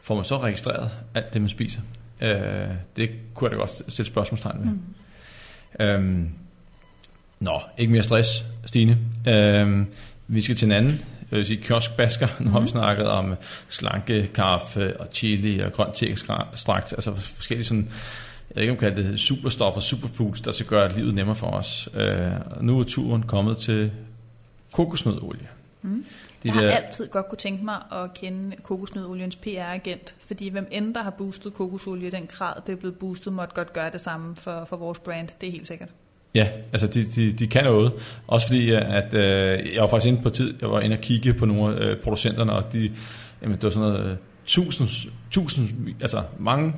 får 0.00 0.14
man 0.14 0.24
så 0.24 0.38
registreret 0.38 0.90
alt 1.14 1.34
det, 1.34 1.40
man 1.40 1.48
spiser? 1.48 1.80
Øh, 2.20 2.30
det 2.96 3.10
kunne 3.34 3.50
jeg 3.50 3.58
da 3.58 3.60
godt 3.60 3.92
stille 3.92 4.06
spørgsmålstegn 4.06 4.58
ved. 4.58 4.66
Mm. 4.66 4.80
Øhm, 5.80 6.30
nå, 7.40 7.60
ikke 7.78 7.92
mere 7.92 8.02
stress, 8.02 8.44
Stine. 8.64 8.98
Øhm, 9.28 9.86
vi 10.28 10.42
skal 10.42 10.56
til 10.56 10.66
en 10.66 10.72
anden, 10.72 11.04
jeg 11.30 11.36
vil 11.36 11.46
sige 11.46 11.62
kioskbasker. 11.62 12.28
Nu 12.40 12.50
har 12.50 12.58
vi 12.58 12.64
mm. 12.64 12.68
snakket 12.68 13.06
om 13.06 13.34
slanke, 13.68 14.30
kaffe 14.34 15.00
og 15.00 15.06
chili 15.12 15.58
og 15.58 15.72
grønt 15.72 15.94
te-ekstrakt, 15.94 16.92
altså 16.92 17.14
forskellige 17.14 17.66
sådan, 17.66 17.88
jeg 18.48 18.56
ved 18.56 18.62
ikke 18.62 18.72
om 18.72 18.78
kalde 18.78 19.02
det 19.02 19.20
superstoffer, 19.20 19.80
superfoods, 19.80 20.40
der 20.40 20.52
skal 20.52 20.66
gøre 20.66 20.96
livet 20.96 21.14
nemmere 21.14 21.36
for 21.36 21.46
os. 21.46 21.88
Øh, 21.94 22.30
nu 22.60 22.80
er 22.80 22.84
turen 22.84 23.22
kommet 23.22 23.56
til 23.56 23.90
kokosnødolie. 24.72 25.48
Mm. 25.82 26.04
De 26.42 26.48
jeg 26.48 26.54
har 26.54 26.60
der... 26.60 26.70
altid 26.70 27.08
godt 27.08 27.28
kunne 27.28 27.38
tænke 27.38 27.64
mig 27.64 27.76
at 27.92 28.14
kende 28.14 28.56
kokosnødoliens 28.62 29.36
PR-agent, 29.36 30.14
fordi 30.26 30.48
hvem 30.48 30.68
end 30.70 30.94
der 30.94 31.02
har 31.02 31.10
boostet 31.10 31.54
kokosolie 31.54 32.06
i 32.06 32.10
den 32.10 32.26
grad, 32.26 32.54
det 32.66 32.72
er 32.72 32.76
blevet 32.76 32.98
boostet, 32.98 33.32
måtte 33.32 33.54
godt 33.54 33.72
gøre 33.72 33.90
det 33.90 34.00
samme 34.00 34.36
for, 34.36 34.64
for 34.64 34.76
vores 34.76 34.98
brand, 34.98 35.28
det 35.40 35.46
er 35.46 35.52
helt 35.52 35.68
sikkert. 35.68 35.88
Ja, 36.34 36.48
altså 36.72 36.86
de, 36.86 37.04
de, 37.04 37.32
de 37.32 37.46
kan 37.46 37.64
noget. 37.64 37.92
Også 38.26 38.46
fordi, 38.46 38.70
at 38.72 39.14
øh, 39.14 39.74
jeg 39.74 39.82
var 39.82 39.88
faktisk 39.88 40.08
inde 40.08 40.22
på 40.22 40.30
tid, 40.30 40.54
jeg 40.60 40.70
var 40.70 40.80
inde 40.80 40.96
og 40.96 41.00
kigge 41.00 41.34
på 41.34 41.46
nogle 41.46 41.76
af 41.76 41.90
øh, 41.90 41.96
producenterne, 41.96 42.52
og 42.52 42.72
de, 42.72 42.92
jamen, 43.42 43.56
det 43.56 43.64
var 43.64 43.70
sådan 43.70 43.88
noget, 43.88 44.10
øh, 44.10 44.16
tusind, 44.46 45.12
tusind, 45.30 45.68
altså 46.00 46.22
mange 46.38 46.74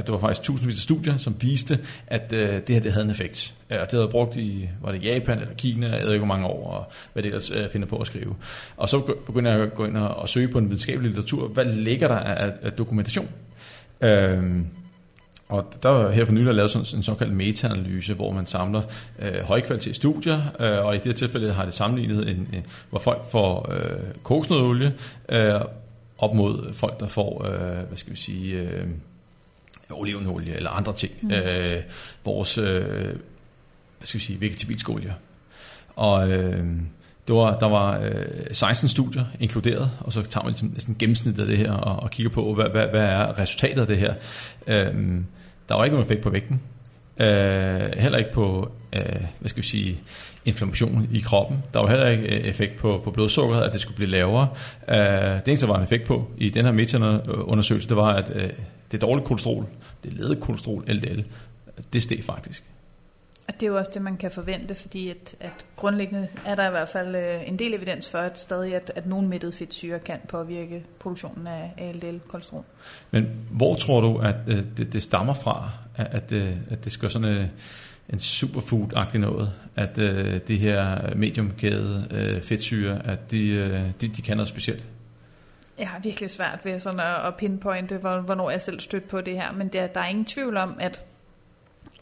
det 0.00 0.12
var 0.12 0.18
faktisk 0.18 0.42
tusindvis 0.42 0.76
af 0.76 0.82
studier, 0.82 1.16
som 1.16 1.36
viste, 1.40 1.78
at 2.06 2.32
øh, 2.32 2.48
det 2.48 2.68
her 2.68 2.80
det 2.80 2.92
havde 2.92 3.04
en 3.04 3.10
effekt. 3.10 3.54
Øh, 3.70 3.78
og 3.80 3.90
det 3.90 3.98
havde 3.98 4.10
brugt 4.10 4.36
i, 4.36 4.68
var 4.82 4.92
det 4.92 5.04
Japan 5.04 5.38
eller 5.38 5.54
Kina, 5.54 5.96
jeg 5.96 6.04
ved 6.04 6.12
ikke 6.12 6.26
hvor 6.26 6.34
mange 6.34 6.46
år, 6.46 6.70
og 6.70 6.92
hvad 7.12 7.22
det 7.22 7.28
ellers 7.28 7.50
øh, 7.50 7.68
finder 7.68 7.86
på 7.86 7.96
at 7.96 8.06
skrive. 8.06 8.34
Og 8.76 8.88
så 8.88 9.14
begynder 9.26 9.52
jeg 9.52 9.62
at 9.62 9.74
gå 9.74 9.84
ind 9.84 9.96
og, 9.96 10.08
og 10.14 10.28
søge 10.28 10.48
på 10.48 10.58
en 10.58 10.64
videnskabelig 10.64 11.08
litteratur. 11.08 11.48
Hvad 11.48 11.64
ligger 11.64 12.08
der 12.08 12.16
af, 12.16 12.52
af 12.62 12.72
dokumentation? 12.72 13.28
Øhm, 14.00 14.66
Og 15.48 15.72
der 15.82 15.88
var 15.88 16.10
her 16.10 16.24
for 16.24 16.32
nylig 16.32 16.54
lavet 16.54 16.70
sådan 16.70 16.98
en 16.98 17.02
såkaldt 17.02 17.32
meta-analyse, 17.32 18.14
hvor 18.14 18.32
man 18.32 18.46
samler 18.46 18.82
øh, 19.18 19.40
højkvalitet 19.42 19.96
studier, 19.96 20.40
øh, 20.60 20.84
og 20.84 20.94
i 20.94 20.98
det 20.98 21.06
her 21.06 21.12
tilfælde 21.12 21.52
har 21.52 21.64
det 21.64 21.74
sammenlignet, 21.74 22.28
en, 22.28 22.48
en, 22.52 22.66
hvor 22.90 22.98
folk 22.98 23.26
får 23.30 23.72
øh, 23.72 24.00
kokosnødolie 24.22 24.94
øh, 25.28 25.60
op 26.18 26.34
mod 26.34 26.72
folk, 26.72 27.00
der 27.00 27.06
får, 27.06 27.46
øh, 27.46 27.86
hvad 27.88 27.96
skal 27.96 28.12
vi 28.12 28.18
sige, 28.18 28.60
øh, 28.60 28.86
olivenolie 29.90 30.54
eller 30.54 30.70
andre 30.70 30.94
ting. 30.96 31.12
Mm. 31.22 31.30
Øh, 31.30 31.82
vores, 32.24 32.58
øh, 32.58 32.84
hvad 33.98 34.06
skal 34.06 34.20
vi 34.20 34.24
sige, 34.24 34.40
vegetabilske 34.40 34.92
olie. 34.92 35.14
Og 35.96 36.30
øh, 36.30 36.66
det 37.28 37.34
var, 37.34 37.58
der 37.58 37.68
var 37.68 38.00
øh, 38.00 38.24
16 38.52 38.88
studier 38.88 39.24
inkluderet, 39.40 39.90
og 40.00 40.12
så 40.12 40.22
tager 40.22 40.44
man 40.44 40.52
ligesom 40.52 40.68
næsten 40.68 40.96
gennemsnittet 40.98 41.42
af 41.42 41.48
det 41.48 41.58
her 41.58 41.72
og, 41.72 42.02
og 42.02 42.10
kigger 42.10 42.30
på, 42.30 42.54
hvad, 42.54 42.68
hvad, 42.68 42.86
hvad 42.86 43.02
er 43.02 43.38
resultatet 43.38 43.80
af 43.80 43.86
det 43.86 43.98
her. 43.98 44.14
Øh, 44.66 44.94
der 45.68 45.74
var 45.74 45.84
ikke 45.84 45.96
nogen 45.96 46.06
effekt 46.06 46.22
på 46.22 46.30
vægten. 46.30 46.62
Øh, 47.20 47.90
heller 47.98 48.18
ikke 48.18 48.32
på, 48.32 48.72
øh, 48.92 49.24
hvad 49.40 49.48
skal 49.48 49.62
vi 49.62 49.68
sige, 49.68 50.00
inflammation 50.44 51.08
i 51.12 51.20
kroppen. 51.20 51.62
Der 51.74 51.80
var 51.80 51.88
heller 51.88 52.08
ikke 52.08 52.24
øh, 52.24 52.40
effekt 52.40 52.76
på, 52.76 53.00
på 53.04 53.10
blodsukkeret, 53.10 53.62
at 53.62 53.72
det 53.72 53.80
skulle 53.80 53.96
blive 53.96 54.10
lavere. 54.10 54.48
Øh, 54.88 54.96
det 54.96 55.48
eneste, 55.48 55.66
der 55.66 55.72
var 55.72 55.78
en 55.78 55.84
effekt 55.84 56.06
på 56.06 56.26
i 56.38 56.50
den 56.50 56.64
her 56.64 56.72
meta-undersøgelse, 56.72 57.88
det 57.88 57.96
var, 57.96 58.12
at 58.12 58.32
øh, 58.34 58.50
det 58.92 59.00
dårlige 59.00 59.26
kolesterol, 59.26 59.66
det 60.04 60.12
ledede 60.12 60.36
kolesterol, 60.36 60.84
LDL, 60.88 61.24
det 61.92 62.02
steg 62.02 62.24
faktisk. 62.24 62.64
Og 63.48 63.54
det 63.54 63.62
er 63.62 63.70
jo 63.70 63.78
også 63.78 63.90
det, 63.94 64.02
man 64.02 64.16
kan 64.16 64.30
forvente, 64.30 64.74
fordi 64.74 65.08
at, 65.08 65.34
at 65.40 65.66
grundlæggende 65.76 66.28
er 66.46 66.54
der 66.54 66.68
i 66.68 66.70
hvert 66.70 66.88
fald 66.88 67.16
øh, 67.16 67.48
en 67.48 67.58
del 67.58 67.74
evidens 67.74 68.08
for, 68.08 68.18
at 68.18 68.38
stadig 68.38 68.74
at, 68.74 68.92
at 68.94 69.06
nogle 69.06 69.28
mættede 69.28 69.52
fedtsyre 69.52 69.98
kan 69.98 70.18
påvirke 70.28 70.84
produktionen 70.98 71.46
af 71.46 71.92
LDL-kolesterol. 71.94 72.64
Men 73.10 73.30
hvor 73.50 73.74
tror 73.74 74.00
du, 74.00 74.18
at 74.18 74.34
øh, 74.46 74.62
det, 74.76 74.92
det 74.92 75.02
stammer 75.02 75.34
fra, 75.34 75.70
at, 75.96 76.06
at, 76.06 76.32
øh, 76.32 76.52
at 76.70 76.84
det 76.84 76.92
skal 76.92 77.10
sådan 77.10 77.28
øh, 77.28 77.46
en 78.12 78.18
superfood-agtig 78.18 79.18
noget, 79.18 79.52
at 79.76 79.98
øh, 79.98 80.40
det 80.48 80.58
her 80.58 81.14
mediumkæde 81.16 82.08
øh, 82.10 82.42
fedtsyre, 82.42 83.06
at 83.06 83.30
de, 83.30 83.48
øh, 83.48 83.80
de, 84.00 84.08
de 84.08 84.22
kan 84.22 84.36
noget 84.36 84.48
specielt? 84.48 84.86
Jeg 85.78 85.88
har 85.88 85.98
virkelig 85.98 86.30
svært 86.30 86.58
ved 86.64 86.80
sådan 86.80 87.00
at, 87.00 87.26
at 87.26 87.34
pinpointe, 87.34 87.96
hvornår 87.98 88.50
jeg 88.50 88.62
selv 88.62 88.80
stødt 88.80 89.08
på 89.08 89.20
det 89.20 89.34
her, 89.34 89.52
men 89.52 89.68
der, 89.68 89.86
der 89.86 90.00
er 90.00 90.08
ingen 90.08 90.24
tvivl 90.24 90.56
om, 90.56 90.76
at 90.80 91.00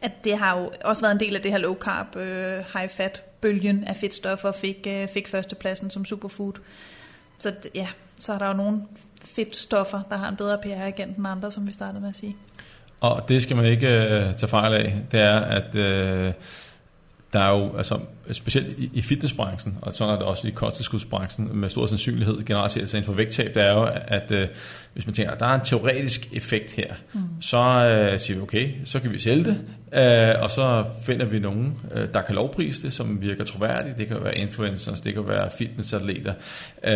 at 0.03 0.25
det 0.25 0.39
har 0.39 0.59
jo 0.59 0.71
også 0.85 1.03
været 1.03 1.13
en 1.13 1.21
del 1.21 1.37
af 1.37 1.43
det 1.43 1.51
her 1.51 1.59
low 1.59 1.75
carb, 1.75 2.17
øh, 2.17 2.65
high 2.75 2.89
fat 2.89 3.23
bølgen 3.41 3.85
af 3.85 3.97
fedtstoffer 3.97 4.53
fik, 4.53 4.87
øh, 4.87 5.09
fik 5.09 5.29
førstepladsen 5.29 5.91
som 5.91 6.05
superfood. 6.05 6.53
Så 7.39 7.55
ja, 7.75 7.89
så 8.19 8.33
er 8.33 8.39
der 8.39 8.47
jo 8.47 8.53
nogle 8.53 8.83
fedtstoffer, 9.25 10.03
der 10.11 10.17
har 10.17 10.29
en 10.29 10.37
bedre 10.37 10.59
PR-agent 10.59 11.17
end 11.17 11.27
andre, 11.27 11.53
som 11.53 11.67
vi 11.67 11.73
startede 11.73 12.01
med 12.01 12.09
at 12.09 12.17
sige. 12.17 12.37
Og 13.03 13.29
det 13.29 13.43
skal 13.43 13.57
man 13.57 13.65
ikke 13.65 13.89
øh, 13.89 14.35
tage 14.37 14.49
fejl 14.49 14.75
af. 14.75 14.95
Det 15.13 15.21
er, 15.21 15.39
at 15.39 15.75
øh, 15.75 16.33
der 17.33 17.41
er 17.41 17.59
jo, 17.59 17.77
altså 17.77 17.99
specielt 18.31 18.79
i, 18.79 18.91
i 18.93 19.03
fitnessbranchen, 19.03 19.79
og 19.83 19.93
sådan 19.93 20.15
er 20.15 20.19
det 20.19 20.27
også 20.27 20.49
i 20.49 20.51
kosttilskudsbranchen, 20.51 21.51
med 21.61 21.69
stor 21.69 21.87
sandsynlighed 21.87 22.45
generelt 22.45 22.73
set, 22.73 22.81
altså 22.81 22.97
inden 22.97 23.07
for 23.07 23.13
vægttab, 23.13 23.55
det 23.55 23.63
er 23.63 23.73
jo, 23.73 23.89
at 23.95 24.31
øh, 24.31 24.49
hvis 24.93 25.07
man 25.07 25.15
tænker, 25.15 25.33
at 25.33 25.41
der 25.41 25.47
er 25.47 25.55
en 25.55 25.65
teoretisk 25.65 26.29
effekt 26.33 26.73
her, 26.73 26.95
mm. 27.13 27.21
så 27.41 27.59
øh, 27.59 28.19
siger 28.19 28.37
vi, 28.37 28.43
okay, 28.43 28.71
så 28.85 29.01
kan 29.01 29.13
vi 29.13 29.19
sælge 29.19 29.45
det, 29.45 29.61
øh, 29.93 30.43
og 30.43 30.51
så 30.51 30.85
finder 31.07 31.27
vi 31.27 31.39
nogen, 31.39 31.81
øh, 31.95 32.09
der 32.15 32.23
kan 32.23 32.35
lovprise 32.35 32.83
det, 32.83 32.93
som 32.93 33.23
virker 33.23 33.45
troværdigt. 33.45 33.99
Det 33.99 34.09
kan 34.09 34.25
være 34.25 34.39
influencers, 34.39 35.01
det 35.01 35.15
kan 35.15 35.29
være 35.29 35.51
fitnessatleter, 35.59 36.35
øh, 36.85 36.93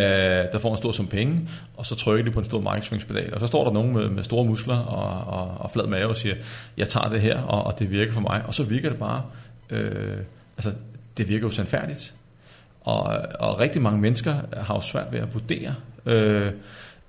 der 0.51 0.59
får 0.59 0.71
en 0.71 0.77
stor 0.77 0.91
sum 0.91 1.07
penge, 1.07 1.49
og 1.77 1.85
så 1.85 1.95
trykker 1.95 2.25
de 2.25 2.31
på 2.31 2.39
en 2.39 2.45
stor 2.45 2.61
markedsføringspedal. 2.61 3.33
Og 3.33 3.39
så 3.39 3.47
står 3.47 3.63
der 3.63 3.71
nogen 3.71 3.93
med, 3.93 4.09
med 4.09 4.23
store 4.23 4.45
muskler 4.45 4.77
og, 4.77 5.39
og, 5.39 5.57
og 5.57 5.71
flad 5.71 5.87
mave 5.87 6.09
og 6.09 6.15
siger, 6.15 6.35
jeg 6.77 6.89
tager 6.89 7.09
det 7.09 7.21
her, 7.21 7.41
og, 7.41 7.63
og 7.63 7.79
det 7.79 7.91
virker 7.91 8.13
for 8.13 8.21
mig. 8.21 8.43
Og 8.45 8.53
så 8.53 8.63
virker 8.63 8.89
det 8.89 8.99
bare 8.99 9.21
øh, 9.69 10.17
altså, 10.57 10.73
det 11.17 11.29
virker 11.29 11.47
jo 11.47 11.51
sandfærdigt. 11.51 12.13
Og, 12.81 13.03
og 13.39 13.59
rigtig 13.59 13.81
mange 13.81 14.01
mennesker 14.01 14.35
har 14.57 14.75
jo 14.75 14.81
svært 14.81 15.11
ved 15.11 15.19
at 15.19 15.33
vurdere, 15.33 15.75
øh, 16.05 16.51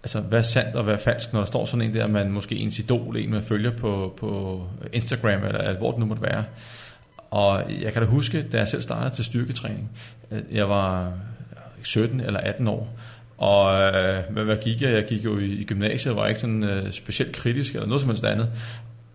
altså, 0.03 0.21
hvad 0.21 0.39
er 0.39 0.43
sandt 0.43 0.77
og 0.77 0.85
hvad 0.85 0.95
er 0.95 0.99
falsk, 0.99 1.33
når 1.33 1.41
der 1.41 1.47
står 1.47 1.65
sådan 1.65 1.87
en 1.87 1.95
der, 1.95 2.07
man 2.07 2.31
måske 2.31 2.55
ens 2.55 2.79
idol, 2.79 3.17
en 3.17 3.31
man 3.31 3.43
følger 3.43 3.71
på, 3.71 4.15
på 4.17 4.63
Instagram, 4.93 5.45
eller, 5.45 5.61
eller 5.61 5.79
hvor 5.79 5.91
det 5.91 6.01
nu 6.01 6.07
måtte 6.07 6.23
være. 6.23 6.45
Og 7.31 7.63
jeg 7.83 7.93
kan 7.93 8.03
da 8.03 8.09
huske, 8.09 8.43
da 8.43 8.59
jeg 8.59 8.69
selv 8.69 8.83
startede 8.83 9.15
til 9.15 9.25
styrketræning, 9.25 9.91
jeg 10.53 10.69
var 10.69 11.13
17 11.83 12.21
eller 12.21 12.41
18 12.41 12.69
år, 12.69 12.99
og 13.39 13.81
øh, 13.81 14.45
hvad 14.45 14.57
gik 14.57 14.83
jeg? 14.83 14.93
Jeg 14.93 15.05
gik 15.05 15.25
jo 15.25 15.39
i, 15.39 15.47
i 15.47 15.65
gymnasiet, 15.65 16.17
var 16.17 16.27
ikke 16.27 16.41
sådan 16.41 16.65
øh, 16.65 16.93
specielt 16.93 17.33
kritisk 17.33 17.75
eller 17.75 17.87
noget 17.87 18.01
som 18.01 18.11
helst 18.11 18.25
andet. 18.25 18.51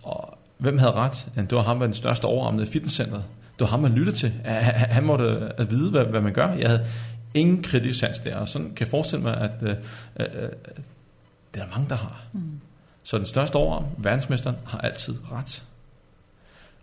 Og 0.03 0.38
hvem 0.63 0.78
havde 0.78 0.91
ret? 0.91 1.28
Det 1.36 1.52
var 1.52 1.62
ham, 1.62 1.80
der 1.80 1.86
den 1.86 1.93
største 1.93 2.26
overarmede 2.26 2.63
i 2.63 2.67
fitnesscenteret. 2.67 3.23
Det 3.54 3.60
var 3.60 3.67
ham, 3.67 3.80
man 3.80 3.91
lyttede 3.91 4.17
til. 4.17 4.34
Han 4.43 5.04
måtte 5.04 5.54
at 5.58 5.71
vide, 5.71 5.91
hvad, 5.91 6.06
hvad 6.06 6.21
man 6.21 6.34
gør. 6.34 6.54
Jeg 6.54 6.69
havde 6.69 6.86
ingen 7.34 7.63
kritisk 7.63 7.99
sans 7.99 8.19
der, 8.19 8.36
og 8.36 8.47
sådan 8.47 8.67
kan 8.67 8.80
jeg 8.80 8.88
forestille 8.88 9.23
mig, 9.23 9.38
at 9.38 9.52
uh, 9.62 9.69
uh, 9.69 9.76
det 10.15 11.62
er 11.62 11.65
der 11.65 11.67
mange, 11.69 11.89
der 11.89 11.95
har. 11.95 12.21
Mm. 12.34 12.60
Så 13.04 13.17
den 13.17 13.26
største 13.26 13.56
overarm, 13.56 13.86
verdensmesteren, 13.97 14.56
har 14.65 14.80
altid 14.80 15.15
ret. 15.32 15.63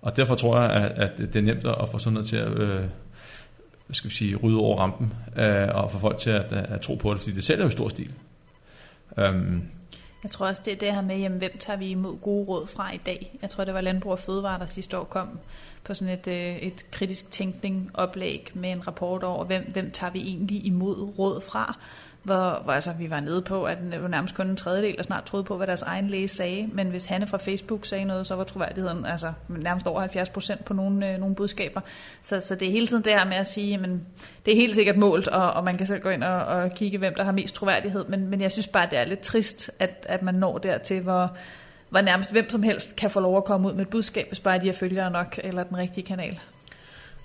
Og 0.03 0.17
derfor 0.17 0.35
tror 0.35 0.61
jeg, 0.61 0.71
at, 0.71 0.91
at 0.91 1.19
det 1.19 1.37
er 1.37 1.43
nemt 1.43 1.67
at 1.67 1.89
få 1.89 1.99
sådan 1.99 2.15
noget 2.15 2.29
til 2.29 2.37
at 2.37 2.49
uh, 2.49 2.85
skal 3.91 4.11
vi 4.11 4.15
sige, 4.15 4.37
rydde 4.37 4.59
over 4.59 4.79
rampen, 4.79 5.13
uh, 5.37 5.75
og 5.75 5.91
få 5.91 5.99
folk 5.99 6.19
til 6.19 6.31
at, 6.31 6.53
at 6.53 6.81
tro 6.81 6.95
på 6.95 7.09
det, 7.09 7.21
fordi 7.21 7.37
det 7.37 7.45
sælger 7.45 7.63
jo 7.63 7.69
i 7.69 7.73
stor 7.73 7.89
stil. 7.89 8.11
Um, 9.17 9.63
jeg 10.23 10.31
tror 10.31 10.47
også, 10.47 10.63
det 10.65 10.73
er 10.73 10.77
det 10.77 10.95
her 10.95 11.03
med, 11.03 11.19
jamen, 11.19 11.39
hvem 11.39 11.59
tager 11.59 11.77
vi 11.77 11.89
imod 11.89 12.17
gode 12.17 12.45
råd 12.49 12.67
fra 12.67 12.95
i 12.95 12.97
dag? 13.07 13.39
Jeg 13.43 13.51
tror, 13.51 13.65
det 13.65 13.75
var 13.75 13.81
Landbrug 13.81 14.13
og 14.13 14.19
Fødevare, 14.19 14.59
der 14.59 14.67
sidste 14.67 14.99
år 14.99 15.05
kom 15.05 15.39
på 15.85 15.95
sådan 15.95 16.15
et, 16.15 16.27
øh, 16.27 16.57
et 16.57 16.87
kritisk 16.91 17.31
tænkning 17.31 17.91
oplæg 17.95 18.51
med 18.55 18.71
en 18.71 18.87
rapport 18.87 19.23
over, 19.23 19.45
hvem, 19.45 19.71
hvem 19.73 19.91
tager 19.91 20.13
vi 20.13 20.21
egentlig 20.21 20.67
imod 20.67 21.19
råd 21.19 21.41
fra? 21.41 21.79
Hvor, 22.23 22.61
hvor 22.65 22.73
altså, 22.73 22.93
vi 22.99 23.11
var 23.11 23.21
nede 23.21 23.43
på, 23.43 23.65
at 23.65 23.79
det 23.93 24.03
var 24.03 24.09
nærmest 24.09 24.35
kun 24.35 24.47
en 24.47 24.57
tredjedel, 24.57 24.97
der 24.97 25.03
snart 25.03 25.25
troede 25.25 25.45
på, 25.45 25.57
hvad 25.57 25.67
deres 25.67 25.83
egen 25.83 26.07
læge 26.07 26.29
sagde. 26.29 26.69
Men 26.73 26.87
hvis 26.87 27.07
Hanne 27.07 27.27
fra 27.27 27.39
Facebook 27.39 27.87
sagde 27.87 28.05
noget, 28.05 28.27
så 28.27 28.35
var 28.35 28.45
troværdigheden 28.45 29.07
altså, 29.07 29.33
nærmest 29.49 29.87
over 29.87 30.01
70 30.01 30.29
procent 30.29 30.65
på 30.65 30.75
nogle, 30.75 31.13
øh, 31.13 31.19
nogle 31.19 31.35
budskaber. 31.35 31.81
Så, 32.23 32.41
så 32.41 32.55
det 32.55 32.69
er 32.69 32.73
hele 32.73 32.87
tiden 32.87 33.05
det 33.05 33.13
her 33.13 33.25
med 33.25 33.37
at 33.37 33.47
sige, 33.47 33.79
men 33.79 34.07
det 34.47 34.53
er 34.53 34.57
helt 34.57 34.75
sikkert 34.75 34.97
målt, 34.97 35.29
og, 35.29 35.53
og 35.53 35.65
man 35.65 35.77
kan 35.77 35.87
selv 35.87 36.01
gå 36.01 36.09
ind 36.09 36.25
og, 36.25 36.45
og 36.45 36.71
kigge, 36.75 36.99
hvem 36.99 37.15
der 37.15 37.25
har 37.25 37.33
mest 37.33 37.55
troværdighed. 37.55 38.05
Men, 38.09 38.27
men 38.27 38.41
jeg 38.41 38.53
synes 38.53 38.67
bare, 38.67 38.87
det 38.91 38.99
er 38.99 39.05
lidt 39.05 39.21
trist, 39.21 39.71
at, 39.79 40.07
at 40.09 40.23
man 40.23 40.35
når 40.35 40.59
dertil, 40.59 41.01
hvor, 41.01 41.37
hvor 41.91 42.01
nærmest 42.01 42.33
hvem 42.33 42.51
som 42.51 42.63
helst 42.63 42.97
kan 42.97 43.11
få 43.11 43.21
lov 43.21 43.37
at 43.37 43.45
komme 43.45 43.69
ud 43.69 43.73
med 43.73 43.83
et 43.83 43.89
budskab, 43.89 44.29
hvis 44.29 44.41
bare 44.41 44.59
de 44.59 44.67
har 44.67 44.75
følgere 44.75 45.11
nok, 45.11 45.39
eller 45.45 45.63
den 45.63 45.77
rigtige 45.77 46.07
kanal. 46.07 46.39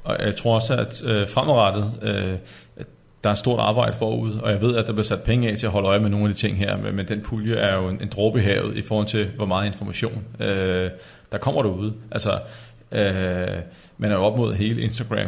Og 0.03 0.25
jeg 0.25 0.35
tror 0.35 0.55
også, 0.55 0.73
at 0.73 1.03
øh, 1.05 1.29
fremadrettet, 1.29 1.93
øh, 2.01 2.37
der 3.25 3.31
er 3.31 3.35
stort 3.35 3.59
arbejde 3.59 3.95
forud, 3.95 4.33
og 4.33 4.51
jeg 4.51 4.61
ved, 4.61 4.75
at 4.75 4.87
der 4.87 4.93
bliver 4.93 5.03
sat 5.03 5.21
penge 5.21 5.49
af 5.49 5.57
til 5.57 5.65
at 5.65 5.71
holde 5.71 5.87
øje 5.87 5.99
med 5.99 6.09
nogle 6.09 6.27
af 6.27 6.33
de 6.33 6.39
ting 6.39 6.57
her, 6.57 6.77
men, 6.77 6.95
men 6.95 7.07
den 7.07 7.21
pulje 7.21 7.55
er 7.55 7.75
jo 7.75 7.89
en, 7.89 8.01
en 8.01 8.09
dråbe 8.15 8.39
i 8.39 8.43
havet 8.43 8.77
i 8.77 8.81
forhold 8.81 9.07
til, 9.07 9.27
hvor 9.35 9.45
meget 9.45 9.65
information 9.65 10.23
øh, 10.39 10.89
der 11.31 11.37
kommer 11.37 11.61
derude. 11.61 11.93
Altså, 12.11 12.39
øh, 12.91 13.61
man 13.97 14.11
er 14.11 14.15
jo 14.15 14.23
op 14.23 14.37
mod 14.37 14.53
hele 14.53 14.81
Instagram, 14.81 15.27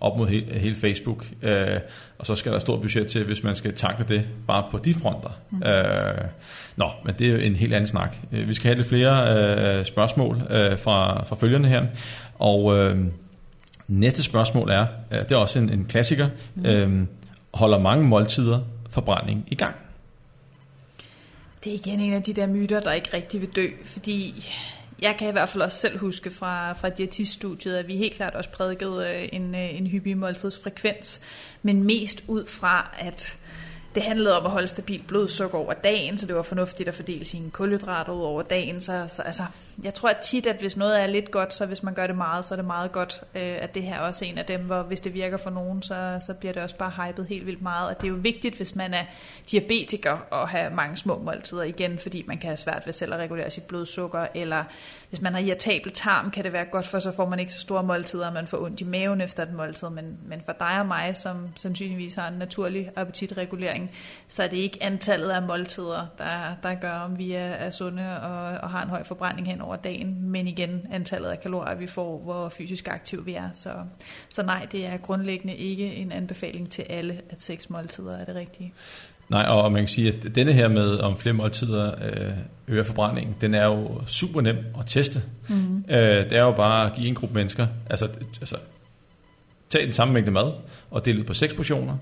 op 0.00 0.18
mod 0.18 0.28
hele, 0.28 0.58
hele 0.58 0.74
Facebook, 0.74 1.26
øh, 1.42 1.80
og 2.18 2.26
så 2.26 2.34
skal 2.34 2.52
der 2.52 2.58
stort 2.58 2.80
budget 2.80 3.06
til, 3.06 3.24
hvis 3.24 3.42
man 3.42 3.56
skal 3.56 3.74
takle 3.74 4.04
det 4.08 4.26
bare 4.46 4.64
på 4.70 4.78
de 4.78 4.94
fronter. 4.94 5.38
Mm. 5.50 5.62
Øh, 5.62 6.24
nå, 6.76 6.90
men 7.04 7.14
det 7.18 7.26
er 7.26 7.32
jo 7.32 7.38
en 7.38 7.56
helt 7.56 7.74
anden 7.74 7.86
snak. 7.86 8.16
Øh, 8.32 8.48
vi 8.48 8.54
skal 8.54 8.68
have 8.68 8.76
lidt 8.76 8.88
flere 8.88 9.38
øh, 9.78 9.84
spørgsmål 9.84 10.42
øh, 10.50 10.78
fra, 10.78 11.24
fra 11.24 11.36
følgerne 11.36 11.68
her, 11.68 11.82
og 12.38 12.78
øh, 12.78 12.98
næste 13.88 14.22
spørgsmål 14.22 14.70
er, 14.70 14.86
øh, 15.12 15.18
det 15.18 15.32
er 15.32 15.36
også 15.36 15.58
en, 15.58 15.70
en 15.70 15.84
klassiker, 15.84 16.28
mm. 16.54 16.66
øh, 16.66 17.06
holder 17.56 17.78
mange 17.78 18.04
måltider 18.04 18.60
forbrænding 18.90 19.48
i 19.50 19.54
gang. 19.54 19.74
Det 21.64 21.72
er 21.72 21.76
igen 21.76 22.00
en 22.00 22.12
af 22.12 22.22
de 22.22 22.32
der 22.32 22.46
myter, 22.46 22.80
der 22.80 22.92
ikke 22.92 23.08
rigtig 23.14 23.40
vil 23.40 23.56
dø, 23.56 23.68
fordi 23.84 24.48
jeg 25.02 25.16
kan 25.18 25.28
i 25.28 25.32
hvert 25.32 25.48
fald 25.48 25.62
også 25.62 25.78
selv 25.78 25.98
huske 25.98 26.30
fra, 26.30 26.72
fra 26.72 26.88
diætiststudiet, 26.88 27.76
at 27.76 27.88
vi 27.88 27.96
helt 27.96 28.14
klart 28.14 28.34
også 28.34 28.50
prædikede 28.50 29.06
øh, 29.14 29.28
en, 29.32 29.54
øh, 29.54 29.78
en 29.78 29.86
hyppig 29.86 30.18
måltidsfrekvens, 30.18 31.20
men 31.62 31.82
mest 31.82 32.24
ud 32.28 32.46
fra, 32.46 32.94
at 32.98 33.36
det 33.96 34.04
handlede 34.04 34.38
om 34.38 34.46
at 34.46 34.50
holde 34.50 34.68
stabilt 34.68 35.06
blodsukker 35.06 35.58
over 35.58 35.72
dagen, 35.72 36.18
så 36.18 36.26
det 36.26 36.36
var 36.36 36.42
fornuftigt 36.42 36.88
at 36.88 36.94
fordele 36.94 37.24
sine 37.24 37.50
kulhydrater 37.50 38.12
ud 38.12 38.22
over 38.22 38.42
dagen. 38.42 38.80
Så, 38.80 39.04
så 39.08 39.22
altså, 39.22 39.42
jeg 39.82 39.94
tror 39.94 40.08
at 40.08 40.16
tit, 40.16 40.46
at 40.46 40.56
hvis 40.56 40.76
noget 40.76 41.00
er 41.00 41.06
lidt 41.06 41.30
godt, 41.30 41.54
så 41.54 41.66
hvis 41.66 41.82
man 41.82 41.94
gør 41.94 42.06
det 42.06 42.16
meget, 42.16 42.44
så 42.44 42.54
er 42.54 42.56
det 42.56 42.64
meget 42.64 42.92
godt, 42.92 43.22
øh, 43.34 43.42
at 43.42 43.74
det 43.74 43.82
her 43.82 44.00
også 44.00 44.24
er 44.24 44.28
en 44.28 44.38
af 44.38 44.44
dem, 44.44 44.60
hvor 44.60 44.82
hvis 44.82 45.00
det 45.00 45.14
virker 45.14 45.36
for 45.36 45.50
nogen, 45.50 45.82
så, 45.82 46.18
så 46.26 46.34
bliver 46.34 46.52
det 46.52 46.62
også 46.62 46.76
bare 46.76 46.92
hypet 47.06 47.26
helt 47.26 47.46
vildt 47.46 47.62
meget. 47.62 47.88
Og 47.88 47.96
det 48.00 48.04
er 48.04 48.08
jo 48.08 48.18
vigtigt, 48.20 48.56
hvis 48.56 48.74
man 48.74 48.94
er 48.94 49.04
diabetiker 49.50 50.18
og 50.30 50.48
have 50.48 50.70
mange 50.74 50.96
små 50.96 51.18
måltider 51.18 51.62
igen, 51.62 51.98
fordi 51.98 52.24
man 52.26 52.38
kan 52.38 52.48
have 52.48 52.56
svært 52.56 52.82
ved 52.86 52.92
selv 52.92 53.14
at 53.14 53.20
regulere 53.20 53.50
sit 53.50 53.64
blodsukker, 53.64 54.26
eller 54.34 54.64
hvis 55.08 55.20
man 55.20 55.32
har 55.32 55.40
irritabel 55.40 55.92
tarm, 55.92 56.30
kan 56.30 56.44
det 56.44 56.52
være 56.52 56.64
godt, 56.64 56.86
for 56.86 56.98
så 56.98 57.12
får 57.12 57.28
man 57.28 57.38
ikke 57.38 57.52
så 57.52 57.60
store 57.60 57.82
måltider, 57.82 58.26
og 58.26 58.32
man 58.32 58.46
får 58.46 58.58
ondt 58.58 58.80
i 58.80 58.84
maven 58.84 59.20
efter 59.20 59.42
et 59.42 59.52
måltid. 59.52 59.88
Men, 59.88 60.18
men 60.26 60.42
for 60.44 60.52
dig 60.52 60.80
og 60.80 60.86
mig, 60.86 61.16
som 61.16 61.48
sandsynligvis 61.56 62.14
har 62.14 62.28
en 62.28 62.38
naturlig 62.38 62.90
appetitregulering, 62.96 63.85
ernæring, 63.86 63.90
så 64.28 64.42
er 64.42 64.48
det 64.48 64.56
ikke 64.56 64.78
antallet 64.80 65.30
af 65.30 65.42
måltider, 65.42 66.06
der, 66.18 66.56
der 66.62 66.74
gør, 66.74 66.92
om 66.92 67.18
vi 67.18 67.32
er, 67.32 67.38
er 67.40 67.70
sunde 67.70 68.20
og, 68.20 68.58
og 68.62 68.70
har 68.70 68.82
en 68.82 68.88
høj 68.88 69.04
forbrænding 69.04 69.46
hen 69.46 69.60
over 69.60 69.76
dagen, 69.76 70.30
men 70.30 70.46
igen 70.46 70.86
antallet 70.92 71.28
af 71.28 71.40
kalorier, 71.40 71.74
vi 71.74 71.86
får, 71.86 72.18
hvor 72.18 72.48
fysisk 72.48 72.88
aktiv 72.88 73.26
vi 73.26 73.34
er. 73.34 73.48
Så, 73.52 73.70
så 74.28 74.42
nej, 74.42 74.66
det 74.72 74.86
er 74.86 74.96
grundlæggende 74.96 75.56
ikke 75.56 75.94
en 75.94 76.12
anbefaling 76.12 76.70
til 76.70 76.82
alle, 76.82 77.20
at 77.30 77.42
seks 77.42 77.70
måltider 77.70 78.16
er 78.16 78.24
det 78.24 78.34
rigtige. 78.34 78.72
Nej, 79.28 79.42
og 79.42 79.72
man 79.72 79.82
kan 79.82 79.88
sige, 79.88 80.08
at 80.08 80.34
denne 80.34 80.52
her 80.52 80.68
med 80.68 80.98
om 80.98 81.16
flere 81.16 81.32
måltider 81.32 81.94
øh, 82.04 82.32
øger 82.68 82.82
forbrændingen, 82.82 83.36
den 83.40 83.54
er 83.54 83.64
jo 83.64 84.02
super 84.06 84.40
nem 84.40 84.56
at 84.78 84.86
teste. 84.86 85.22
Mm. 85.48 85.84
Øh, 85.88 86.24
det 86.24 86.32
er 86.32 86.42
jo 86.42 86.52
bare 86.52 86.86
at 86.86 86.94
give 86.96 87.08
en 87.08 87.14
gruppe 87.14 87.34
mennesker, 87.34 87.66
altså, 87.90 88.08
altså 88.40 88.56
tage 89.70 89.84
den 89.84 89.92
samme 89.92 90.14
mængde 90.14 90.30
mad 90.30 90.52
og 90.90 91.04
dele 91.04 91.18
ud 91.18 91.24
på 91.24 91.34
seks 91.34 91.54
portioner, 91.54 91.96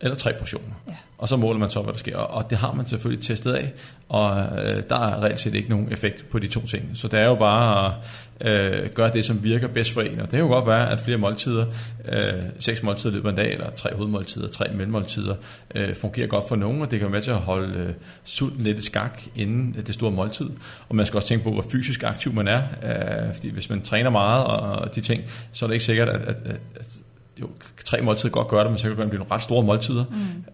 eller 0.00 0.16
tre 0.16 0.32
portioner. 0.38 0.74
Ja. 0.88 0.94
Og 1.18 1.28
så 1.28 1.36
måler 1.36 1.58
man 1.58 1.70
så, 1.70 1.82
hvad 1.82 1.92
der 1.92 1.98
sker. 1.98 2.16
Og 2.16 2.50
det 2.50 2.58
har 2.58 2.72
man 2.72 2.86
selvfølgelig 2.86 3.24
testet 3.24 3.52
af, 3.52 3.72
og 4.08 4.38
øh, 4.58 4.82
der 4.90 4.96
er 4.96 5.22
reelt 5.22 5.40
set 5.40 5.54
ikke 5.54 5.70
nogen 5.70 5.92
effekt 5.92 6.30
på 6.30 6.38
de 6.38 6.48
to 6.48 6.66
ting. 6.66 6.90
Så 6.94 7.08
det 7.08 7.20
er 7.20 7.24
jo 7.24 7.34
bare 7.34 7.94
at 8.40 8.50
øh, 8.50 8.90
gøre 8.90 9.12
det, 9.12 9.24
som 9.24 9.44
virker 9.44 9.68
bedst 9.68 9.92
for 9.92 10.00
en. 10.00 10.20
Og 10.20 10.22
det 10.22 10.30
kan 10.30 10.38
jo 10.40 10.46
godt 10.46 10.66
være, 10.66 10.90
at 10.90 11.00
flere 11.00 11.18
måltider, 11.18 11.66
øh, 12.08 12.32
seks 12.58 12.82
måltider 12.82 13.12
i 13.12 13.14
løbet 13.14 13.28
af 13.28 13.32
en 13.32 13.36
dag, 13.36 13.52
eller 13.52 13.70
tre 13.70 13.94
hovedmåltider, 13.94 14.48
tre 14.48 14.64
mellemmåltider, 14.74 15.34
øh, 15.74 15.94
fungerer 15.94 16.26
godt 16.26 16.48
for 16.48 16.56
nogen, 16.56 16.82
og 16.82 16.90
det 16.90 16.98
kan 16.98 17.06
være 17.06 17.16
med 17.16 17.22
til 17.22 17.30
at 17.30 17.36
holde 17.36 17.78
øh, 17.78 17.92
sulten 18.24 18.62
lidt 18.62 18.78
i 18.78 18.82
skak 18.82 19.22
inden 19.36 19.76
det 19.86 19.94
store 19.94 20.10
måltid. 20.10 20.50
Og 20.88 20.96
man 20.96 21.06
skal 21.06 21.16
også 21.16 21.28
tænke 21.28 21.44
på, 21.44 21.52
hvor 21.52 21.64
fysisk 21.72 22.02
aktiv 22.02 22.32
man 22.32 22.48
er. 22.48 22.62
Øh, 22.82 23.34
fordi 23.34 23.50
hvis 23.50 23.70
man 23.70 23.82
træner 23.82 24.10
meget 24.10 24.44
og 24.44 24.94
de 24.94 25.00
ting, 25.00 25.22
så 25.52 25.64
er 25.64 25.66
det 25.66 25.74
ikke 25.74 25.84
sikkert, 25.84 26.08
at, 26.08 26.20
at, 26.20 26.36
at 26.76 26.99
jo, 27.40 27.48
tre 27.84 28.02
måltider 28.02 28.32
godt 28.32 28.48
gøre 28.48 28.62
det, 28.62 28.70
men 28.70 28.78
så 28.78 28.88
kan 28.88 28.96
det 28.96 29.08
blive 29.08 29.18
nogle 29.18 29.32
ret 29.32 29.42
store 29.42 29.62
måltider. 29.62 30.04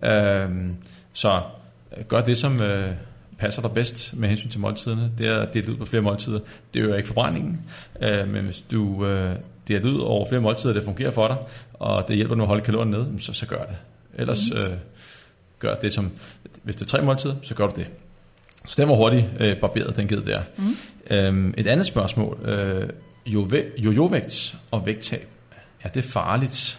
Mm. 0.02 0.08
Øhm, 0.08 0.76
så 1.12 1.42
øh, 1.96 2.04
gør 2.04 2.20
det, 2.20 2.38
som 2.38 2.62
øh, 2.62 2.90
passer 3.38 3.62
dig 3.62 3.70
bedst 3.70 4.16
med 4.16 4.28
hensyn 4.28 4.48
til 4.48 4.60
måltiderne. 4.60 5.10
Det 5.18 5.26
er 5.26 5.40
at 5.40 5.54
dele 5.54 5.72
ud 5.72 5.76
på 5.76 5.84
flere 5.84 6.02
måltider. 6.02 6.38
Det 6.74 6.80
øger 6.80 6.96
ikke 6.96 7.06
forbrændingen, 7.06 7.62
øh, 8.02 8.28
men 8.28 8.44
hvis 8.44 8.64
du 8.70 9.06
øh, 9.06 9.36
deler 9.68 9.90
ud 9.90 10.00
over 10.00 10.28
flere 10.28 10.40
måltider, 10.40 10.74
det 10.74 10.84
fungerer 10.84 11.10
for 11.10 11.28
dig, 11.28 11.36
og 11.74 12.08
det 12.08 12.16
hjælper 12.16 12.34
nu 12.34 12.42
at 12.42 12.48
holde 12.48 12.62
kalorien 12.62 12.90
nede, 12.90 13.08
så, 13.18 13.32
så 13.32 13.46
gør 13.46 13.64
det. 13.64 13.76
Ellers 14.14 14.50
mm. 14.50 14.58
øh, 14.58 14.72
gør 15.58 15.74
det 15.74 15.92
som, 15.92 16.10
hvis 16.62 16.76
det 16.76 16.82
er 16.82 16.88
tre 16.88 17.02
måltider, 17.02 17.34
så 17.42 17.54
gør 17.54 17.66
du 17.66 17.72
det. 17.76 17.86
Så 18.66 18.74
den 18.78 18.88
var 18.88 18.94
hurtigt 18.94 19.26
øh, 19.40 19.56
barberet, 19.56 19.96
den 19.96 20.08
ged 20.08 20.22
der. 20.22 20.40
Mm. 20.56 20.76
Øhm, 21.10 21.54
et 21.56 21.66
andet 21.66 21.86
spørgsmål. 21.86 22.38
Øh, 22.44 22.88
jo-jo-vægt 23.26 24.56
og 24.70 24.86
vægttab 24.86 25.28
er 25.86 25.90
det 25.90 26.04
farligt? 26.04 26.78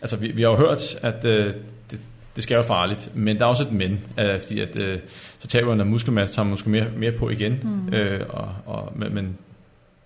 Altså, 0.00 0.16
vi, 0.16 0.30
vi 0.32 0.42
har 0.42 0.48
jo 0.48 0.56
hørt, 0.56 0.94
at 1.02 1.24
øh, 1.24 1.54
det, 1.90 2.00
det 2.36 2.42
skal 2.42 2.54
være 2.54 2.66
farligt, 2.66 3.10
men 3.16 3.36
der 3.38 3.44
er 3.44 3.48
også 3.48 3.62
et 3.62 3.72
men, 3.72 4.04
øh, 4.18 4.40
fordi 4.40 4.60
at, 4.60 4.76
øh, 4.76 5.00
så 5.38 5.48
taber 5.48 5.74
man 5.74 5.86
muskelmasse, 5.86 6.34
tager 6.34 6.44
man 6.44 6.50
måske 6.50 6.70
mere, 6.70 6.90
mere 6.96 7.12
på 7.12 7.30
igen, 7.30 7.60
mm. 7.62 7.94
øh, 7.94 8.26
og, 8.28 8.54
og, 8.66 8.92
men, 8.96 9.14
men 9.14 9.24
det 9.24 9.32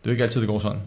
er 0.04 0.06
jo 0.06 0.10
ikke 0.10 0.22
altid, 0.22 0.40
det 0.40 0.48
går 0.48 0.58
sådan. 0.58 0.80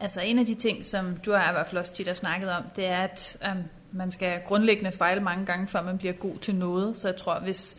Altså 0.00 0.20
en 0.20 0.38
af 0.38 0.46
de 0.46 0.54
ting, 0.54 0.86
som 0.86 1.16
du 1.26 1.32
har 1.32 1.50
i 1.50 1.52
hvert 1.52 1.66
fald 1.66 1.78
også 1.78 1.92
tit 1.92 2.06
har 2.06 2.14
snakket 2.14 2.50
om, 2.50 2.62
det 2.76 2.86
er, 2.86 2.98
at 2.98 3.36
øh, 3.44 3.50
man 3.92 4.10
skal 4.10 4.40
grundlæggende 4.46 4.92
fejle 4.92 5.20
mange 5.20 5.46
gange, 5.46 5.68
før 5.68 5.82
man 5.82 5.98
bliver 5.98 6.12
god 6.12 6.38
til 6.38 6.54
noget. 6.54 6.96
Så 6.96 7.08
jeg 7.08 7.16
tror, 7.16 7.38
hvis 7.38 7.76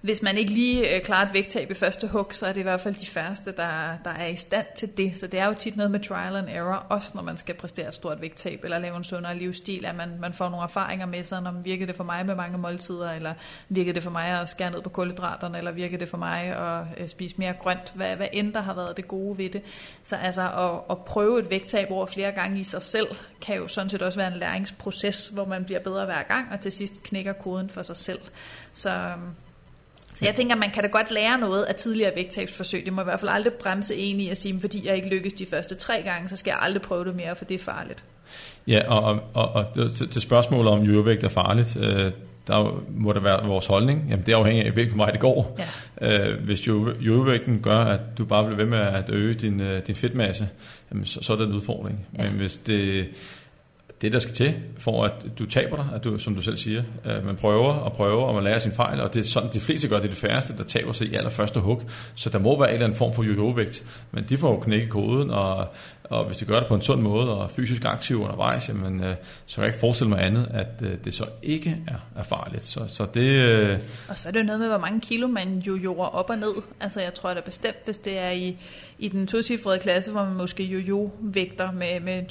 hvis 0.00 0.22
man 0.22 0.38
ikke 0.38 0.52
lige 0.52 0.94
øh, 0.94 1.02
klarer 1.02 1.26
et 1.26 1.34
vægttab 1.34 1.70
i 1.70 1.74
første 1.74 2.08
hug, 2.08 2.26
så 2.30 2.46
er 2.46 2.52
det 2.52 2.60
i 2.60 2.62
hvert 2.62 2.80
fald 2.80 2.94
de 2.94 3.06
færreste, 3.06 3.52
der, 3.52 3.96
der 4.04 4.10
er 4.10 4.26
i 4.26 4.36
stand 4.36 4.66
til 4.76 4.96
det. 4.96 5.16
Så 5.16 5.26
det 5.26 5.40
er 5.40 5.46
jo 5.46 5.54
tit 5.54 5.76
noget 5.76 5.90
med 5.90 6.00
trial 6.00 6.36
and 6.36 6.48
error, 6.48 6.86
også 6.88 7.12
når 7.14 7.22
man 7.22 7.36
skal 7.36 7.54
præstere 7.54 7.88
et 7.88 7.94
stort 7.94 8.20
vægttab 8.20 8.64
eller 8.64 8.78
lave 8.78 8.96
en 8.96 9.04
sundere 9.04 9.38
livsstil, 9.38 9.84
at 9.84 9.94
man, 9.94 10.08
man 10.20 10.32
får 10.32 10.48
nogle 10.48 10.64
erfaringer 10.64 11.06
med 11.06 11.24
sig, 11.24 11.38
om 11.38 11.64
virkede 11.64 11.64
virker 11.64 11.86
det 11.86 11.96
for 11.96 12.04
mig 12.04 12.26
med 12.26 12.34
mange 12.34 12.58
måltider, 12.58 13.10
eller 13.10 13.34
virker 13.68 13.92
det 13.92 14.02
for 14.02 14.10
mig 14.10 14.26
at 14.26 14.48
skære 14.48 14.70
ned 14.70 14.82
på 14.82 14.88
kulhydraterne, 14.88 15.58
eller 15.58 15.72
virker 15.72 15.98
det 15.98 16.08
for 16.08 16.16
mig 16.16 16.42
at 16.42 16.84
øh, 16.96 17.08
spise 17.08 17.34
mere 17.38 17.52
grønt, 17.52 17.92
hvad, 17.94 18.16
hvad 18.16 18.28
end 18.32 18.52
der 18.52 18.60
har 18.60 18.74
været 18.74 18.96
det 18.96 19.08
gode 19.08 19.38
ved 19.38 19.50
det. 19.50 19.62
Så 20.02 20.16
altså 20.16 20.42
at, 20.42 20.80
at 20.90 21.04
prøve 21.04 21.38
et 21.38 21.50
vægttab 21.50 21.90
over 21.90 22.06
flere 22.06 22.32
gange 22.32 22.60
i 22.60 22.64
sig 22.64 22.82
selv, 22.82 23.06
kan 23.40 23.56
jo 23.56 23.68
sådan 23.68 23.90
set 23.90 24.02
også 24.02 24.18
være 24.18 24.32
en 24.32 24.38
læringsproces, 24.38 25.28
hvor 25.28 25.44
man 25.44 25.64
bliver 25.64 25.80
bedre 25.80 26.04
hver 26.04 26.22
gang, 26.22 26.52
og 26.52 26.60
til 26.60 26.72
sidst 26.72 27.02
knækker 27.02 27.32
koden 27.32 27.70
for 27.70 27.82
sig 27.82 27.96
selv. 27.96 28.20
Så 28.72 28.90
øhm, 28.90 29.34
så 30.16 30.24
jeg 30.24 30.34
tænker, 30.34 30.56
man 30.56 30.70
kan 30.70 30.82
da 30.82 30.88
godt 30.88 31.10
lære 31.10 31.38
noget 31.38 31.62
af 31.62 31.74
tidligere 31.74 32.12
vægttabsforsøg. 32.16 32.84
Det 32.84 32.92
må 32.92 33.00
i 33.00 33.04
hvert 33.04 33.20
fald 33.20 33.30
aldrig 33.30 33.52
bremse 33.52 33.94
en 33.94 34.20
i 34.20 34.28
at 34.28 34.38
sige, 34.38 34.60
fordi 34.60 34.86
jeg 34.86 34.96
ikke 34.96 35.08
lykkes 35.08 35.34
de 35.34 35.46
første 35.46 35.74
tre 35.74 36.02
gange, 36.04 36.28
så 36.28 36.36
skal 36.36 36.50
jeg 36.50 36.58
aldrig 36.60 36.82
prøve 36.82 37.04
det 37.04 37.16
mere, 37.16 37.36
for 37.36 37.44
det 37.44 37.54
er 37.54 37.58
farligt. 37.58 38.04
Ja, 38.66 38.92
og, 38.92 39.20
og, 39.34 39.48
og 39.52 39.94
til, 39.94 40.08
til 40.08 40.22
spørgsmålet 40.22 40.72
om 40.72 40.82
jordvægt 40.82 41.24
er 41.24 41.28
farligt, 41.28 41.76
øh, 41.76 42.10
der 42.46 42.82
må 42.88 43.12
der 43.12 43.20
være 43.20 43.46
vores 43.46 43.66
holdning. 43.66 44.06
Jamen 44.10 44.26
det 44.26 44.32
afhænger 44.32 44.64
af, 44.64 44.70
hvilken 44.70 44.98
vej 44.98 45.10
det 45.10 45.20
går. 45.20 45.60
Ja. 46.00 46.28
Øh, 46.28 46.44
hvis 46.44 46.68
jordvægten 47.00 47.60
gør, 47.62 47.78
at 47.78 48.00
du 48.18 48.24
bare 48.24 48.44
bliver 48.44 48.56
ved 48.56 48.66
med 48.66 48.78
at 48.78 49.10
øge 49.10 49.34
din, 49.34 49.60
øh, 49.60 49.86
din 49.86 49.94
fedtmasse, 49.94 50.48
jamen, 50.90 51.04
så, 51.04 51.22
så 51.22 51.32
er 51.32 51.36
det 51.36 51.46
en 51.46 51.54
udfordring. 51.54 52.06
Ja. 52.18 52.22
Men 52.22 52.32
hvis 52.32 52.56
det 52.56 53.08
det, 54.00 54.12
der 54.12 54.18
skal 54.18 54.34
til, 54.34 54.54
for 54.78 55.04
at 55.04 55.12
du 55.38 55.46
taber 55.46 55.76
dig, 55.76 55.86
at 55.94 56.04
du, 56.04 56.18
som 56.18 56.34
du 56.34 56.42
selv 56.42 56.56
siger, 56.56 56.82
at 57.04 57.24
man 57.24 57.36
prøver 57.36 57.72
og 57.72 57.92
prøver, 57.92 58.24
og 58.24 58.34
man 58.34 58.44
lærer 58.44 58.58
sin 58.58 58.72
fejl, 58.72 59.00
og 59.00 59.14
det 59.14 59.20
er 59.20 59.24
sådan, 59.24 59.52
de 59.52 59.60
fleste 59.60 59.88
gør, 59.88 59.96
det 59.96 60.04
er 60.04 60.08
det 60.08 60.18
færreste, 60.18 60.56
der 60.56 60.64
taber 60.64 60.92
sig 60.92 61.06
i 61.06 61.14
allerførste 61.14 61.60
hug. 61.60 61.82
Så 62.14 62.30
der 62.30 62.38
må 62.38 62.58
være 62.58 62.68
en 62.68 62.74
eller 62.74 62.86
anden 62.86 62.98
form 62.98 63.12
for 63.12 63.22
jojo-vægt, 63.22 63.84
men 64.10 64.24
de 64.28 64.38
får 64.38 64.50
jo 64.50 64.60
knækket 64.60 64.90
koden, 64.90 65.30
og, 65.30 65.68
og 66.04 66.24
hvis 66.24 66.36
de 66.36 66.44
gør 66.44 66.58
det 66.58 66.68
på 66.68 66.74
en 66.74 66.82
sund 66.82 67.00
måde, 67.00 67.38
og 67.38 67.50
fysisk 67.50 67.84
aktiv 67.84 68.22
undervejs, 68.22 68.68
jamen, 68.68 69.04
øh, 69.04 69.14
så 69.46 69.54
kan 69.54 69.64
jeg 69.64 69.68
ikke 69.68 69.80
forestille 69.80 70.08
mig 70.08 70.24
andet, 70.24 70.48
at 70.50 70.82
øh, 70.82 70.90
det 71.04 71.14
så 71.14 71.24
ikke 71.42 71.76
er, 71.86 72.20
er 72.20 72.22
farligt. 72.22 72.64
Så, 72.64 72.84
så 72.86 73.06
det, 73.14 73.20
øh... 73.20 73.78
Og 74.08 74.18
så 74.18 74.28
er 74.28 74.32
det 74.32 74.40
jo 74.40 74.44
noget 74.44 74.60
med, 74.60 74.68
hvor 74.68 74.78
mange 74.78 75.00
kilo 75.00 75.26
man 75.26 75.58
jojoer 75.58 76.06
op 76.06 76.30
og 76.30 76.38
ned. 76.38 76.54
Altså 76.80 77.00
jeg 77.00 77.14
tror 77.14 77.34
da 77.34 77.40
bestemt, 77.40 77.76
hvis 77.84 77.98
det 77.98 78.18
er 78.18 78.30
i 78.30 78.56
i 78.98 79.08
den 79.08 79.26
tocifrede 79.26 79.78
klasse, 79.78 80.12
hvor 80.12 80.24
man 80.24 80.34
måske 80.34 80.64
jo-jo 80.64 81.10
vægter 81.20 81.72
med, 81.72 82.00
med 82.00 82.22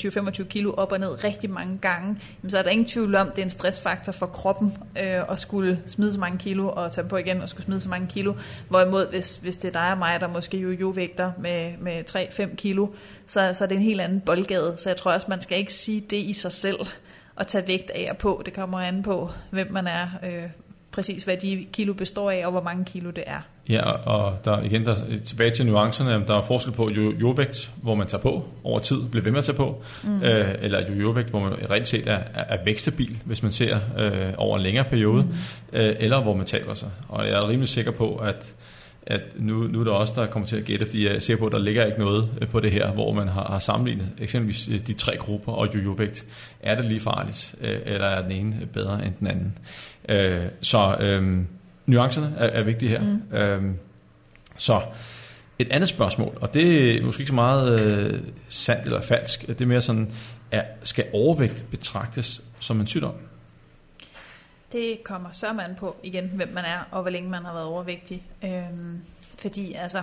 20-25 0.41 0.43
kilo 0.43 0.73
op 0.77 0.91
og 0.91 0.99
ned 0.99 1.23
rigtig 1.23 1.49
mange 1.49 1.77
gange, 1.77 2.07
jamen, 2.43 2.51
så 2.51 2.57
er 2.57 2.61
der 2.61 2.69
ingen 2.69 2.85
tvivl 2.85 3.15
om, 3.15 3.27
at 3.27 3.35
det 3.35 3.41
er 3.41 3.45
en 3.45 3.49
stressfaktor 3.49 4.11
for 4.11 4.25
kroppen 4.25 4.77
øh, 4.99 5.31
at 5.31 5.39
skulle 5.39 5.81
smide 5.87 6.13
så 6.13 6.19
mange 6.19 6.37
kilo 6.37 6.69
og 6.69 6.91
tage 6.91 7.07
på 7.07 7.17
igen 7.17 7.41
og 7.41 7.49
skulle 7.49 7.65
smide 7.65 7.81
så 7.81 7.89
mange 7.89 8.07
kilo. 8.07 8.33
Hvorimod, 8.69 9.09
hvis, 9.09 9.35
hvis 9.35 9.57
det 9.57 9.67
er 9.67 9.71
dig 9.71 9.91
og 9.91 9.97
mig, 9.97 10.19
der 10.19 10.27
måske 10.27 10.57
jo-jo 10.57 10.87
vægter 10.89 11.31
med, 11.39 11.73
med 11.79 12.03
3-5 12.49 12.55
kilo, 12.55 12.87
så, 13.27 13.53
så 13.53 13.63
er 13.63 13.67
det 13.67 13.75
en 13.75 13.83
helt 13.83 14.01
anden 14.01 14.21
boldgade. 14.21 14.75
Så 14.77 14.89
jeg 14.89 14.97
tror 14.97 15.11
også, 15.11 15.27
man 15.29 15.41
skal 15.41 15.57
ikke 15.57 15.73
sige 15.73 16.01
det 16.01 16.17
i 16.17 16.33
sig 16.33 16.51
selv 16.51 16.79
at 17.37 17.47
tage 17.47 17.67
vægt 17.67 17.89
af 17.89 18.07
og 18.11 18.17
på. 18.17 18.41
Det 18.45 18.53
kommer 18.53 18.79
an 18.79 19.03
på, 19.03 19.29
hvem 19.51 19.71
man 19.71 19.87
er, 19.87 20.07
øh, 20.23 20.49
præcis 20.95 21.23
hvad 21.23 21.37
de 21.37 21.65
kilo 21.73 21.93
består 21.93 22.31
af, 22.31 22.45
og 22.45 22.51
hvor 22.51 22.61
mange 22.61 22.85
kilo 22.85 23.09
det 23.09 23.23
er. 23.27 23.39
Ja, 23.69 23.91
og 23.91 24.45
der, 24.45 24.61
igen 24.61 24.85
der, 24.85 24.95
tilbage 25.25 25.51
til 25.51 25.65
nuancerne, 25.65 26.25
der 26.27 26.37
er 26.37 26.41
forskel 26.41 26.73
på 26.73 26.89
jojovægt, 26.89 27.71
hvor 27.81 27.95
man 27.95 28.07
tager 28.07 28.21
på 28.21 28.45
over 28.63 28.79
tid, 28.79 28.97
bliver 29.11 29.23
ved 29.23 29.31
med 29.31 29.39
at 29.39 29.45
tage 29.45 29.55
på, 29.55 29.83
mm. 30.03 30.23
øh, 30.23 30.55
eller 30.61 30.91
jojovægt, 30.91 31.29
hvor 31.29 31.39
man 31.39 31.69
reelt 31.69 31.87
set 31.87 32.07
er, 32.07 32.19
er 32.33 32.57
vækstabil, 32.65 33.21
hvis 33.25 33.43
man 33.43 33.51
ser 33.51 33.79
øh, 33.99 34.33
over 34.37 34.57
en 34.57 34.63
længere 34.63 34.85
periode, 34.89 35.23
mm. 35.23 35.79
øh, 35.79 35.95
eller 35.99 36.21
hvor 36.21 36.33
man 36.35 36.45
taber 36.45 36.73
sig. 36.73 36.89
Og 37.07 37.25
jeg 37.25 37.33
er 37.33 37.47
rimelig 37.47 37.69
sikker 37.69 37.91
på, 37.91 38.15
at 38.15 38.55
at 39.07 39.21
nu, 39.35 39.55
nu 39.67 39.79
er 39.79 39.83
der 39.83 39.91
også 39.91 40.13
der 40.15 40.27
kommer 40.27 40.47
til 40.47 40.57
at 40.57 40.65
gætte, 40.65 40.85
fordi 40.85 41.07
jeg 41.07 41.23
ser 41.23 41.35
på, 41.35 41.45
at 41.45 41.51
der 41.51 41.59
ligger 41.59 41.85
ikke 41.85 41.99
noget 41.99 42.29
øh, 42.41 42.47
på 42.47 42.59
det 42.59 42.71
her, 42.71 42.91
hvor 42.91 43.13
man 43.13 43.27
har, 43.27 43.47
har 43.47 43.59
sammenlignet 43.59 44.07
eksempelvis 44.17 44.69
øh, 44.69 44.87
de 44.87 44.93
tre 44.93 45.17
grupper 45.17 45.51
og 45.51 45.75
jojovægt. 45.75 46.25
Er 46.59 46.75
det 46.75 46.85
lige 46.85 46.99
farligt, 46.99 47.55
øh, 47.61 47.79
eller 47.85 48.07
er 48.07 48.21
den 48.21 48.31
ene 48.31 48.67
bedre 48.73 49.05
end 49.05 49.13
den 49.19 49.27
anden? 49.27 49.57
Så 50.61 50.97
øh, 50.99 51.39
nuancerne 51.85 52.33
er, 52.37 52.47
er 52.47 52.63
vigtige 52.63 52.89
her. 52.89 53.01
Mm. 53.01 53.37
Øhm, 53.37 53.77
så 54.57 54.81
et 55.59 55.71
andet 55.71 55.89
spørgsmål, 55.89 56.37
og 56.41 56.53
det 56.53 56.97
er 56.97 57.03
måske 57.03 57.21
ikke 57.21 57.29
så 57.29 57.35
meget 57.35 57.79
øh, 57.79 58.19
sandt 58.47 58.85
eller 58.85 59.01
falsk, 59.01 59.47
det 59.47 59.61
er 59.61 59.65
mere 59.65 59.81
sådan, 59.81 60.11
er, 60.51 60.63
skal 60.83 61.05
overvægt 61.13 61.65
betragtes 61.71 62.43
som 62.59 62.79
en 62.79 62.87
sygdom? 62.87 63.13
Det 64.71 65.03
kommer 65.03 65.29
så 65.31 65.53
man 65.53 65.75
på 65.79 65.95
igen, 66.03 66.31
hvem 66.33 66.49
man 66.53 66.65
er, 66.65 66.79
og 66.91 67.01
hvor 67.01 67.11
længe 67.11 67.29
man 67.29 67.45
har 67.45 67.53
været 67.53 67.65
overvægtig. 67.65 68.23
Øhm, 68.43 69.01
fordi 69.37 69.73
altså, 69.73 70.01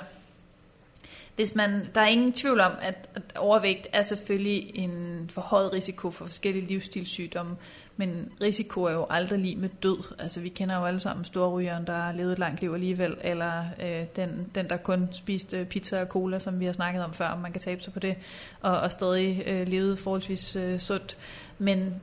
hvis 1.36 1.54
man, 1.54 1.88
der 1.94 2.00
er 2.00 2.06
ingen 2.06 2.32
tvivl 2.32 2.60
om, 2.60 2.72
at, 2.82 3.08
at 3.14 3.22
overvægt 3.36 3.86
er 3.92 4.02
selvfølgelig 4.02 4.70
en 4.74 5.30
forhøjet 5.32 5.72
risiko 5.72 6.10
for 6.10 6.24
forskellige 6.24 6.66
livsstilssygdomme, 6.66 7.56
men 7.97 8.32
risiko 8.40 8.82
er 8.82 8.93
jo 8.93 9.07
aldrig 9.11 9.38
lige 9.38 9.57
med 9.57 9.68
død. 9.82 10.14
Altså 10.18 10.40
vi 10.40 10.49
kender 10.49 10.76
jo 10.76 10.84
alle 10.84 11.01
sammen 11.01 11.24
storrygeren, 11.24 11.86
der 11.86 11.97
har 11.97 12.12
levet 12.12 12.32
et 12.32 12.38
langt 12.38 12.61
liv 12.61 12.72
alligevel, 12.74 13.16
eller 13.22 13.64
øh, 13.82 14.05
den, 14.16 14.47
den, 14.55 14.68
der 14.68 14.76
kun 14.76 15.09
spiste 15.12 15.64
pizza 15.64 16.01
og 16.01 16.07
cola, 16.07 16.38
som 16.38 16.61
vi 16.61 16.64
har 16.64 16.72
snakket 16.72 17.05
om 17.05 17.12
før, 17.12 17.28
om 17.28 17.38
man 17.38 17.53
kan 17.53 17.61
tabe 17.61 17.82
sig 17.82 17.93
på 17.93 17.99
det, 17.99 18.16
og, 18.61 18.80
og 18.80 18.93
stadig 18.93 19.43
øh, 19.47 19.68
levede 19.68 19.97
forholdsvis 19.97 20.57
øh, 20.57 20.78
sundt. 20.78 21.16
Men, 21.59 21.95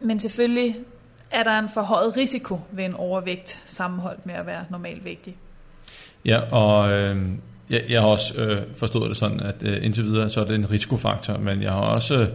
men 0.00 0.20
selvfølgelig 0.20 0.76
er 1.30 1.42
der 1.42 1.58
en 1.58 1.68
forhøjet 1.68 2.16
risiko 2.16 2.60
ved 2.70 2.84
en 2.84 2.94
overvægt 2.94 3.62
sammenholdt 3.64 4.26
med 4.26 4.34
at 4.34 4.46
være 4.46 4.64
normalvægtig. 4.70 5.36
Ja, 6.24 6.40
og 6.52 6.90
øh, 6.90 7.28
jeg, 7.70 7.82
jeg 7.88 8.00
har 8.00 8.08
også 8.08 8.40
øh, 8.40 8.62
forstået 8.76 9.08
det 9.08 9.16
sådan, 9.16 9.40
at 9.40 9.54
øh, 9.62 9.84
indtil 9.84 10.04
videre 10.04 10.28
så 10.28 10.40
er 10.40 10.44
det 10.44 10.54
en 10.54 10.70
risikofaktor, 10.70 11.38
men 11.38 11.62
jeg 11.62 11.72
har 11.72 11.80
også 11.80 12.14
øh, 12.14 12.28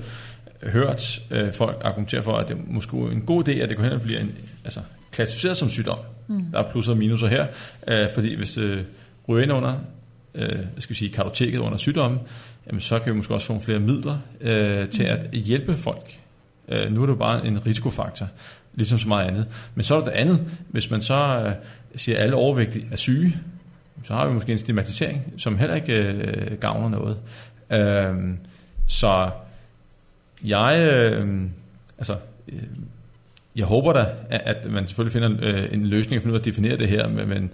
hørt 0.64 1.22
øh, 1.32 1.54
folk 1.54 1.82
argumentere 1.84 2.24
for, 2.24 2.38
at 2.38 2.48
det 2.48 2.58
måske 2.68 2.98
er 2.98 3.12
en 3.12 3.22
god 3.22 3.50
idé, 3.50 3.52
at 3.52 3.70
det 3.70 3.78
går 3.78 3.84
hen 3.84 3.94
og 3.94 4.02
bliver 4.02 4.20
en, 4.20 4.32
altså 4.64 4.80
klassificeret 5.12 5.58
som 5.58 5.70
sygdom. 5.70 5.98
Mm. 6.28 6.44
Der 6.52 6.60
er 6.60 6.72
plusser 6.72 6.92
og 6.92 6.98
minuser 6.98 7.28
her, 7.28 7.48
øh, 7.88 8.10
fordi 8.14 8.36
hvis 8.36 8.58
øh, 8.58 8.84
ryger 9.28 9.44
ind 9.44 9.52
under, 9.52 9.76
øh, 10.36 10.60
skal 10.78 10.90
vi 10.90 10.96
sige, 10.96 11.12
kartoteket 11.12 11.60
under 11.60 11.78
sygdommen, 11.78 12.20
jamen 12.68 12.82
så 12.82 13.00
kan 13.00 13.12
vi 13.14 13.18
måske 13.18 13.34
også 13.34 13.48
få 13.48 13.60
flere 13.60 13.80
midler 13.80 14.18
øh, 14.42 14.90
til 14.90 15.04
at 15.04 15.30
hjælpe 15.32 15.76
folk. 15.76 16.20
Øh, 16.70 16.92
nu 16.92 17.02
er 17.02 17.06
det 17.06 17.14
jo 17.14 17.18
bare 17.18 17.48
en 17.48 17.66
risikofaktor, 17.66 18.28
ligesom 18.74 19.00
så 19.00 19.08
meget 19.08 19.28
andet. 19.28 19.48
Men 19.76 19.84
så 19.84 19.96
er 19.96 20.00
der 20.00 20.06
det 20.06 20.12
andet, 20.12 20.42
hvis 20.70 20.90
man 20.90 21.02
så 21.02 21.44
øh, 21.46 21.52
siger, 21.96 22.18
at 22.18 22.24
alle 22.24 22.36
overvægtige 22.36 22.88
er 22.92 22.96
syge, 22.96 23.36
så 24.04 24.14
har 24.14 24.28
vi 24.28 24.34
måske 24.34 24.52
en 24.52 24.60
stigmatisering, 24.60 25.34
som 25.38 25.58
heller 25.58 25.76
ikke 25.76 25.94
øh, 25.94 26.58
gavner 26.60 26.90
noget. 26.90 27.18
Øh, 27.70 28.38
så 28.88 29.30
jeg, 30.44 30.80
øh, 30.80 31.50
altså, 31.98 32.16
øh, 32.48 32.64
jeg 33.56 33.66
håber 33.66 33.94
da, 33.94 34.14
at 34.30 34.72
man 34.72 34.88
selvfølgelig 34.88 35.14
finder 35.14 35.38
øh, 35.42 35.74
en 35.74 35.86
løsning 35.86 36.16
at 36.16 36.22
finde 36.22 36.34
ud 36.34 36.38
af 36.38 36.42
at 36.42 36.46
definere 36.46 36.78
det 36.78 36.90
her, 36.90 37.08
men 37.08 37.52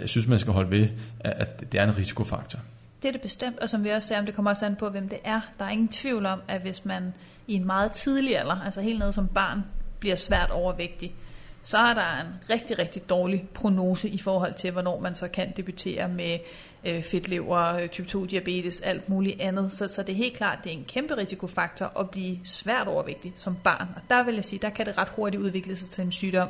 jeg 0.00 0.08
synes, 0.08 0.26
man 0.26 0.38
skal 0.38 0.52
holde 0.52 0.70
ved, 0.70 0.88
at 1.20 1.72
det 1.72 1.80
er 1.80 1.84
en 1.84 1.96
risikofaktor. 1.96 2.60
Det 3.02 3.08
er 3.08 3.12
det 3.12 3.20
bestemt, 3.20 3.58
og 3.58 3.68
som 3.68 3.84
vi 3.84 3.88
også 3.88 4.08
ser, 4.08 4.18
om 4.18 4.26
det 4.26 4.34
kommer 4.34 4.50
også 4.50 4.66
an 4.66 4.76
på, 4.76 4.88
hvem 4.88 5.08
det 5.08 5.18
er. 5.24 5.40
Der 5.58 5.64
er 5.64 5.70
ingen 5.70 5.88
tvivl 5.88 6.26
om, 6.26 6.40
at 6.48 6.60
hvis 6.60 6.84
man 6.84 7.14
i 7.46 7.54
en 7.54 7.66
meget 7.66 7.92
tidlig 7.92 8.38
alder, 8.38 8.60
altså 8.64 8.80
helt 8.80 8.98
ned 8.98 9.12
som 9.12 9.28
barn, 9.28 9.64
bliver 10.00 10.16
svært 10.16 10.50
overvægtig, 10.50 11.14
så 11.62 11.78
er 11.78 11.94
der 11.94 12.20
en 12.20 12.26
rigtig, 12.50 12.78
rigtig 12.78 13.08
dårlig 13.08 13.48
prognose 13.54 14.08
i 14.08 14.18
forhold 14.18 14.54
til, 14.54 14.70
hvornår 14.70 15.00
man 15.00 15.14
så 15.14 15.28
kan 15.28 15.52
debutere 15.56 16.08
med 16.08 16.38
øh, 16.84 17.02
fedtlever, 17.02 17.74
øh, 17.74 17.88
type 17.88 18.08
2 18.08 18.24
diabetes, 18.24 18.80
alt 18.80 19.08
muligt 19.08 19.40
andet. 19.40 19.72
Så, 19.72 19.88
så 19.88 20.02
det 20.02 20.12
er 20.12 20.16
helt 20.16 20.36
klart, 20.36 20.58
det 20.64 20.72
er 20.72 20.76
en 20.76 20.84
kæmpe 20.88 21.16
risikofaktor 21.16 22.00
at 22.00 22.10
blive 22.10 22.38
svært 22.44 22.86
overvægtig 22.86 23.32
som 23.36 23.56
barn. 23.64 23.88
Og 23.96 24.02
der 24.08 24.22
vil 24.22 24.34
jeg 24.34 24.44
sige, 24.44 24.58
der 24.62 24.70
kan 24.70 24.86
det 24.86 24.98
ret 24.98 25.08
hurtigt 25.08 25.42
udvikle 25.42 25.76
sig 25.76 25.88
til 25.88 26.04
en 26.04 26.12
sygdom, 26.12 26.48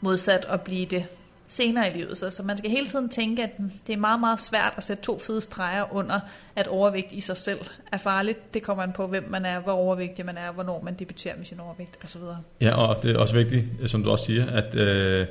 modsat 0.00 0.46
at 0.48 0.60
blive 0.60 0.86
det 0.86 1.06
senere 1.48 1.90
i 1.90 1.96
livet. 1.96 2.18
Så, 2.18 2.30
så 2.30 2.42
man 2.42 2.58
skal 2.58 2.70
hele 2.70 2.86
tiden 2.86 3.08
tænke, 3.08 3.42
at 3.42 3.50
det 3.86 3.92
er 3.92 3.96
meget, 3.96 4.20
meget 4.20 4.40
svært 4.40 4.74
at 4.76 4.84
sætte 4.84 5.02
to 5.02 5.18
fede 5.18 5.40
streger 5.40 5.94
under, 5.94 6.20
at 6.56 6.66
overvægt 6.66 7.12
i 7.12 7.20
sig 7.20 7.36
selv 7.36 7.58
er 7.92 7.98
farligt. 7.98 8.54
Det 8.54 8.62
kommer 8.62 8.82
an 8.82 8.92
på, 8.92 9.06
hvem 9.06 9.24
man 9.30 9.44
er, 9.44 9.60
hvor 9.60 9.72
overvægtig 9.72 10.26
man 10.26 10.38
er, 10.38 10.52
hvornår 10.52 10.82
man 10.82 10.94
debuterer 10.94 11.36
med 11.36 11.44
sin 11.44 11.60
overvægt 11.60 11.98
osv. 12.04 12.20
Ja, 12.60 12.76
og 12.76 13.02
det 13.02 13.16
er 13.16 13.18
også 13.18 13.34
vigtigt, 13.34 13.64
som 13.86 14.02
du 14.02 14.10
også 14.10 14.24
siger, 14.24 14.46
at, 14.46 14.74
øh, 14.74 15.26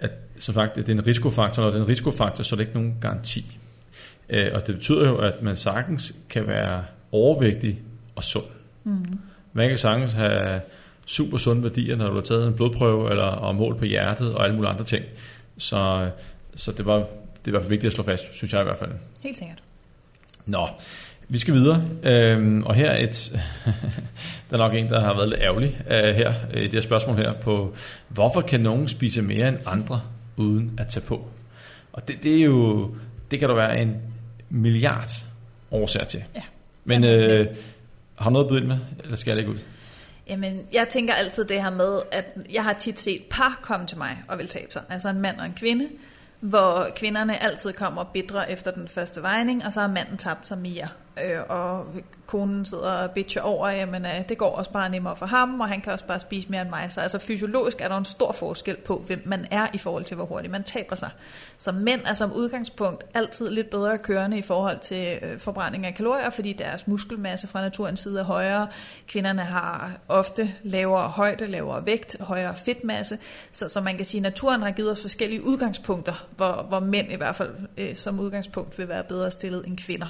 at 0.00 0.10
som 0.38 0.54
sagt, 0.54 0.76
det 0.76 0.88
er 0.88 0.92
en 0.92 1.06
risikofaktor, 1.06 1.62
og 1.62 1.72
det 1.72 1.78
er 1.78 1.82
en 1.82 1.88
risikofaktor, 1.88 2.42
så 2.42 2.54
er 2.54 2.56
det 2.56 2.64
ikke 2.64 2.74
nogen 2.74 2.96
garanti. 3.00 3.58
Øh, 4.28 4.50
og 4.54 4.66
det 4.66 4.74
betyder 4.74 5.08
jo, 5.08 5.16
at 5.16 5.42
man 5.42 5.56
sagtens 5.56 6.14
kan 6.28 6.46
være 6.46 6.84
overvægtig 7.12 7.78
og 8.14 8.24
sund. 8.24 8.44
Mm. 8.84 9.18
Man 9.52 9.68
kan 9.68 9.78
sagtens 9.78 10.12
have 10.12 10.60
super 11.06 11.38
sunde 11.38 11.62
værdier, 11.62 11.96
når 11.96 12.08
du 12.08 12.14
har 12.14 12.20
taget 12.20 12.46
en 12.46 12.54
blodprøve 12.54 13.10
eller 13.10 13.24
og 13.24 13.54
mål 13.54 13.76
på 13.76 13.84
hjertet 13.84 14.34
og 14.34 14.44
alle 14.44 14.56
mulige 14.56 14.70
andre 14.70 14.84
ting. 14.84 15.04
Så, 15.58 16.10
så 16.56 16.72
det, 16.72 16.86
var, 16.86 16.96
det 16.96 17.04
er 17.44 17.48
i 17.48 17.50
hvert 17.50 17.62
fald 17.62 17.70
vigtigt 17.70 17.86
at 17.86 17.92
slå 17.92 18.04
fast, 18.04 18.34
synes 18.34 18.52
jeg 18.52 18.60
i 18.60 18.64
hvert 18.64 18.78
fald. 18.78 18.90
Helt 19.22 19.38
sikkert. 19.38 19.58
Nå, 20.46 20.68
vi 21.28 21.38
skal 21.38 21.54
videre. 21.54 21.84
Øhm, 22.02 22.62
og 22.62 22.74
her 22.74 22.90
er 22.90 23.04
et, 23.04 23.32
der 24.50 24.56
er 24.56 24.58
nok 24.58 24.74
en, 24.74 24.88
der 24.88 25.00
har 25.00 25.14
været 25.14 25.28
lidt 25.28 25.40
ærgerlig 25.40 25.80
øh, 25.90 26.14
her, 26.14 26.34
i 26.54 26.62
det 26.62 26.72
her 26.72 26.80
spørgsmål 26.80 27.16
her 27.16 27.32
på, 27.32 27.74
hvorfor 28.08 28.40
kan 28.40 28.60
nogen 28.60 28.88
spise 28.88 29.22
mere 29.22 29.48
end 29.48 29.58
andre 29.66 30.00
uden 30.36 30.70
at 30.78 30.88
tage 30.88 31.06
på? 31.06 31.28
Og 31.92 32.08
det, 32.08 32.22
det 32.22 32.36
er 32.36 32.44
jo, 32.44 32.90
det 33.30 33.38
kan 33.38 33.48
der 33.48 33.54
være 33.54 33.82
en 33.82 33.96
milliard 34.48 35.10
årsager 35.70 36.06
til. 36.06 36.24
Ja. 36.34 36.42
Men 36.84 37.04
øh, 37.04 37.46
har 38.14 38.30
noget 38.30 38.44
at 38.44 38.48
byde 38.48 38.60
ind 38.60 38.66
med, 38.66 38.78
eller 39.04 39.16
skal 39.16 39.30
jeg 39.30 39.36
lægge 39.36 39.50
ud? 39.52 39.58
Jamen, 40.28 40.60
jeg 40.72 40.88
tænker 40.88 41.14
altid 41.14 41.44
det 41.44 41.62
her 41.62 41.70
med, 41.70 42.00
at 42.12 42.24
jeg 42.52 42.64
har 42.64 42.72
tit 42.72 42.98
set 42.98 43.22
par 43.30 43.58
komme 43.62 43.86
til 43.86 43.98
mig 43.98 44.22
og 44.28 44.38
vil 44.38 44.48
tabe 44.48 44.72
sig. 44.72 44.82
Altså 44.88 45.08
en 45.08 45.20
mand 45.20 45.40
og 45.40 45.46
en 45.46 45.54
kvinde, 45.56 45.88
hvor 46.40 46.88
kvinderne 46.96 47.42
altid 47.42 47.72
kommer 47.72 48.04
bidre 48.04 48.50
efter 48.50 48.70
den 48.70 48.88
første 48.88 49.22
vejning, 49.22 49.64
og 49.64 49.72
så 49.72 49.80
har 49.80 49.88
manden 49.88 50.16
tabt 50.16 50.46
sig 50.46 50.58
mere. 50.58 50.88
Øh, 51.24 51.40
og 51.48 51.86
konen 52.26 52.64
sidder 52.64 52.90
og 52.90 53.10
bitcher 53.10 53.42
over, 53.42 53.68
jamen 53.68 54.04
øh, 54.04 54.28
det 54.28 54.38
går 54.38 54.50
også 54.50 54.70
bare 54.70 54.90
nemmere 54.90 55.16
for 55.16 55.26
ham, 55.26 55.60
og 55.60 55.68
han 55.68 55.80
kan 55.80 55.92
også 55.92 56.04
bare 56.04 56.20
spise 56.20 56.48
mere 56.48 56.62
end 56.62 56.70
mig. 56.70 56.92
Så 56.92 57.00
altså 57.00 57.18
fysiologisk 57.18 57.80
er 57.80 57.88
der 57.88 57.96
en 57.96 58.04
stor 58.04 58.32
forskel 58.32 58.76
på, 58.76 58.98
hvem 59.06 59.22
man 59.24 59.46
er 59.50 59.66
i 59.74 59.78
forhold 59.78 60.04
til, 60.04 60.16
hvor 60.16 60.24
hurtigt 60.24 60.52
man 60.52 60.64
taber 60.64 60.96
sig. 60.96 61.10
Så 61.58 61.72
mænd 61.72 62.00
er 62.04 62.14
som 62.14 62.32
udgangspunkt 62.32 63.04
altid 63.14 63.50
lidt 63.50 63.70
bedre 63.70 63.98
kørende 63.98 64.38
i 64.38 64.42
forhold 64.42 64.78
til 64.78 65.18
øh, 65.22 65.38
forbrænding 65.38 65.86
af 65.86 65.94
kalorier, 65.94 66.30
fordi 66.30 66.52
deres 66.52 66.86
muskelmasse 66.86 67.46
fra 67.46 67.60
naturens 67.60 68.00
side 68.00 68.20
er 68.20 68.24
højere. 68.24 68.68
Kvinderne 69.06 69.42
har 69.42 69.90
ofte 70.08 70.54
lavere 70.62 71.08
højde, 71.08 71.46
lavere 71.46 71.86
vægt, 71.86 72.16
højere 72.20 72.56
fedtmasse. 72.56 73.18
Så, 73.52 73.68
så 73.68 73.80
man 73.80 73.96
kan 73.96 74.04
sige, 74.04 74.18
at 74.18 74.22
naturen 74.22 74.62
har 74.62 74.70
givet 74.70 74.90
os 74.90 75.00
forskellige 75.00 75.44
udgangspunkter, 75.44 76.26
hvor, 76.36 76.66
hvor 76.68 76.80
mænd 76.80 77.12
i 77.12 77.16
hvert 77.16 77.36
fald 77.36 77.50
øh, 77.78 77.96
som 77.96 78.20
udgangspunkt 78.20 78.78
vil 78.78 78.88
være 78.88 79.04
bedre 79.04 79.30
stillet 79.30 79.66
end 79.66 79.78
kvinder. 79.78 80.06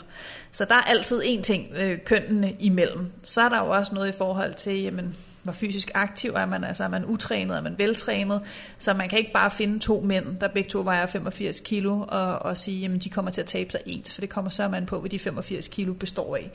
Så 0.52 0.64
der 0.64 0.74
er 0.74 0.82
altid 0.82 1.20
en 1.24 1.42
ting, 1.42 1.66
øh, 1.76 1.98
kønnene 2.06 2.56
imellem. 2.58 3.12
Så 3.22 3.42
er 3.42 3.48
der 3.48 3.64
jo 3.64 3.70
også 3.70 3.94
noget 3.94 4.08
i 4.08 4.16
forhold 4.18 4.54
til, 4.54 4.82
jamen, 4.82 5.16
hvor 5.42 5.52
fysisk 5.52 5.90
aktiv 5.94 6.30
er 6.30 6.46
man, 6.46 6.64
altså 6.64 6.84
er 6.84 6.88
man 6.88 7.04
utrænet, 7.04 7.56
er 7.56 7.60
man 7.60 7.78
veltrænet, 7.78 8.40
så 8.78 8.94
man 8.94 9.08
kan 9.08 9.18
ikke 9.18 9.32
bare 9.32 9.50
finde 9.50 9.78
to 9.78 10.00
mænd, 10.00 10.40
der 10.40 10.48
begge 10.48 10.70
to 10.70 10.80
vejer 10.80 11.06
85 11.06 11.60
kilo, 11.60 12.04
og, 12.08 12.38
og 12.38 12.56
sige, 12.56 12.80
jamen 12.80 12.98
de 12.98 13.10
kommer 13.10 13.30
til 13.30 13.40
at 13.40 13.46
tabe 13.46 13.70
sig 13.70 13.80
ens, 13.86 14.14
for 14.14 14.20
det 14.20 14.30
kommer 14.30 14.50
så 14.50 14.68
man 14.68 14.86
på, 14.86 15.00
hvad 15.00 15.10
de 15.10 15.18
85 15.18 15.68
kilo 15.68 15.92
består 15.92 16.36
af. 16.36 16.50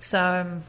Så, 0.00 0.18
øhm, 0.18 0.60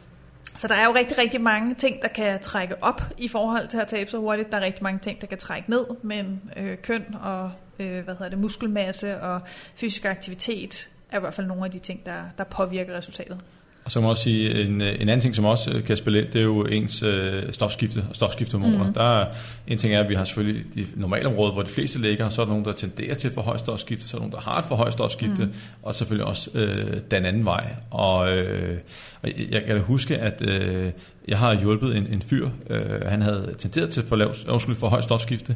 så 0.56 0.68
der 0.68 0.76
er 0.76 0.86
jo 0.86 0.96
rigtig, 0.96 1.18
rigtig 1.18 1.42
mange 1.42 1.76
ting, 1.76 2.02
der 2.02 2.08
kan 2.08 2.40
trække 2.42 2.84
op 2.84 3.02
i 3.18 3.28
forhold 3.28 3.68
til 3.68 3.78
at 3.78 3.88
tabe 3.88 4.10
sig 4.10 4.20
hurtigt. 4.20 4.52
Der 4.52 4.58
er 4.58 4.62
rigtig 4.62 4.84
mange 4.84 5.00
ting, 5.00 5.22
der 5.22 5.28
kan 5.28 5.38
trække 5.38 5.70
ned, 5.70 5.86
men 6.02 6.42
øh, 6.58 6.78
køn 6.78 7.16
og 7.22 7.52
øh, 7.80 8.04
hvad 8.04 8.14
hedder 8.14 8.30
det, 8.30 8.40
muskelmasse 8.40 9.22
og 9.22 9.42
fysisk 9.76 10.06
aktivitet 10.06 10.90
er 11.12 11.18
i 11.18 11.20
hvert 11.20 11.34
fald 11.34 11.48
nogle 11.48 11.66
af 11.66 11.72
de 11.72 11.80
ting, 11.80 12.06
der, 12.06 12.24
der 12.38 12.44
påvirker 12.44 12.98
resultatet. 12.98 13.40
Og 13.86 13.92
så 13.92 14.00
må 14.00 14.08
jeg 14.08 14.10
også 14.10 14.24
sige, 14.24 14.62
en, 14.62 14.82
en 14.82 14.82
anden 14.82 15.20
ting, 15.20 15.36
som 15.36 15.46
også 15.46 15.72
øh, 15.72 15.84
kan 15.84 15.98
spille 15.98 16.22
ind, 16.22 16.28
det 16.28 16.40
er 16.40 16.44
jo 16.44 16.64
ens 16.64 17.04
øh, 17.04 17.54
stofskifte 17.54 18.04
og 18.10 18.16
stofskiftehormoner. 18.16 18.88
Mm. 18.88 18.94
Der 18.94 19.22
er, 19.22 19.28
en 19.68 19.78
ting 19.78 19.94
er, 19.94 20.00
at 20.00 20.10
vi 20.10 20.16
har 20.16 20.24
selvfølgelig 20.24 20.66
de 20.76 20.86
normale 20.96 21.28
områder, 21.28 21.54
hvor 21.54 21.62
de 21.62 21.70
fleste 21.70 22.00
ligger, 22.00 22.30
så 22.30 22.42
er 22.42 22.46
der 22.46 22.52
nogen, 22.52 22.66
der 22.66 22.74
tenderer 22.74 23.16
til 23.16 23.32
for 23.32 23.42
højt 23.42 23.60
stofskifte, 23.60 24.08
så 24.08 24.18
er 24.18 24.20
der 24.20 24.28
nogen, 24.28 24.32
der 24.32 24.52
har 24.52 24.60
et 24.60 24.66
for 24.66 24.76
højt 24.76 24.94
stofskifte, 24.94 25.46
mm. 25.46 25.54
og 25.84 25.96
selvfølgelig 25.96 26.28
også 26.28 26.50
øh, 26.54 26.98
den 27.12 27.26
anden 27.26 27.46
vej. 27.46 27.76
Og, 27.92 28.38
øh, 28.38 28.78
og 29.22 29.30
jeg 29.52 29.64
kan 29.64 29.76
da 29.76 29.82
huske, 29.82 30.18
at 30.18 30.42
øh, 30.42 30.92
jeg 31.28 31.40
har 31.40 31.60
hjulpet 31.60 31.98
en, 31.98 32.14
en 32.14 32.22
fyr, 32.22 32.50
øh, 32.70 33.02
han 33.06 33.22
havde 33.22 33.56
tenderet 33.60 33.90
til 33.90 34.04
for, 34.04 34.16
lav, 34.16 34.34
undskyld, 34.48 34.76
for 34.76 34.88
højt 34.88 35.04
stofskifte. 35.04 35.56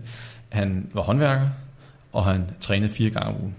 Han 0.49 0.89
var 0.93 1.01
håndværker, 1.01 1.47
og 2.13 2.25
han 2.25 2.45
trænede 2.59 2.89
fire 2.89 3.09
gange 3.09 3.29
om 3.29 3.41
ugen. 3.41 3.55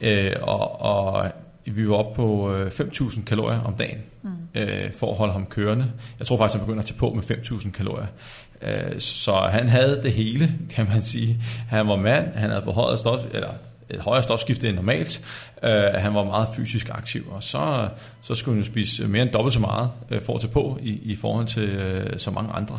Øh, 0.00 0.32
og, 0.42 0.82
og 0.82 1.32
vi 1.64 1.88
var 1.88 1.94
oppe 1.94 2.16
på 2.16 2.56
5.000 2.66 3.18
øh, 3.18 3.24
kalorier 3.24 3.60
om 3.60 3.74
dagen, 3.74 3.98
mm. 4.22 4.30
øh, 4.54 4.92
for 4.92 5.10
at 5.10 5.16
holde 5.16 5.32
ham 5.32 5.46
kørende. 5.46 5.92
Jeg 6.18 6.26
tror 6.26 6.36
faktisk, 6.36 6.58
han 6.58 6.66
begynder 6.66 6.82
at 6.82 6.86
tage 6.86 6.98
på 6.98 7.12
med 7.12 7.22
5.000 7.22 7.70
kalorier. 7.70 8.06
Øh, 8.62 9.00
så 9.00 9.48
han 9.50 9.68
havde 9.68 10.00
det 10.02 10.12
hele, 10.12 10.52
kan 10.70 10.88
man 10.88 11.02
sige. 11.02 11.42
Han 11.68 11.88
var 11.88 11.96
mand, 11.96 12.34
han 12.34 12.50
havde 12.50 12.62
forhøjet 12.64 12.98
stof, 12.98 13.20
eller 13.32 13.50
et 13.90 14.00
højere 14.00 14.22
stofskifte 14.22 14.68
end 14.68 14.76
normalt. 14.76 15.20
Øh, 15.64 15.94
han 15.94 16.14
var 16.14 16.24
meget 16.24 16.48
fysisk 16.56 16.90
aktiv, 16.90 17.24
og 17.30 17.42
så, 17.42 17.88
så 18.22 18.34
skulle 18.34 18.54
han 18.54 18.64
jo 18.64 18.70
spise 18.70 19.08
mere 19.08 19.22
end 19.22 19.30
dobbelt 19.30 19.54
så 19.54 19.60
meget 19.60 19.90
øh, 20.10 20.22
for 20.22 20.34
at 20.34 20.40
tage 20.40 20.52
på 20.52 20.78
i, 20.82 21.00
i 21.12 21.16
forhold 21.16 21.46
til 21.46 21.68
øh, 21.68 22.18
så 22.18 22.30
mange 22.30 22.52
andre. 22.52 22.78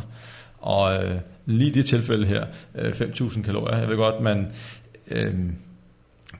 Og 0.58 1.04
øh, 1.04 1.14
lige 1.46 1.70
i 1.70 1.72
det 1.72 1.86
tilfælde 1.86 2.26
her, 2.26 2.44
øh, 2.74 2.90
5.000 2.90 3.42
kalorier. 3.42 3.78
Jeg 3.78 3.88
ved 3.88 3.96
godt, 3.96 4.20
man... 4.20 4.52
Øh, 5.10 5.34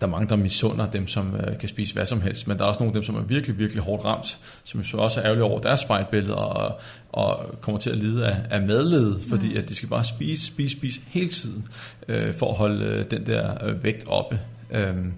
der 0.00 0.06
er 0.06 0.10
mange, 0.10 0.28
der 0.28 0.36
misunder 0.36 0.90
dem, 0.90 1.08
som 1.08 1.36
øh, 1.36 1.58
kan 1.58 1.68
spise 1.68 1.94
hvad 1.94 2.06
som 2.06 2.20
helst, 2.20 2.48
men 2.48 2.58
der 2.58 2.64
er 2.64 2.68
også 2.68 2.80
nogle 2.80 2.90
af 2.90 2.94
dem, 2.94 3.02
som 3.02 3.14
er 3.14 3.22
virkelig, 3.22 3.58
virkelig 3.58 3.82
hårdt 3.82 4.04
ramt, 4.04 4.38
som 4.64 4.84
så 4.84 4.96
også 4.96 5.20
er 5.20 5.24
ærgerlige 5.24 5.44
over 5.44 5.60
deres 5.60 5.80
spejlbillede 5.80 6.34
og, 6.34 6.80
og 7.12 7.54
kommer 7.60 7.78
til 7.80 7.90
at 7.90 7.98
lide 7.98 8.26
af, 8.26 8.36
af 8.50 8.62
medlede, 8.62 9.20
fordi 9.28 9.48
mm. 9.48 9.56
at 9.56 9.68
de 9.68 9.74
skal 9.74 9.88
bare 9.88 10.04
spise, 10.04 10.46
spise, 10.46 10.76
spise 10.76 11.00
hele 11.06 11.28
tiden 11.28 11.68
øh, 12.08 12.34
for 12.34 12.50
at 12.50 12.56
holde 12.56 12.84
øh, 12.84 13.10
den 13.10 13.26
der 13.26 13.64
øh, 13.64 13.84
vægt 13.84 14.08
oppe. 14.08 14.40
Øhm, 14.70 15.12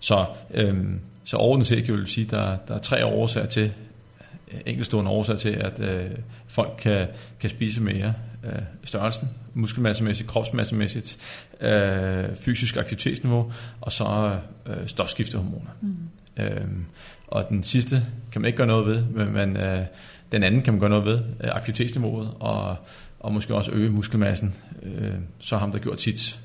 så, 0.00 0.26
øhm, 0.54 1.00
så 1.24 1.36
overordnet 1.36 1.66
set 1.66 1.84
kan 1.84 1.98
jeg 1.98 2.08
sige, 2.08 2.24
at 2.24 2.30
der, 2.30 2.56
der 2.68 2.74
er 2.74 2.78
tre 2.78 3.06
årsager 3.06 3.46
til, 3.46 3.72
enkeltstående 4.66 5.10
årsager 5.10 5.38
til, 5.38 5.50
at 5.50 5.80
øh, 5.80 6.10
folk 6.46 6.74
kan, 6.78 7.06
kan 7.40 7.50
spise 7.50 7.82
mere. 7.82 8.14
Øh, 8.44 8.62
størrelsen, 8.84 9.28
muskelmassemæssigt, 9.54 10.28
kropsmassemæssigt, 10.28 11.18
øh, 11.60 12.36
fysisk 12.36 12.76
aktivitetsniveau, 12.76 13.52
og 13.80 13.92
så 13.92 14.38
øh, 14.66 14.86
stofskiftehormoner. 14.86 15.70
Mm. 15.80 15.96
Øh, 16.36 16.66
og 17.28 17.48
den 17.48 17.62
sidste 17.62 18.06
kan 18.32 18.40
man 18.40 18.46
ikke 18.46 18.56
gøre 18.56 18.66
noget 18.66 18.86
ved, 18.86 19.04
men, 19.04 19.32
men 19.32 19.56
øh, 19.56 19.84
den 20.32 20.42
anden 20.42 20.62
kan 20.62 20.72
man 20.72 20.80
gøre 20.80 20.90
noget 20.90 21.04
ved, 21.04 21.18
øh, 21.18 21.50
aktivitetsniveauet, 21.52 22.34
og, 22.40 22.76
og 23.20 23.32
måske 23.32 23.54
også 23.54 23.72
øge 23.72 23.90
muskelmassen. 23.90 24.54
Øh, 24.82 25.12
så 25.38 25.54
har 25.54 25.60
ham 25.60 25.72
der 25.72 25.78
gjort 25.78 25.98
tit. 25.98 26.40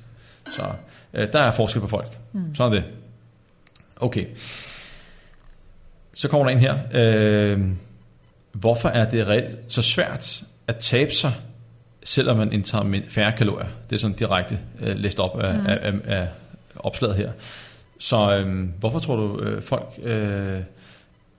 Så 0.51 0.71
øh, 1.13 1.33
der 1.33 1.41
er 1.41 1.51
forskel 1.51 1.81
på 1.81 1.87
folk. 1.87 2.17
Mm. 2.33 2.55
Sådan 2.55 2.77
er 2.77 2.81
det. 2.81 2.91
Okay. 3.95 4.25
Så 6.13 6.27
kommer 6.27 6.47
der 6.47 6.55
en 6.55 6.59
her. 6.59 6.77
Øh, 6.93 7.67
hvorfor 8.51 8.89
er 8.89 9.09
det 9.09 9.27
reelt 9.27 9.59
så 9.67 9.81
svært 9.81 10.43
at 10.67 10.77
tabe 10.77 11.11
sig 11.11 11.33
selvom 12.03 12.37
man 12.37 12.53
indtager 12.53 13.01
færre 13.09 13.31
kalorier. 13.37 13.67
Det 13.89 13.95
er 13.95 13.99
sådan 13.99 14.15
direkte 14.15 14.59
øh, 14.81 14.95
læst 14.95 15.19
op 15.19 15.39
af, 15.39 15.59
mm. 15.59 15.65
af, 15.67 15.79
af, 15.81 15.93
af 16.05 16.27
opslaget 16.75 17.15
her. 17.15 17.31
Så 17.99 18.37
øh, 18.37 18.67
hvorfor 18.79 18.99
tror 18.99 19.15
du, 19.15 19.39
øh, 19.39 19.61
folk 19.61 19.89
øh, 20.03 20.59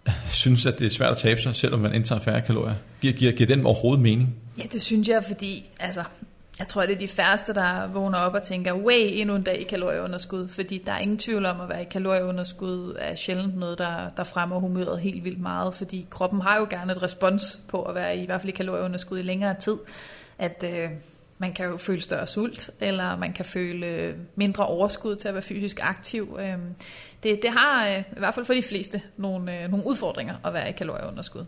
synes, 0.30 0.66
at 0.66 0.78
det 0.78 0.86
er 0.86 0.90
svært 0.90 1.10
at 1.10 1.16
tabe 1.16 1.40
sig, 1.40 1.54
selvom 1.54 1.80
man 1.80 1.94
indtager 1.94 2.20
færre 2.20 2.40
kalorier? 2.40 2.74
Giver, 3.00 3.14
giver, 3.14 3.32
giver 3.32 3.46
den 3.46 3.66
overhovedet 3.66 4.02
mening? 4.02 4.34
Ja, 4.58 4.62
det 4.72 4.82
synes 4.82 5.08
jeg, 5.08 5.24
fordi 5.24 5.64
altså, 5.80 6.04
jeg 6.58 6.68
tror, 6.68 6.86
det 6.86 6.94
er 6.94 6.98
de 6.98 7.08
færreste, 7.08 7.54
der 7.54 7.86
vågner 7.86 8.18
op 8.18 8.34
og 8.34 8.42
tænker, 8.42 8.74
way, 8.74 9.08
endnu 9.12 9.36
en 9.36 9.42
dag 9.42 9.60
i 9.60 9.64
kalorieunderskud, 9.64 10.48
fordi 10.48 10.82
der 10.86 10.92
er 10.92 10.98
ingen 10.98 11.18
tvivl 11.18 11.46
om 11.46 11.60
at 11.60 11.68
være 11.68 11.82
i 11.82 11.86
kalorieunderskud, 11.90 12.96
er 12.98 13.14
sjældent 13.14 13.58
noget, 13.58 13.78
der, 13.78 14.10
der 14.16 14.24
fremmer 14.24 14.58
humøret 14.58 15.00
helt 15.00 15.24
vildt 15.24 15.40
meget, 15.40 15.74
fordi 15.74 16.06
kroppen 16.10 16.40
har 16.40 16.58
jo 16.58 16.66
gerne 16.70 16.92
et 16.92 17.02
respons 17.02 17.60
på 17.68 17.82
at 17.82 17.94
være 17.94 18.16
i, 18.16 18.22
i 18.22 18.26
hvert 18.26 18.40
fald 18.40 18.52
i 18.52 18.56
kalorieunderskud 18.56 19.18
i 19.18 19.22
længere 19.22 19.54
tid, 19.54 19.76
at 20.40 20.64
øh, 20.64 20.88
man 21.38 21.52
kan 21.52 21.66
jo 21.66 21.76
føle 21.76 22.00
større 22.00 22.26
sult, 22.26 22.70
eller 22.80 23.16
man 23.16 23.32
kan 23.32 23.44
føle 23.44 24.14
mindre 24.34 24.66
overskud 24.66 25.16
til 25.16 25.28
at 25.28 25.34
være 25.34 25.42
fysisk 25.42 25.80
aktiv. 25.82 26.38
Øh, 26.40 26.54
det, 27.22 27.42
det 27.42 27.50
har 27.50 27.88
øh, 27.88 27.98
i 27.98 28.18
hvert 28.18 28.34
fald 28.34 28.46
for 28.46 28.54
de 28.54 28.62
fleste 28.62 29.02
nogle, 29.16 29.62
øh, 29.62 29.70
nogle 29.70 29.86
udfordringer 29.86 30.34
at 30.44 30.54
være 30.54 30.68
i 30.68 30.72
kalorieunderskud. 30.72 31.44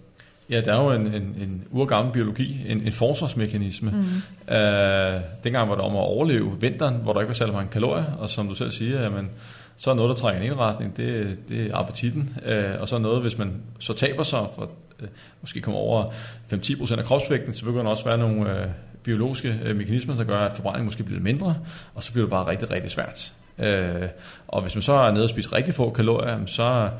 Ja, 0.50 0.60
der 0.60 0.74
er 0.74 0.82
jo 0.82 0.90
en, 0.90 1.06
en, 1.06 1.22
en 1.22 1.64
urgammel 1.70 2.12
biologi, 2.12 2.64
en, 2.68 2.80
en 2.80 2.92
forsvarsmekanisme. 2.92 3.90
Mm. 3.90 4.54
Øh, 4.54 5.20
dengang 5.44 5.68
var 5.68 5.74
det 5.74 5.84
om 5.84 5.96
at 5.96 6.02
overleve 6.02 6.60
vinteren, 6.60 6.96
hvor 6.96 7.12
der 7.12 7.20
ikke 7.20 7.28
var 7.28 7.34
særlig 7.34 7.54
mange 7.54 7.70
kalorier, 7.70 8.04
og 8.18 8.28
som 8.28 8.48
du 8.48 8.54
selv 8.54 8.70
siger, 8.70 9.02
jamen, 9.02 9.30
så 9.76 9.90
er 9.90 9.94
noget, 9.94 10.08
der 10.08 10.14
trækker 10.14 10.40
en 10.40 10.46
indretning, 10.46 10.96
det, 10.96 11.38
det 11.48 11.66
er 11.66 11.76
appetitten. 11.76 12.38
Øh, 12.46 12.80
og 12.80 12.88
så 12.88 12.96
er 12.96 13.00
noget, 13.00 13.20
hvis 13.20 13.38
man 13.38 13.62
så 13.78 13.92
taber 13.92 14.22
sig, 14.22 14.46
for 14.54 14.70
øh, 15.02 15.08
måske 15.40 15.60
kommer 15.60 15.80
over 15.80 16.04
5-10% 16.52 16.98
af 16.98 17.04
kropsvægten, 17.04 17.52
så 17.52 17.64
begynder 17.64 17.82
der 17.82 17.90
også 17.90 18.04
være 18.04 18.18
nogle 18.18 18.60
øh, 18.60 18.66
biologiske 19.02 19.60
øh, 19.64 19.76
mekanismer, 19.76 20.14
der 20.14 20.24
gør, 20.24 20.38
at 20.38 20.52
forbrændingen 20.52 20.84
måske 20.84 21.02
bliver 21.02 21.20
mindre, 21.20 21.56
og 21.94 22.02
så 22.02 22.12
bliver 22.12 22.24
det 22.24 22.30
bare 22.30 22.46
rigtig, 22.46 22.70
rigtig 22.70 22.90
svært. 22.90 23.34
Øh, 23.58 24.08
og 24.48 24.62
hvis 24.62 24.74
man 24.74 24.82
så 24.82 24.92
er 24.92 25.12
nede 25.12 25.24
og 25.24 25.28
spiser 25.28 25.52
rigtig 25.52 25.74
få 25.74 25.90
kalorier, 25.90 26.46
så 26.46 26.90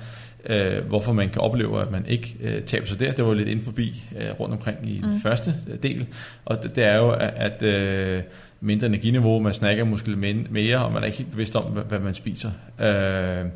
øh, 0.46 0.84
hvorfor 0.84 1.12
man 1.12 1.30
kan 1.30 1.40
opleve, 1.40 1.82
at 1.82 1.90
man 1.90 2.06
ikke 2.06 2.36
øh, 2.40 2.62
taber 2.62 2.86
sig 2.86 3.00
der. 3.00 3.12
Det 3.12 3.24
var 3.24 3.34
lidt 3.34 3.48
inden 3.48 3.64
forbi 3.64 4.02
øh, 4.20 4.40
rundt 4.40 4.54
omkring 4.54 4.78
i 4.90 5.00
mm. 5.02 5.08
den 5.08 5.20
første 5.20 5.54
øh, 5.68 5.82
del. 5.82 6.06
Og 6.44 6.62
det, 6.62 6.76
det 6.76 6.84
er 6.84 6.96
jo, 6.96 7.10
at, 7.10 7.30
at 7.36 7.62
øh, 7.62 8.22
mindre 8.60 8.86
energiniveau, 8.86 9.38
man 9.38 9.52
snakker 9.52 9.84
måske 9.84 10.16
mere, 10.50 10.84
og 10.84 10.92
man 10.92 11.02
er 11.02 11.06
ikke 11.06 11.18
helt 11.18 11.30
bevidst 11.30 11.56
om, 11.56 11.64
hvad, 11.64 11.82
hvad 11.82 11.98
man 11.98 12.14
spiser. 12.14 12.50
Øh, 12.80 13.46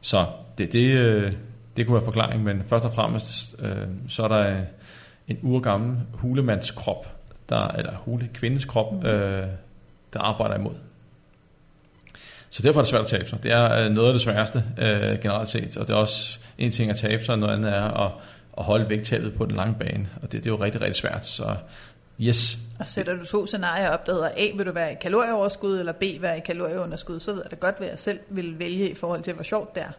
så 0.00 0.26
det, 0.58 0.72
det, 0.72 0.90
øh, 0.90 1.32
det 1.76 1.86
kunne 1.86 1.94
være 1.94 2.04
forklaring, 2.04 2.44
men 2.44 2.62
først 2.68 2.84
og 2.84 2.92
fremmest, 2.92 3.54
øh, 3.58 3.86
så 4.08 4.22
er 4.24 4.28
der 4.28 4.56
en 5.28 5.38
urgammel 5.42 5.96
hulemandskrop, 6.12 7.08
der, 7.48 7.68
eller 7.68 7.92
hulekvindes 7.96 8.64
krop, 8.64 8.92
mm. 8.92 9.06
øh, 9.08 9.46
der 10.12 10.20
arbejder 10.20 10.54
imod. 10.54 10.74
Så 12.50 12.62
derfor 12.62 12.80
er 12.80 12.82
det 12.82 12.90
svært 12.90 13.00
at 13.00 13.06
tabe 13.06 13.28
sig. 13.28 13.42
Det 13.42 13.52
er 13.52 13.84
øh, 13.84 13.90
noget 13.90 14.08
af 14.08 14.14
det 14.14 14.20
sværeste 14.20 14.64
øh, 14.78 15.18
generelt 15.18 15.48
set, 15.48 15.76
og 15.76 15.86
det 15.86 15.94
er 15.94 15.98
også 15.98 16.38
en 16.58 16.70
ting 16.70 16.90
at 16.90 16.96
tabe 16.96 17.24
sig, 17.24 17.32
og 17.32 17.38
noget 17.38 17.54
andet 17.54 17.74
er 17.74 18.06
at, 18.06 18.12
at 18.58 18.64
holde 18.64 18.88
vægttabet 18.88 19.34
på 19.34 19.46
den 19.46 19.54
lange 19.54 19.74
bane, 19.78 20.08
og 20.22 20.32
det, 20.32 20.44
det 20.44 20.46
er 20.46 20.54
jo 20.54 20.62
rigtig, 20.62 20.80
rigtig 20.80 20.96
svært. 20.96 21.26
Så 21.26 21.56
yes. 22.20 22.58
Og 22.78 22.88
sætter 22.88 23.16
du 23.16 23.24
to 23.24 23.46
scenarier 23.46 23.90
op, 23.90 24.06
der 24.06 24.12
hedder 24.12 24.30
A, 24.36 24.56
vil 24.56 24.66
du 24.66 24.72
være 24.72 24.92
i 24.92 24.96
kalorieoverskud, 25.00 25.78
eller 25.78 25.92
B, 25.92 26.02
være 26.20 26.36
i 26.36 26.40
kalorieunderskud, 26.40 27.20
så 27.20 27.32
ved 27.32 27.42
jeg 27.44 27.50
da 27.50 27.56
godt, 27.56 27.78
hvad 27.78 27.88
jeg 27.88 27.98
selv 27.98 28.18
vil 28.28 28.58
vælge 28.58 28.90
i 28.90 28.94
forhold 28.94 29.22
til, 29.22 29.32
hvor 29.32 29.42
sjovt 29.42 29.74
det 29.74 29.82
er. 29.82 29.90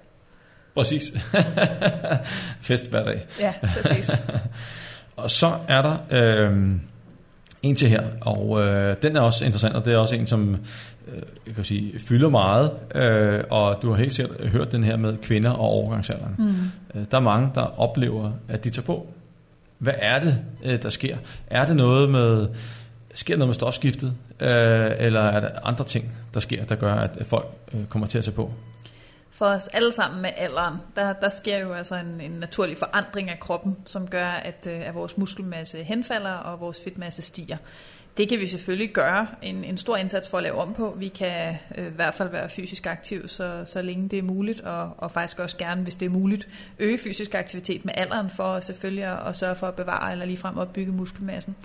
Præcis. 0.75 1.13
Fest 2.61 2.89
hver 2.89 3.05
dag. 3.05 3.25
Ja, 3.39 3.53
præcis. 3.61 4.21
og 5.15 5.31
så 5.31 5.57
er 5.67 5.81
der 5.81 5.97
øh, 6.11 6.71
en 7.63 7.75
til 7.75 7.89
her, 7.89 8.03
og 8.21 8.61
øh, 8.61 8.95
den 9.01 9.15
er 9.15 9.21
også 9.21 9.45
interessant, 9.45 9.75
og 9.75 9.85
det 9.85 9.93
er 9.93 9.97
også 9.97 10.15
en, 10.15 10.27
som 10.27 10.57
øh, 11.07 11.21
jeg 11.47 11.55
kan 11.55 11.63
sige, 11.63 11.99
fylder 11.99 12.29
meget, 12.29 12.71
øh, 12.95 13.43
og 13.49 13.79
du 13.81 13.89
har 13.89 13.97
helt 13.97 14.13
sikkert 14.13 14.49
hørt 14.49 14.71
den 14.71 14.83
her 14.83 14.97
med 14.97 15.17
kvinder 15.17 15.51
og 15.51 15.69
overgangsalderen. 15.69 16.35
Mm. 16.37 16.99
Øh, 16.99 17.05
der 17.11 17.17
er 17.17 17.21
mange, 17.21 17.51
der 17.55 17.79
oplever, 17.79 18.31
at 18.47 18.63
de 18.63 18.69
tager 18.69 18.85
på. 18.85 19.07
Hvad 19.77 19.93
er 19.97 20.19
det, 20.19 20.39
øh, 20.63 20.81
der 20.83 20.89
sker? 20.89 21.17
Er 21.47 21.65
det 21.65 21.75
noget 21.75 22.09
med, 22.09 22.47
sker 23.13 23.37
noget 23.37 23.47
med 23.49 23.55
stofskiftet, 23.55 24.13
øh, 24.39 24.91
eller 24.97 25.21
er 25.21 25.39
der 25.39 25.49
andre 25.63 25.85
ting, 25.85 26.11
der 26.33 26.39
sker, 26.39 26.65
der 26.65 26.75
gør, 26.75 26.93
at 26.93 27.17
folk 27.25 27.47
øh, 27.73 27.85
kommer 27.85 28.07
til 28.07 28.17
at 28.17 28.23
tage 28.23 28.35
på? 28.35 28.51
For 29.35 29.45
os 29.45 29.67
alle 29.67 29.91
sammen 29.91 30.21
med 30.21 30.29
alderen, 30.35 30.75
der, 30.95 31.13
der 31.13 31.29
sker 31.29 31.57
jo 31.57 31.73
altså 31.73 31.95
en, 31.95 32.21
en 32.21 32.31
naturlig 32.31 32.77
forandring 32.77 33.29
af 33.29 33.39
kroppen, 33.39 33.77
som 33.85 34.07
gør, 34.07 34.25
at, 34.25 34.67
øh, 34.69 34.87
at 34.87 34.95
vores 34.95 35.17
muskelmasse 35.17 35.83
henfalder, 35.83 36.31
og 36.31 36.59
vores 36.59 36.81
fedtmasse 36.83 37.21
stiger. 37.21 37.57
Det 38.17 38.29
kan 38.29 38.39
vi 38.39 38.47
selvfølgelig 38.47 38.89
gøre 38.89 39.27
en, 39.41 39.63
en 39.63 39.77
stor 39.77 39.97
indsats 39.97 40.29
for 40.29 40.37
at 40.37 40.43
lave 40.43 40.55
om 40.55 40.73
på. 40.73 40.95
Vi 40.97 41.07
kan 41.07 41.55
øh, 41.77 41.87
i 41.87 41.89
hvert 41.89 42.13
fald 42.13 42.29
være 42.29 42.49
fysisk 42.49 42.85
aktiv, 42.85 43.27
så, 43.27 43.63
så 43.65 43.81
længe 43.81 44.09
det 44.09 44.19
er 44.19 44.23
muligt, 44.23 44.61
og, 44.61 44.91
og 44.97 45.11
faktisk 45.11 45.39
også 45.39 45.57
gerne, 45.57 45.83
hvis 45.83 45.95
det 45.95 46.05
er 46.05 46.09
muligt, 46.09 46.47
øge 46.79 46.97
fysisk 46.97 47.35
aktivitet 47.35 47.85
med 47.85 47.93
alderen 47.97 48.29
for 48.29 48.59
selvfølgelig 48.59 49.03
at, 49.03 49.27
at 49.27 49.35
sørge 49.35 49.55
for 49.55 49.67
at 49.67 49.75
bevare 49.75 50.11
eller 50.11 50.25
ligefrem 50.25 50.57
opbygge 50.57 50.91
muskelmassen. 50.91 51.55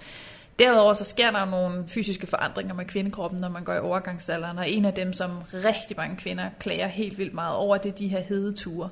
Derudover 0.61 0.95
så 0.95 1.05
sker 1.05 1.31
der 1.31 1.45
nogle 1.45 1.85
fysiske 1.89 2.27
forandringer 2.27 2.75
med 2.75 2.85
kvindekroppen, 2.85 3.41
når 3.41 3.49
man 3.49 3.65
går 3.65 3.75
i 3.75 3.79
overgangsalderen, 3.79 4.59
og 4.59 4.71
en 4.71 4.85
af 4.85 4.95
dem, 4.95 5.13
som 5.13 5.31
rigtig 5.55 5.97
mange 5.97 6.17
kvinder 6.17 6.51
klager 6.59 6.87
helt 6.87 7.19
vildt 7.19 7.35
meget 7.35 7.57
over, 7.57 7.77
det 7.77 7.89
er 7.89 7.97
de 7.97 8.09
her 8.09 8.21
hedeture. 8.21 8.89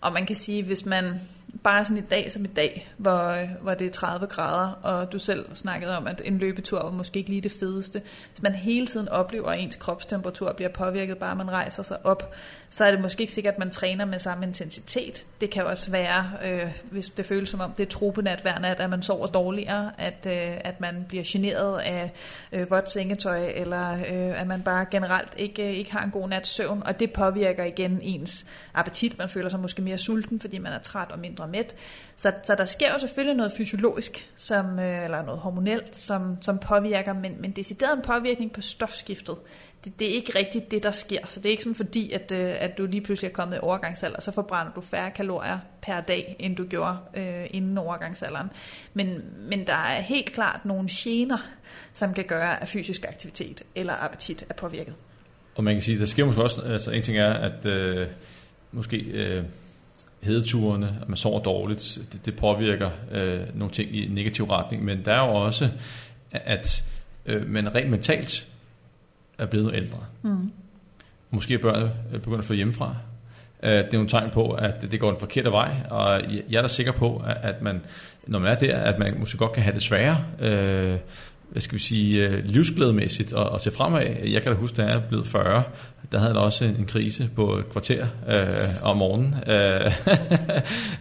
Og 0.00 0.12
man 0.12 0.26
kan 0.26 0.36
sige, 0.36 0.62
hvis 0.62 0.86
man 0.86 1.20
bare 1.62 1.84
sådan 1.84 2.02
i 2.02 2.06
dag 2.06 2.32
som 2.32 2.44
i 2.44 2.48
dag, 2.48 2.88
hvor, 2.96 3.46
hvor 3.62 3.74
det 3.74 3.86
er 3.86 3.90
30 3.90 4.26
grader, 4.26 4.72
og 4.82 5.12
du 5.12 5.18
selv 5.18 5.56
snakkede 5.56 5.96
om, 5.96 6.06
at 6.06 6.22
en 6.24 6.38
løbetur 6.38 6.82
var 6.82 6.90
måske 6.90 7.18
ikke 7.18 7.30
lige 7.30 7.40
det 7.40 7.52
fedeste. 7.52 8.02
Hvis 8.30 8.42
man 8.42 8.54
hele 8.54 8.86
tiden 8.86 9.08
oplever, 9.08 9.48
at 9.48 9.60
ens 9.60 9.76
kropstemperatur 9.76 10.52
bliver 10.52 10.68
påvirket, 10.68 11.18
bare 11.18 11.36
man 11.36 11.50
rejser 11.50 11.82
sig 11.82 12.06
op, 12.06 12.34
så 12.70 12.84
er 12.84 12.90
det 12.90 13.00
måske 13.00 13.20
ikke 13.20 13.32
sikkert, 13.32 13.54
at 13.54 13.58
man 13.58 13.70
træner 13.70 14.04
med 14.04 14.18
samme 14.18 14.46
intensitet. 14.46 15.24
Det 15.40 15.50
kan 15.50 15.64
også 15.64 15.90
være, 15.90 16.30
øh, 16.44 16.72
hvis 16.90 17.08
det 17.08 17.26
føles 17.26 17.48
som 17.48 17.60
om 17.60 17.72
det 17.72 17.82
er 17.82 17.90
tropenat 17.90 18.40
hver 18.40 18.58
nat, 18.58 18.80
at 18.80 18.90
man 18.90 19.02
sover 19.02 19.26
dårligere, 19.26 19.90
at, 19.98 20.26
øh, 20.26 20.56
at 20.60 20.80
man 20.80 21.04
bliver 21.08 21.24
generet 21.26 21.80
af 21.80 22.12
øh, 22.52 22.70
vådt 22.70 22.90
sengetøj, 22.90 23.46
eller 23.54 23.92
øh, 23.92 24.40
at 24.40 24.46
man 24.46 24.62
bare 24.62 24.86
generelt 24.90 25.32
ikke, 25.36 25.68
øh, 25.68 25.72
ikke 25.72 25.92
har 25.92 26.04
en 26.04 26.10
god 26.10 26.28
nats 26.28 26.48
søvn, 26.48 26.82
og 26.86 27.00
det 27.00 27.12
påvirker 27.12 27.64
igen 27.64 28.00
ens 28.02 28.46
appetit. 28.74 29.18
Man 29.18 29.28
føler 29.28 29.48
sig 29.48 29.60
måske 29.60 29.82
mere 29.82 29.98
sulten, 29.98 30.40
fordi 30.40 30.58
man 30.58 30.72
er 30.72 30.78
træt 30.78 31.10
og 31.10 31.18
mindre 31.18 31.43
mæt. 31.46 31.76
Så, 32.16 32.32
så 32.42 32.54
der 32.54 32.64
sker 32.64 32.92
jo 32.92 32.98
selvfølgelig 32.98 33.36
noget 33.36 33.52
fysiologisk, 33.52 34.30
som, 34.36 34.78
øh, 34.78 35.04
eller 35.04 35.22
noget 35.22 35.40
hormonelt, 35.40 35.96
som, 35.96 36.42
som 36.42 36.58
påvirker, 36.58 37.12
men, 37.12 37.40
men 37.40 37.50
decideret 37.50 37.96
en 37.96 38.02
påvirkning 38.02 38.52
på 38.52 38.60
stofskiftet, 38.60 39.36
det, 39.84 39.98
det 39.98 40.10
er 40.10 40.14
ikke 40.14 40.38
rigtigt 40.38 40.70
det, 40.70 40.82
der 40.82 40.92
sker. 40.92 41.18
Så 41.28 41.40
det 41.40 41.46
er 41.46 41.50
ikke 41.50 41.62
sådan 41.62 41.74
fordi, 41.74 42.12
at, 42.12 42.32
øh, 42.32 42.54
at 42.58 42.78
du 42.78 42.86
lige 42.86 43.00
pludselig 43.00 43.28
er 43.28 43.32
kommet 43.32 43.56
i 43.56 43.58
overgangsalder, 43.62 44.20
så 44.20 44.30
forbrænder 44.30 44.72
du 44.72 44.80
færre 44.80 45.10
kalorier 45.10 45.58
per 45.82 46.00
dag, 46.00 46.36
end 46.38 46.56
du 46.56 46.64
gjorde 46.64 46.96
øh, 47.14 47.46
inden 47.50 47.78
overgangsalderen. 47.78 48.50
Men, 48.94 49.24
men 49.48 49.66
der 49.66 49.74
er 49.74 50.00
helt 50.00 50.32
klart 50.32 50.64
nogle 50.64 50.88
gener, 50.90 51.38
som 51.94 52.14
kan 52.14 52.24
gøre, 52.24 52.62
at 52.62 52.68
fysisk 52.68 53.04
aktivitet 53.08 53.62
eller 53.74 53.94
appetit 54.04 54.44
er 54.48 54.54
påvirket. 54.54 54.94
Og 55.54 55.64
man 55.64 55.74
kan 55.74 55.82
sige, 55.82 55.98
der 55.98 56.06
sker 56.06 56.24
måske 56.24 56.42
også, 56.42 56.60
altså 56.60 56.90
en 56.90 57.02
ting 57.02 57.18
er, 57.18 57.32
at 57.32 57.66
øh, 57.66 58.06
måske 58.72 58.96
øh, 58.96 59.44
hedeturene, 60.24 60.98
at 61.02 61.08
man 61.08 61.16
sover 61.16 61.42
dårligt, 61.42 61.98
det, 62.12 62.26
det 62.26 62.36
påvirker 62.36 62.90
øh, 63.12 63.40
nogle 63.54 63.74
ting 63.74 63.96
i 63.96 64.08
negativ 64.08 64.44
retning, 64.44 64.84
men 64.84 65.04
der 65.04 65.12
er 65.12 65.26
jo 65.26 65.34
også, 65.34 65.70
at 66.30 66.84
øh, 67.26 67.48
man 67.48 67.74
rent 67.74 67.90
mentalt 67.90 68.46
er 69.38 69.46
blevet 69.46 69.74
ældre. 69.74 69.98
Mm. 70.22 70.52
Måske 71.30 71.54
er 71.54 71.58
børnene 71.58 71.92
begyndt 72.12 72.38
at 72.38 72.44
få 72.44 72.52
hjemmefra. 72.52 72.96
Øh, 73.62 73.70
det 73.70 73.86
er 73.86 73.92
nogle 73.92 74.08
tegn 74.08 74.30
på, 74.30 74.50
at 74.50 74.74
det 74.90 75.00
går 75.00 75.10
en 75.10 75.18
forkert 75.20 75.52
vej, 75.52 75.74
og 75.90 76.22
jeg 76.50 76.58
er 76.58 76.62
da 76.62 76.68
sikker 76.68 76.92
på, 76.92 77.22
at 77.42 77.62
man, 77.62 77.80
når 78.26 78.38
man 78.38 78.50
er 78.50 78.58
der, 78.58 78.76
at 78.76 78.98
man 78.98 79.18
måske 79.18 79.38
godt 79.38 79.52
kan 79.52 79.62
have 79.62 79.74
det 79.74 79.82
sværere, 79.82 80.24
øh, 80.40 80.98
hvad 81.50 81.62
skal 81.62 81.74
vi 81.74 81.82
sige, 81.82 82.28
øh, 82.28 82.44
livsglædemæssigt 82.44 83.32
og, 83.32 83.50
og 83.50 83.60
se 83.60 83.70
fremad. 83.70 84.02
Jeg 84.24 84.42
kan 84.42 84.52
da 84.52 84.58
huske, 84.58 84.76
da 84.76 84.82
jeg 84.82 84.96
er 84.96 85.08
blevet 85.08 85.26
40, 85.26 85.62
der 86.14 86.20
havde 86.20 86.34
der 86.34 86.40
også 86.40 86.64
en, 86.64 86.84
krise 86.86 87.30
på 87.36 87.56
et 87.56 87.70
kvarter 87.70 88.06
øh, 88.28 88.68
om 88.82 88.96
morgenen. 88.96 89.34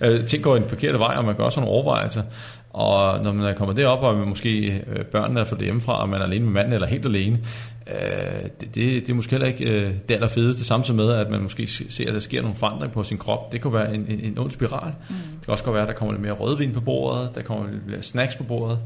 Øh, 0.02 0.26
ting 0.26 0.44
går 0.44 0.56
i 0.56 0.60
den 0.60 0.70
forkerte 0.70 1.00
vej, 1.00 1.16
og 1.18 1.26
man 1.26 1.36
gør 1.36 1.44
også 1.44 1.60
nogle 1.60 1.74
overvejelser. 1.74 2.24
Og 2.70 3.24
når 3.24 3.32
man 3.32 3.46
er 3.46 3.54
kommet 3.54 3.78
derop, 3.78 4.04
og 4.04 4.18
man 4.18 4.28
måske 4.28 4.84
øh, 4.88 5.06
børnene 5.06 5.40
er 5.40 5.44
fået 5.44 5.62
hjemmefra, 5.62 6.02
og 6.02 6.10
man 6.10 6.22
er 6.22 6.26
alene 6.26 6.46
med 6.46 6.54
manden, 6.54 6.74
eller 6.74 6.88
helt 6.88 7.06
alene, 7.06 7.40
øh, 7.88 8.50
det, 8.62 8.76
det, 8.76 9.10
er 9.10 9.14
måske 9.14 9.32
heller 9.32 9.48
ikke 9.48 9.66
øh, 9.66 9.94
det 10.10 10.16
allerfedeste, 10.16 10.66
samtidig 10.66 10.96
med, 10.96 11.12
at 11.12 11.30
man 11.30 11.42
måske 11.42 11.68
ser, 11.68 12.08
at 12.08 12.14
der 12.14 12.20
sker 12.20 12.42
nogle 12.42 12.58
forandringer 12.58 12.94
på 12.94 13.04
sin 13.04 13.18
krop. 13.18 13.52
Det 13.52 13.62
kunne 13.62 13.74
være 13.74 13.96
en, 13.96 14.06
en, 14.10 14.20
en 14.20 14.40
ond 14.40 14.52
spiral. 14.52 14.94
Mm. 15.10 15.16
Det 15.16 15.46
kan 15.46 15.52
også 15.52 15.64
godt 15.64 15.74
være, 15.74 15.84
at 15.84 15.88
der 15.90 15.96
kommer 15.96 16.14
lidt 16.14 16.22
mere 16.22 16.34
rødvin 16.34 16.74
på 16.74 16.82
bordet, 16.82 17.36
der 17.36 17.42
kommer 17.42 17.66
lidt 17.88 18.06
snacks 18.06 18.36
på 18.36 18.44
bordet, 18.44 18.80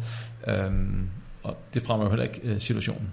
øh, 0.47 0.55
og 1.43 1.57
det 1.73 1.81
fremmer 1.81 2.05
jo 2.05 2.09
heller 2.09 2.25
ikke 2.25 2.39
øh, 2.43 2.59
situationen. 2.59 3.09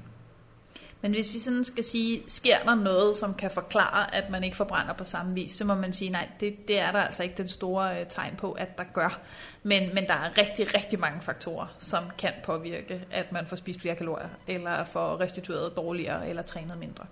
Men 1.04 1.12
hvis 1.12 1.32
vi 1.32 1.38
sådan 1.38 1.64
skal 1.64 1.84
sige, 1.84 2.20
sker 2.26 2.56
der 2.64 2.74
noget, 2.74 3.16
som 3.16 3.34
kan 3.34 3.50
forklare, 3.50 4.14
at 4.14 4.30
man 4.30 4.44
ikke 4.44 4.56
forbrænder 4.56 4.92
på 4.92 5.04
samme 5.04 5.34
vis, 5.34 5.52
så 5.52 5.64
må 5.64 5.74
man 5.74 5.92
sige, 5.92 6.10
nej, 6.10 6.28
det, 6.40 6.68
det 6.68 6.80
er 6.80 6.92
der 6.92 6.98
altså 6.98 7.22
ikke 7.22 7.34
den 7.38 7.48
store 7.48 8.00
øh, 8.00 8.06
tegn 8.08 8.34
på, 8.36 8.52
at 8.52 8.78
der 8.78 8.84
gør. 8.94 9.20
Men, 9.62 9.94
men 9.94 10.06
der 10.06 10.12
er 10.12 10.38
rigtig, 10.38 10.74
rigtig 10.74 11.00
mange 11.00 11.20
faktorer, 11.22 11.66
som 11.78 12.04
kan 12.18 12.30
påvirke, 12.44 13.00
at 13.10 13.32
man 13.32 13.46
får 13.46 13.56
spist 13.56 13.80
flere 13.80 13.94
kalorier, 13.94 14.28
eller 14.48 14.84
får 14.84 15.20
restitueret 15.20 15.76
dårligere, 15.76 16.28
eller 16.28 16.42
trænet 16.42 16.78
mindre. 16.78 17.04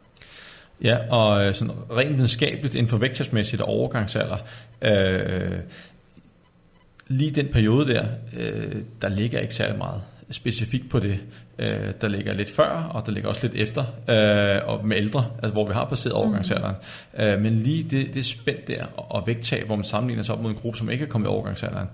Ja, 0.83 0.99
og 1.11 1.47
øh, 1.47 1.55
sådan 1.55 1.75
rent 1.91 2.17
videnskabeligt 2.17 2.75
inden 2.75 2.89
for 2.89 2.97
vægttabsmæssigt 2.97 3.63
og 3.63 3.69
overgangsalder, 3.69 4.39
øh, 4.83 5.59
lige 7.09 7.31
den 7.31 7.49
periode 7.53 7.95
der, 7.95 8.07
øh, 8.37 8.77
der 9.03 9.09
ligger 9.09 9.41
ikke 9.41 9.55
særlig 9.55 9.79
meget 9.79 10.03
specifikt 10.31 10.91
på 10.91 10.99
det. 10.99 11.21
Øh, 11.59 11.93
der 12.01 12.09
ligger 12.09 12.33
lidt 12.33 12.51
før, 12.51 12.91
og 12.95 13.07
der 13.07 13.13
ligger 13.13 13.29
også 13.29 13.47
lidt 13.47 13.69
efter, 13.69 13.85
øh, 14.09 14.69
og 14.69 14.87
med 14.87 14.97
ældre, 14.97 15.27
altså 15.43 15.53
hvor 15.53 15.67
vi 15.67 15.73
har 15.73 15.85
passeret 15.85 16.13
overgangsalderen. 16.13 16.75
Mm. 17.15 17.21
Øh, 17.21 17.41
men 17.41 17.59
lige 17.59 17.83
det, 17.91 18.15
det 18.15 18.25
spænd 18.25 18.59
der, 18.67 18.87
og, 18.97 19.27
vægttab, 19.27 19.67
hvor 19.67 19.77
man 19.77 19.85
sammenligner 19.85 20.23
sig 20.23 20.35
op 20.35 20.43
mod 20.43 20.51
en 20.51 20.57
gruppe, 20.57 20.79
som 20.79 20.91
ikke 20.91 21.05
er 21.05 21.09
kommet 21.09 21.29
i 21.29 21.29
overgangsalderen, 21.29 21.89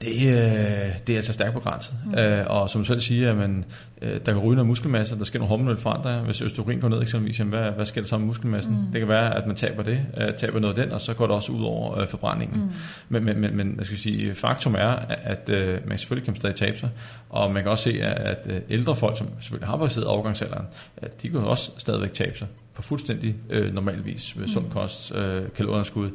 det, 0.00 0.26
øh, 0.26 0.98
det 1.06 1.12
er 1.12 1.16
altså 1.16 1.32
stærkt 1.32 1.54
begrænset. 1.54 1.94
Mm. 2.06 2.14
Øh, 2.14 2.46
og 2.46 2.70
som 2.70 2.80
du 2.80 2.84
selv 2.86 3.00
siger, 3.00 3.34
man, 3.34 3.64
øh, 4.02 4.20
der 4.26 4.32
kan 4.32 4.38
ryge 4.38 4.54
noget 4.54 4.66
muskelmasse, 4.66 5.18
der 5.18 5.24
sker 5.24 5.38
nogle 5.38 5.48
hormonelle 5.48 5.80
forandringer. 5.80 6.22
Hvis 6.22 6.42
østrogen 6.42 6.80
går 6.80 6.88
ned 6.88 7.02
eksempelvis, 7.02 7.38
jamen, 7.38 7.52
hvad, 7.52 7.70
hvad 7.70 7.86
sker 7.86 8.00
der 8.00 8.08
så 8.08 8.18
med 8.18 8.26
muskelmassen? 8.26 8.72
Mm. 8.72 8.92
Det 8.92 9.00
kan 9.00 9.08
være, 9.08 9.36
at 9.36 9.46
man 9.46 9.56
taber 9.56 9.82
det, 9.82 10.06
øh, 10.16 10.34
taber 10.34 10.60
noget 10.60 10.78
af 10.78 10.84
den, 10.84 10.94
og 10.94 11.00
så 11.00 11.14
går 11.14 11.26
det 11.26 11.34
også 11.36 11.52
ud 11.52 11.64
over 11.64 11.98
øh, 11.98 12.08
forbrændingen. 12.08 12.60
Mm. 12.60 12.70
Men, 13.08 13.24
men, 13.24 13.40
men, 13.40 13.56
men 13.56 13.74
jeg 13.78 13.86
skal 13.86 13.98
sige, 13.98 14.34
faktum 14.34 14.74
er, 14.74 14.96
at 15.08 15.48
øh, 15.48 15.78
man 15.88 15.98
selvfølgelig 15.98 16.24
kan 16.24 16.36
stadig 16.36 16.56
tabe 16.56 16.78
sig, 16.78 16.90
og 17.30 17.52
man 17.52 17.62
kan 17.62 17.70
også 17.70 17.84
se, 17.84 18.02
at, 18.02 18.38
ældre 18.70 18.96
folk, 18.96 19.18
som 19.18 19.28
selvfølgelig 19.40 19.68
har 19.68 19.76
passeret 19.76 20.06
overgangsalderen, 20.06 20.66
at 20.96 21.22
de 21.22 21.28
kan 21.28 21.40
også 21.40 21.70
stadigvæk 21.78 22.12
tabe 22.12 22.38
sig 22.38 22.48
på 22.74 22.82
fuldstændig 22.82 23.34
øh, 23.50 23.74
normal 23.74 24.04
vis 24.04 24.36
med 24.36 24.48
sund 24.48 24.64
mm. 24.64 24.70
kost, 24.70 25.14
øh, 25.14 25.42
kalorieunderskud 25.56 26.10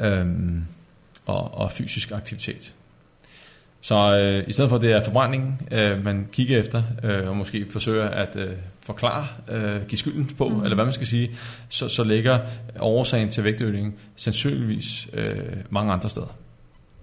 øh, 0.00 0.26
og, 1.26 1.54
og 1.54 1.72
fysisk 1.72 2.10
aktivitet. 2.10 2.74
Så 3.80 4.18
øh, 4.18 4.44
i 4.48 4.52
stedet 4.52 4.68
for 4.68 4.76
at 4.76 4.82
det 4.82 4.92
er 4.92 5.04
forbrændingen, 5.04 5.60
øh, 5.70 6.04
man 6.04 6.28
kigger 6.32 6.58
efter, 6.58 6.82
øh, 7.02 7.28
og 7.28 7.36
måske 7.36 7.66
forsøger 7.70 8.04
at 8.04 8.36
øh, 8.36 8.52
forklare, 8.80 9.26
øh, 9.48 9.86
give 9.88 9.98
skylden 9.98 10.30
på, 10.38 10.48
mm. 10.48 10.62
eller 10.62 10.74
hvad 10.74 10.84
man 10.84 10.94
skal 10.94 11.06
sige, 11.06 11.30
så, 11.68 11.88
så 11.88 12.04
ligger 12.04 12.38
årsagen 12.80 13.30
til 13.30 13.44
vægtøgningen 13.44 13.94
sandsynligvis 14.16 15.08
øh, 15.12 15.36
mange 15.70 15.92
andre 15.92 16.08
steder. 16.08 16.36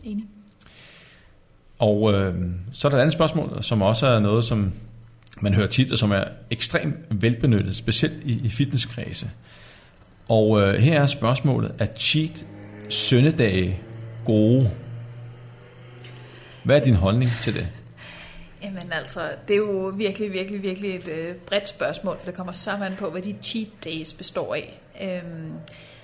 Enig. 0.03 0.25
Og 1.79 2.13
øh, 2.13 2.35
så 2.73 2.87
er 2.87 2.89
der 2.89 2.97
et 2.97 3.01
andet 3.01 3.13
spørgsmål, 3.13 3.63
som 3.63 3.81
også 3.81 4.07
er 4.07 4.19
noget, 4.19 4.45
som 4.45 4.73
man 5.41 5.53
hører 5.53 5.67
tit, 5.67 5.91
og 5.91 5.97
som 5.97 6.11
er 6.11 6.23
ekstremt 6.49 6.95
velbenyttet, 7.09 7.75
specielt 7.75 8.23
i, 8.23 8.45
i 8.45 8.49
fitnesskredse. 8.49 9.29
Og 10.29 10.61
øh, 10.61 10.79
her 10.79 11.01
er 11.01 11.05
spørgsmålet, 11.05 11.71
er 11.79 11.87
cheat 11.95 12.45
søndedage 12.89 13.79
gode? 14.25 14.71
Hvad 16.67 16.75
er 16.75 16.83
din 16.83 16.95
holdning 16.95 17.31
til 17.41 17.53
det? 17.53 17.67
Jamen 18.63 18.91
altså, 18.91 19.29
det 19.47 19.53
er 19.53 19.57
jo 19.57 19.93
virkelig, 19.95 20.33
virkelig, 20.33 20.63
virkelig 20.63 20.95
et 20.95 21.07
øh, 21.07 21.35
bredt 21.35 21.69
spørgsmål, 21.69 22.17
for 22.19 22.25
det 22.25 22.33
kommer 22.33 22.53
så 22.53 22.71
an 22.71 22.95
på, 22.99 23.09
hvad 23.09 23.21
de 23.21 23.35
cheat 23.43 23.67
days 23.83 24.13
består 24.13 24.55
af. 24.55 24.81
Øhm, 25.01 25.51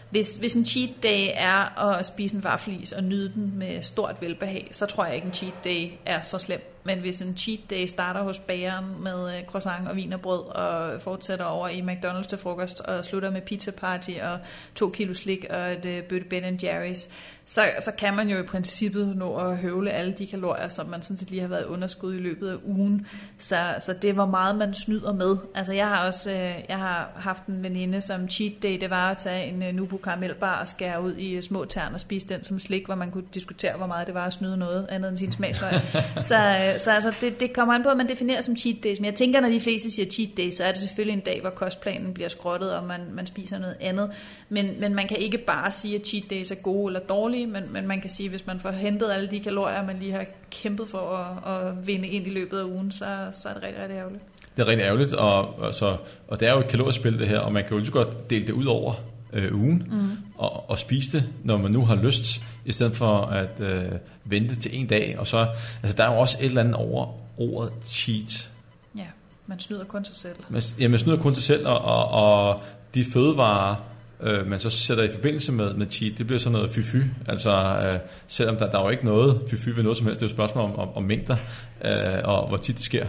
hvis, 0.10 0.36
hvis 0.36 0.54
en 0.54 0.66
cheat 0.66 0.90
day 1.04 1.28
er 1.34 1.80
at 1.80 2.06
spise 2.06 2.36
en 2.36 2.44
vaffelis 2.44 2.92
og 2.92 3.04
nyde 3.04 3.34
den 3.34 3.54
med 3.56 3.82
stort 3.82 4.16
velbehag, 4.22 4.70
så 4.72 4.86
tror 4.86 5.06
jeg 5.06 5.16
ikke, 5.16 5.28
en 5.28 5.34
cheat 5.34 5.54
day 5.64 5.90
er 6.06 6.22
så 6.22 6.40
slem. 6.40 6.73
Men 6.84 7.00
hvis 7.00 7.22
en 7.22 7.38
cheat 7.38 7.60
day 7.70 7.86
starter 7.86 8.24
hos 8.24 8.40
bageren 8.40 9.04
med 9.04 9.38
øh, 9.38 9.46
croissant 9.46 9.88
og 9.88 9.96
vin 9.96 10.14
og 10.14 10.22
brød, 10.22 10.46
og 10.46 11.02
fortsætter 11.02 11.46
over 11.46 11.68
i 11.68 11.82
McDonald's 11.82 12.28
til 12.28 12.38
frokost, 12.38 12.80
og 12.80 13.06
slutter 13.06 13.32
med 13.32 13.42
pizza 13.42 13.72
party 13.72 14.12
og 14.24 14.40
to 14.76 14.90
kilo 14.90 15.14
slik 15.14 15.46
og 15.50 15.72
et 15.72 15.86
øh, 15.86 16.04
bøtte 16.04 16.28
Ben 16.30 16.60
Jerry's, 16.64 17.10
så, 17.46 17.62
så 17.80 17.92
kan 17.92 18.16
man 18.16 18.30
jo 18.30 18.40
i 18.40 18.44
princippet 18.44 19.18
nå 19.18 19.36
at 19.36 19.58
høvle 19.58 19.92
alle 19.92 20.14
de 20.14 20.28
kalorier, 20.28 20.70
som 20.70 20.86
man 20.86 21.02
sådan 21.02 21.18
set 21.18 21.30
lige 21.30 21.42
har 21.42 21.48
været 21.48 21.66
underskud 21.66 22.14
i 22.14 22.20
løbet 22.20 22.50
af 22.50 22.56
ugen. 22.66 23.08
Så, 23.38 23.76
så 23.80 23.94
det 24.02 24.18
var 24.18 24.26
meget, 24.26 24.56
man 24.56 24.74
snyder 24.74 25.14
med. 25.14 25.38
Altså 25.56 25.74
jeg 25.74 25.88
har 25.88 26.08
også 26.08 26.32
øh, 26.32 26.56
jeg 26.70 26.78
har 26.78 27.12
haft 27.16 27.46
en 27.46 27.64
veninde, 27.64 28.02
som 28.02 28.30
cheat 28.30 28.54
day, 28.64 28.80
det 28.82 28.90
var 28.90 29.12
at 29.12 29.18
tage 29.18 29.46
en 29.46 29.64
øh, 29.64 29.74
Nubu 29.74 29.98
karamelbar 29.98 30.62
og 30.62 30.68
skære 30.68 31.02
ud 31.02 31.16
i 31.16 31.32
øh, 31.34 31.44
små 31.44 31.66
tern 31.66 31.94
og 31.94 32.00
spise 32.00 32.28
den 32.28 32.44
som 32.44 32.60
slik, 32.60 32.86
hvor 32.86 32.96
man 32.96 33.12
kunne 33.12 33.26
diskutere, 33.34 33.78
hvor 33.78 33.88
meget 33.88 34.08
det 34.08 34.16
var 34.16 34.26
at 34.26 34.34
snyde 34.34 34.58
noget 34.58 34.88
andet 34.90 35.10
end 35.10 35.18
sin 35.18 35.32
smagsløg. 35.32 35.72
så, 36.30 36.73
Øh, 36.74 36.80
så 36.80 36.92
altså, 36.92 37.14
det, 37.22 37.40
det 37.40 37.54
kommer 37.54 37.74
an 37.74 37.84
på, 37.84 37.90
at 37.90 37.98
man 37.98 38.10
definerer 38.10 38.42
som 38.42 38.58
cheat 38.58 38.84
days. 38.84 39.00
Men 39.00 39.06
jeg 39.06 39.16
tænker, 39.16 39.40
når 39.40 39.50
de 39.50 39.60
fleste 39.60 39.92
siger 39.92 40.10
cheat 40.10 40.30
days, 40.38 40.56
så 40.56 40.64
er 40.64 40.72
det 40.72 40.78
selvfølgelig 40.78 41.14
en 41.14 41.20
dag, 41.20 41.42
hvor 41.42 41.50
kostplanen 41.50 42.14
bliver 42.14 42.30
skrottet, 42.30 42.72
og 42.72 42.84
man, 42.84 43.00
man 43.12 43.26
spiser 43.26 43.60
noget 43.60 43.76
andet. 43.82 44.12
Men, 44.50 44.80
men 44.80 44.96
man 44.96 45.08
kan 45.08 45.18
ikke 45.18 45.38
bare 45.38 45.72
sige, 45.72 45.96
at 45.96 46.08
cheat 46.08 46.24
days 46.30 46.52
er 46.52 46.56
gode 46.56 46.90
eller 46.90 47.00
dårlige, 47.00 47.48
men, 47.48 47.64
men 47.72 47.88
man 47.88 48.02
kan 48.02 48.10
sige, 48.10 48.26
at 48.26 48.32
hvis 48.32 48.48
man 48.48 48.60
får 48.60 48.72
hentet 48.72 49.12
alle 49.12 49.28
de 49.28 49.40
kalorier, 49.40 49.86
man 49.86 50.00
lige 50.00 50.12
har 50.12 50.26
kæmpet 50.52 50.90
for 50.90 50.98
at, 51.00 51.56
at 51.56 51.88
vinde 51.88 52.08
ind 52.08 52.28
i 52.28 52.30
løbet 52.30 52.60
af 52.60 52.64
ugen, 52.64 52.92
så, 52.92 53.06
så 53.32 53.50
er 53.50 53.54
det 53.54 53.64
rigtig, 53.64 53.82
rigtig 53.82 53.98
ærgerligt. 53.98 54.24
Det 54.56 54.62
er 54.62 54.68
rigtig 54.68 54.84
ærgerligt, 54.84 55.14
og, 55.14 55.74
så 55.74 55.98
og 56.28 56.40
det 56.40 56.48
er 56.48 56.54
jo 56.54 56.60
et 56.60 56.68
kaloriespil 56.68 57.20
det 57.20 57.28
her, 57.28 57.40
og 57.40 57.54
man 57.54 57.64
kan 57.64 57.72
jo 57.72 57.78
lige 57.78 57.86
så 57.86 57.92
godt 57.92 58.30
dele 58.30 58.48
det 58.48 58.54
ud 58.54 58.66
over 58.66 58.94
øh, 59.34 59.56
ugen 59.56 59.88
mm. 59.92 60.10
og, 60.38 60.70
og 60.70 60.80
spise 60.80 61.18
det, 61.18 61.30
når 61.44 61.58
man 61.58 61.72
nu 61.72 61.86
har 61.86 61.96
lyst, 61.96 62.44
i 62.66 62.72
stedet 62.72 62.96
for 62.96 63.18
at 63.18 63.60
øh, 63.60 63.92
vente 64.26 64.56
til 64.56 64.80
en 64.80 64.88
dag. 64.88 65.16
Og 65.20 65.28
så, 65.28 65.48
altså, 65.84 65.98
der 65.98 66.04
er 66.04 66.14
jo 66.14 66.20
også 66.20 66.38
et 66.40 66.46
eller 66.46 66.62
andet 66.62 66.76
over 66.76 67.08
ordet 67.38 67.74
cheat. 67.86 68.52
Ja, 68.98 69.06
man 69.48 69.60
snyder 69.60 69.84
kun 69.84 70.06
sig 70.06 70.16
selv. 70.16 70.36
Man, 70.50 70.62
ja, 70.80 70.88
man 70.88 71.00
snyder 71.00 71.18
kun 71.18 71.34
sig 71.34 71.44
selv, 71.44 71.68
og, 71.68 71.82
og, 71.82 72.08
og 72.08 72.62
de 72.94 73.06
fødevarer, 73.14 73.76
øh, 74.22 74.48
man 74.48 74.60
så 74.60 74.70
sætter 74.70 75.04
i 75.04 75.12
forbindelse 75.14 75.52
med, 75.52 75.74
med 75.74 75.88
cheat, 75.92 76.18
det 76.18 76.28
bliver 76.28 76.40
sådan 76.40 76.52
noget 76.52 76.72
fy-fy. 76.72 77.04
Altså, 77.28 77.52
øh, 77.52 78.00
selvom 78.28 78.58
der, 78.58 78.72
der 78.72 78.80
er 78.80 78.84
jo 78.84 78.90
ikke 78.90 79.06
noget 79.06 79.42
fy-fy 79.48 79.70
ved 79.76 79.84
noget 79.84 79.98
som 79.98 80.06
helst, 80.06 80.20
det 80.20 80.26
er 80.26 80.30
jo 80.30 80.32
et 80.32 80.36
spørgsmål 80.36 80.64
om, 80.64 80.80
om, 80.80 80.90
om 80.96 81.04
mængder, 81.04 81.38
øh, 81.86 82.22
og 82.24 82.48
hvor 82.48 82.58
tit 82.58 82.76
det 82.76 82.86
sker. 82.86 83.06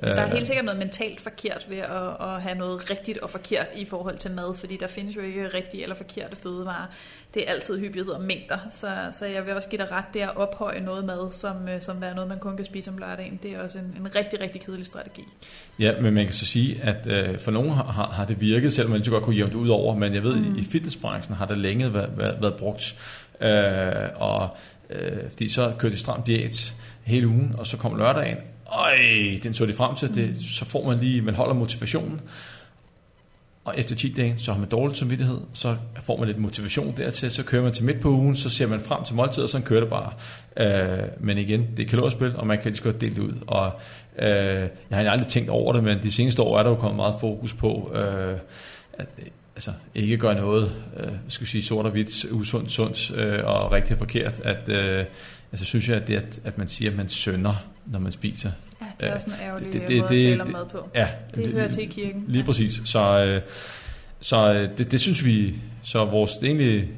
Der 0.00 0.22
er 0.22 0.34
helt 0.34 0.46
sikkert 0.46 0.64
noget 0.64 0.78
mentalt 0.78 1.20
forkert 1.20 1.66
ved 1.68 1.78
at, 1.78 2.28
at 2.28 2.42
have 2.42 2.58
noget 2.58 2.90
rigtigt 2.90 3.18
og 3.18 3.30
forkert 3.30 3.66
i 3.76 3.84
forhold 3.84 4.18
til 4.18 4.30
mad, 4.30 4.54
fordi 4.54 4.76
der 4.76 4.86
findes 4.86 5.16
jo 5.16 5.20
ikke 5.20 5.48
rigtige 5.48 5.82
eller 5.82 5.96
forkerte 5.96 6.36
fødevarer. 6.36 6.86
Det 7.34 7.48
er 7.48 7.52
altid 7.52 7.78
hyppighed 7.78 8.10
og 8.10 8.22
mængder, 8.22 8.58
så, 8.70 8.96
så 9.12 9.26
jeg 9.26 9.46
vil 9.46 9.54
også 9.54 9.68
give 9.68 9.82
dig 9.82 9.90
ret, 9.90 10.04
det 10.14 10.20
at 10.20 10.36
ophøje 10.36 10.80
noget 10.80 11.04
mad, 11.04 11.32
som, 11.32 11.68
øh, 11.68 11.80
som 11.80 12.02
er 12.02 12.14
noget, 12.14 12.28
man 12.28 12.38
kun 12.38 12.56
kan 12.56 12.64
spise 12.64 12.90
om 12.90 12.98
lørdagen. 12.98 13.40
Det 13.42 13.50
er 13.50 13.62
også 13.62 13.78
en, 13.78 13.96
en 14.00 14.14
rigtig, 14.14 14.40
rigtig 14.40 14.60
kedelig 14.60 14.86
strategi. 14.86 15.24
Ja, 15.78 16.00
men 16.00 16.14
man 16.14 16.24
kan 16.24 16.34
så 16.34 16.46
sige, 16.46 16.80
at 16.82 17.06
øh, 17.06 17.38
for 17.38 17.50
nogen 17.50 17.70
har, 17.70 18.10
har 18.12 18.24
det 18.24 18.40
virket, 18.40 18.72
selvom 18.72 18.90
man 18.90 19.00
ikke 19.00 19.10
godt 19.10 19.24
kunne 19.24 19.36
jævne 19.36 19.50
det 19.50 19.58
ud 19.58 19.68
over, 19.68 19.94
men 19.94 20.14
jeg 20.14 20.22
ved, 20.22 20.36
mm. 20.36 20.58
i 20.58 20.64
fitnessbranchen 20.64 21.36
har 21.36 21.46
det 21.46 21.58
længe 21.58 21.94
været, 21.94 22.10
været, 22.18 22.42
været 22.42 22.54
brugt. 22.54 22.96
Øh, 23.40 23.50
og 24.14 24.56
øh, 24.90 25.28
fordi 25.28 25.48
så 25.48 25.72
kørte 25.78 25.94
de 25.94 26.00
stram 26.00 26.22
diæt 26.22 26.74
hele 27.04 27.28
ugen, 27.28 27.54
og 27.58 27.66
så 27.66 27.76
kom 27.76 27.98
lørdagen, 27.98 28.36
øj, 28.72 28.96
den 29.42 29.54
så 29.54 29.66
de 29.66 29.74
frem 29.74 29.96
til, 29.96 30.14
det, 30.14 30.38
så 30.38 30.64
får 30.64 30.86
man 30.86 30.98
lige, 30.98 31.22
man 31.22 31.34
holder 31.34 31.54
motivationen, 31.54 32.20
og 33.64 33.74
efter 33.78 33.96
cheat 33.96 34.16
dagen, 34.16 34.38
så 34.38 34.52
har 34.52 34.58
man 34.58 34.68
dårlig 34.68 34.96
samvittighed, 34.96 35.40
så 35.52 35.76
får 36.02 36.16
man 36.16 36.26
lidt 36.26 36.38
motivation 36.38 36.96
dertil, 36.96 37.30
så 37.30 37.42
kører 37.42 37.62
man 37.62 37.72
til 37.72 37.84
midt 37.84 38.00
på 38.00 38.08
ugen, 38.08 38.36
så 38.36 38.48
ser 38.50 38.66
man 38.66 38.80
frem 38.80 39.04
til 39.04 39.14
måltid, 39.14 39.42
og 39.42 39.48
så 39.48 39.60
kører 39.60 39.80
det 39.80 39.90
bare. 39.90 40.12
Øh, 40.56 41.08
men 41.20 41.38
igen, 41.38 41.66
det 41.76 41.84
er 41.84 41.88
kaloriespil, 41.88 42.36
og 42.36 42.46
man 42.46 42.58
kan 42.58 42.66
lige 42.66 42.76
så 42.76 42.82
godt 42.82 43.00
dele 43.00 43.14
det 43.14 43.22
ud. 43.22 43.32
Og 43.46 43.72
øh, 44.18 44.68
jeg 44.90 44.98
har 44.98 45.10
aldrig 45.10 45.28
tænkt 45.28 45.50
over 45.50 45.72
det, 45.72 45.84
men 45.84 46.02
de 46.02 46.12
seneste 46.12 46.42
år 46.42 46.58
er 46.58 46.62
der 46.62 46.70
jo 46.70 46.76
kommet 46.76 46.96
meget 46.96 47.14
fokus 47.20 47.54
på, 47.54 47.92
øh, 47.94 48.38
at 48.92 49.08
altså, 49.56 49.72
ikke 49.94 50.16
gøre 50.16 50.34
noget, 50.34 50.72
øh, 50.96 51.12
skal 51.28 51.46
sige, 51.46 51.62
sort 51.62 51.86
og 51.86 51.92
hvidt, 51.92 52.26
usundt, 52.30 52.72
sundt 52.72 53.10
øh, 53.10 53.44
og 53.44 53.72
rigtig 53.72 53.98
forkert. 53.98 54.40
At, 54.44 54.68
øh, 54.68 55.04
altså 55.52 55.64
synes 55.64 55.88
jeg, 55.88 55.96
at 55.96 56.08
det, 56.08 56.16
at, 56.16 56.40
at 56.44 56.58
man 56.58 56.68
siger, 56.68 56.90
at 56.90 56.96
man 56.96 57.08
sønder, 57.08 57.54
når 57.86 57.98
man 57.98 58.12
spiser. 58.12 58.50
Ja, 58.80 58.86
det 59.00 59.08
er 59.08 59.14
også 59.14 59.30
en 59.30 59.36
ærgerlig 59.42 59.72
det, 59.72 59.88
det, 59.88 60.00
måde 60.00 60.08
det, 60.08 60.16
at 60.16 60.22
tale 60.22 60.42
om 60.42 60.48
mad 60.48 60.66
på. 60.66 60.88
Ja, 60.94 61.08
det, 61.34 61.44
det 61.44 61.52
hører 61.52 61.70
til 61.70 61.82
i 61.82 61.86
kirken. 61.86 62.24
Lige 62.26 62.40
ja. 62.40 62.46
præcis. 62.46 62.82
Så, 62.84 63.24
øh, 63.24 63.42
så 64.20 64.52
øh, 64.52 64.78
det, 64.78 64.92
det 64.92 65.00
synes 65.00 65.24
vi, 65.24 65.54
så 65.82 66.04
vores, 66.04 66.32
det 66.32 66.46
egentlig, 66.46 66.88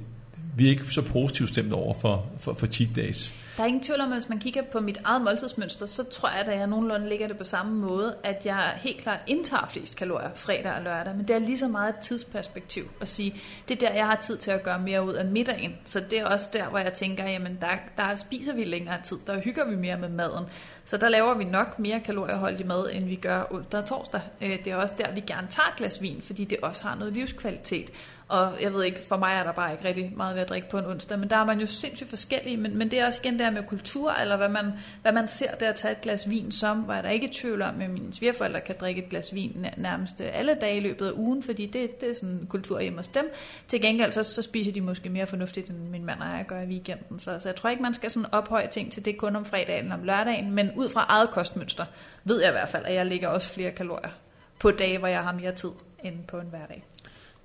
vi 0.57 0.66
er 0.66 0.70
ikke 0.70 0.84
så 0.91 1.03
positivt 1.03 1.49
stemt 1.49 1.72
over 1.72 1.95
for, 1.95 2.26
for, 2.41 2.55
for 2.55 2.66
cheat 2.66 2.91
days. 2.97 3.34
Der 3.57 3.64
er 3.64 3.68
ingen 3.68 3.82
tvivl 3.82 4.01
om, 4.01 4.12
at 4.12 4.18
hvis 4.18 4.28
man 4.28 4.39
kigger 4.39 4.62
på 4.62 4.80
mit 4.80 4.99
eget 5.05 5.22
måltidsmønster, 5.22 5.86
så 5.86 6.03
tror 6.05 6.28
jeg, 6.28 6.55
at 6.55 6.59
jeg 6.59 6.66
nogenlunde 6.66 7.09
ligger 7.09 7.28
det 7.28 7.39
på 7.39 7.45
samme 7.45 7.74
måde, 7.74 8.14
at 8.24 8.47
jeg 8.47 8.72
helt 8.76 8.99
klart 8.99 9.20
indtager 9.26 9.66
flest 9.70 9.97
kalorier 9.97 10.28
fredag 10.34 10.72
og 10.72 10.82
lørdag, 10.82 11.16
men 11.16 11.28
det 11.28 11.36
er 11.36 11.39
lige 11.39 11.59
så 11.59 11.68
meget 11.68 11.89
et 11.89 12.01
tidsperspektiv 12.01 12.91
at 13.01 13.09
sige, 13.09 13.34
det 13.68 13.82
er 13.82 13.89
der, 13.89 13.95
jeg 13.95 14.07
har 14.07 14.16
tid 14.16 14.36
til 14.36 14.51
at 14.51 14.62
gøre 14.62 14.80
mere 14.80 15.05
ud 15.07 15.12
af 15.12 15.24
middagen. 15.24 15.74
Så 15.84 16.01
det 16.11 16.20
er 16.20 16.26
også 16.26 16.49
der, 16.53 16.68
hvor 16.68 16.78
jeg 16.78 16.93
tænker, 16.93 17.24
jamen 17.24 17.59
der, 17.61 17.66
der 17.97 18.16
spiser 18.16 18.55
vi 18.55 18.64
længere 18.64 19.03
tid, 19.05 19.16
der 19.26 19.41
hygger 19.41 19.70
vi 19.70 19.76
mere 19.76 19.99
med 19.99 20.09
maden. 20.09 20.45
Så 20.89 20.97
der 20.97 21.09
laver 21.09 21.34
vi 21.34 21.45
nok 21.45 21.78
mere 21.78 22.01
kalorieholdig 22.01 22.66
mad, 22.66 22.91
end 22.93 23.05
vi 23.05 23.16
gør 23.16 23.45
onsdag 23.51 23.80
og 23.80 23.86
torsdag. 23.86 24.20
Øh, 24.43 24.64
det 24.64 24.66
er 24.66 24.76
også 24.76 24.95
der, 24.99 25.14
vi 25.14 25.20
gerne 25.20 25.49
tager 25.51 25.68
et 25.68 25.76
glas 25.76 26.03
vin, 26.03 26.22
fordi 26.22 26.45
det 26.45 26.59
også 26.62 26.84
har 26.84 26.95
noget 26.95 27.12
livskvalitet. 27.12 27.91
Og 28.29 28.62
jeg 28.62 28.74
ved 28.74 28.85
ikke, 28.85 29.01
for 29.09 29.16
mig 29.16 29.33
er 29.33 29.43
der 29.43 29.53
bare 29.53 29.72
ikke 29.72 29.85
rigtig 29.85 30.12
meget 30.16 30.35
ved 30.35 30.43
at 30.43 30.49
drikke 30.49 30.68
på 30.68 30.79
en 30.79 30.85
onsdag, 30.85 31.18
men 31.18 31.31
der 31.31 31.37
er 31.37 31.45
man 31.45 31.61
jo 31.61 31.66
sindssygt 31.66 32.11
forskellige, 32.11 32.57
men, 32.57 32.79
men 32.79 32.91
det 32.91 33.01
er 33.01 33.07
også 33.07 33.20
igen 33.24 33.39
der 33.39 33.51
med 33.51 33.62
kultur, 33.62 34.12
eller 34.12 34.37
hvad 34.37 34.49
man, 34.49 34.72
hvad 35.03 35.12
man 35.12 35.29
ser 35.29 35.55
der 35.55 35.68
at 35.68 35.74
tage 35.74 35.93
et 35.93 36.01
glas 36.01 36.31
vin 36.31 36.53
som, 36.53 36.79
hvor 36.79 36.95
jeg 36.95 37.03
der 37.03 37.11
ikke 37.11 37.29
i 37.29 37.33
tvivl 37.33 37.62
om, 37.62 37.81
at 37.81 37.91
mine 37.91 38.14
svigerforældre 38.14 38.61
kan 38.61 38.74
drikke 38.81 39.03
et 39.03 39.09
glas 39.09 39.35
vin 39.35 39.66
nærmest 39.76 40.20
øh, 40.20 40.26
alle 40.33 40.57
dage 40.61 40.76
i 40.76 40.81
løbet 40.81 41.07
af 41.07 41.12
ugen, 41.14 41.43
fordi 41.43 41.66
det, 41.66 42.01
det 42.01 42.11
er 42.11 42.14
sådan 42.14 42.29
en 42.29 42.47
kultur 42.49 42.81
hjemme 42.81 42.99
hos 42.99 43.09
dem. 43.09 43.31
Til 43.68 43.81
gengæld 43.81 44.12
så, 44.12 44.22
så 44.22 44.43
spiser 44.43 44.72
de 44.72 44.81
måske 44.81 45.09
mere 45.09 45.26
fornuftigt, 45.26 45.68
end 45.68 45.89
min 45.89 46.05
mand 46.05 46.20
og 46.20 46.26
jeg 46.26 46.45
gør 46.49 46.61
i 46.61 46.66
weekenden. 46.66 47.18
Så, 47.18 47.39
så 47.41 47.49
jeg 47.49 47.57
tror 47.57 47.70
ikke, 47.70 47.83
man 47.83 47.95
skal 47.95 48.11
sådan 48.11 48.29
ophøje 48.33 48.68
ting 48.70 48.93
til 48.93 49.05
det 49.05 49.16
kun 49.16 49.37
om 49.37 49.45
fredagen 49.45 49.85
eller 49.85 49.97
om 49.97 50.05
lørdagen, 50.05 50.51
men 50.51 50.70
ud 50.76 50.89
fra 50.89 51.07
eget 51.09 51.31
kostmønster 51.31 51.85
ved 52.24 52.41
jeg 52.41 52.49
i 52.49 52.53
hvert 52.53 52.68
fald, 52.68 52.85
at 52.87 52.95
jeg 52.95 53.07
ligger 53.07 53.29
også 53.29 53.53
flere 53.53 53.70
kalorier 53.70 54.11
på 54.59 54.70
dage, 54.70 54.99
hvor 54.99 55.09
jeg 55.09 55.22
har 55.22 55.33
mere 55.33 55.53
tid 55.53 55.70
end 56.05 56.24
på 56.29 56.39
en 56.39 56.47
hverdag. 56.47 56.85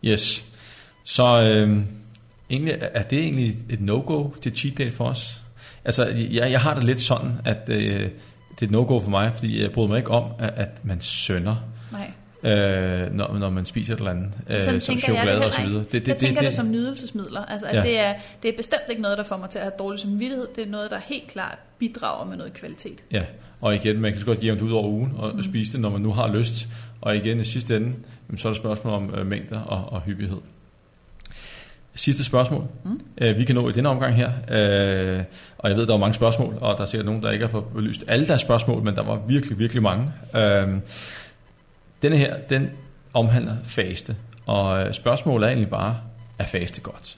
Yes. 0.06 0.53
Så 1.04 1.42
øh, 1.42 1.78
egentlig, 2.50 2.78
er 2.82 3.04
det 3.04 3.20
egentlig 3.20 3.56
et 3.70 3.82
no-go 3.82 4.30
til 4.42 4.56
cheat 4.56 4.78
day 4.78 4.92
for 4.92 5.06
os? 5.06 5.42
Altså, 5.86 6.06
jeg, 6.06 6.52
jeg 6.52 6.62
har 6.62 6.74
det 6.74 6.84
lidt 6.84 7.02
sådan, 7.02 7.32
at 7.46 7.70
øh, 7.70 8.10
det 8.60 8.62
er 8.62 8.66
et 8.66 8.72
no-go 8.72 9.00
for 9.00 9.10
mig, 9.10 9.34
fordi 9.34 9.62
jeg 9.62 9.72
bryder 9.72 9.90
mig 9.90 9.98
ikke 9.98 10.12
om, 10.12 10.32
at, 10.40 10.54
at 10.56 10.86
man 10.86 11.02
sønder. 11.02 11.56
Nej. 11.92 12.12
Øh, 12.44 13.14
når, 13.14 13.38
når 13.38 13.50
man 13.50 13.66
spiser 13.66 13.94
et 13.94 13.98
eller 13.98 14.12
andet, 14.12 14.32
øh, 14.50 14.82
som 14.82 14.98
chokolade 14.98 15.38
jeg 15.38 15.46
og 15.46 15.54
så 15.54 15.64
videre. 15.64 15.84
Det, 15.84 15.92
det, 15.92 16.08
jeg 16.08 16.18
tænker 16.18 16.42
det, 16.42 16.46
det 16.46 16.54
som 16.54 16.72
nydelsesmidler. 16.72 17.46
Altså, 17.46 17.68
at 17.68 17.76
ja. 17.76 17.82
det, 17.82 18.00
er, 18.00 18.14
det 18.44 18.50
er 18.50 18.58
bestemt 18.58 18.84
ikke 18.90 19.02
noget, 19.02 19.18
der 19.18 19.24
får 19.24 19.38
mig 19.38 19.50
til 19.50 19.60
at 19.60 19.64
have 19.64 19.74
dårlig 19.80 20.00
samvittighed. 20.00 20.48
Det 20.56 20.64
er 20.64 20.70
noget, 20.70 20.92
der 20.92 21.00
helt 21.06 21.28
klart 21.28 21.58
bidrager 21.80 22.26
med 22.26 22.38
noget 22.38 22.54
kvalitet. 22.54 23.04
Ja, 23.12 23.24
og 23.62 23.76
igen, 23.76 24.02
man 24.02 24.14
kan 24.14 24.22
godt 24.26 24.40
give 24.40 24.56
det 24.56 24.62
ud 24.62 24.72
over 24.72 24.88
ugen 24.88 25.14
og 25.18 25.36
mm. 25.36 25.44
spise 25.44 25.74
det, 25.74 25.80
når 25.82 25.90
man 25.90 26.02
nu 26.02 26.12
har 26.14 26.36
lyst. 26.36 26.68
Og 27.02 27.16
igen, 27.16 27.40
i 27.40 27.44
sidste 27.44 27.76
ende, 27.76 27.94
så 28.38 28.48
er 28.48 28.52
det 28.52 28.62
spørgsmål 28.62 28.94
om 28.94 29.16
øh, 29.16 29.28
mængder 29.28 29.60
og, 29.60 29.94
og 29.94 30.02
hyppighed. 30.02 30.38
Sidste 31.96 32.24
spørgsmål, 32.24 32.68
mm. 32.84 33.00
øh, 33.18 33.38
vi 33.38 33.46
kan 33.46 33.56
nå 33.56 33.70
i 33.70 33.72
denne 33.72 33.90
omgang 33.90 34.16
her. 34.16 34.32
Øh, 34.52 35.24
og 35.58 35.70
jeg 35.70 35.78
ved, 35.78 35.88
der 35.88 35.94
var 35.94 36.00
mange 36.00 36.14
spørgsmål, 36.14 36.58
og 36.62 36.78
der 36.78 36.82
er 36.82 36.86
sikkert 36.86 37.06
nogen, 37.06 37.24
der 37.24 37.32
ikke 37.32 37.46
har 37.46 37.52
fået 37.52 37.66
belyst 37.76 38.04
alle 38.08 38.28
deres 38.28 38.42
spørgsmål, 38.42 38.84
men 38.84 38.96
der 38.96 39.04
var 39.04 39.20
virkelig, 39.28 39.60
virkelig 39.60 39.84
mange. 39.84 40.12
Øh, 40.36 40.68
denne 42.02 42.18
her, 42.18 42.38
den 42.50 42.70
omhandler 43.14 43.56
faste. 43.64 44.16
Og 44.46 44.82
øh, 44.82 44.94
spørgsmålet 44.94 45.46
er 45.46 45.50
egentlig 45.50 45.70
bare, 45.70 45.98
er 46.40 46.46
faste 46.46 46.82
godt? 46.82 47.18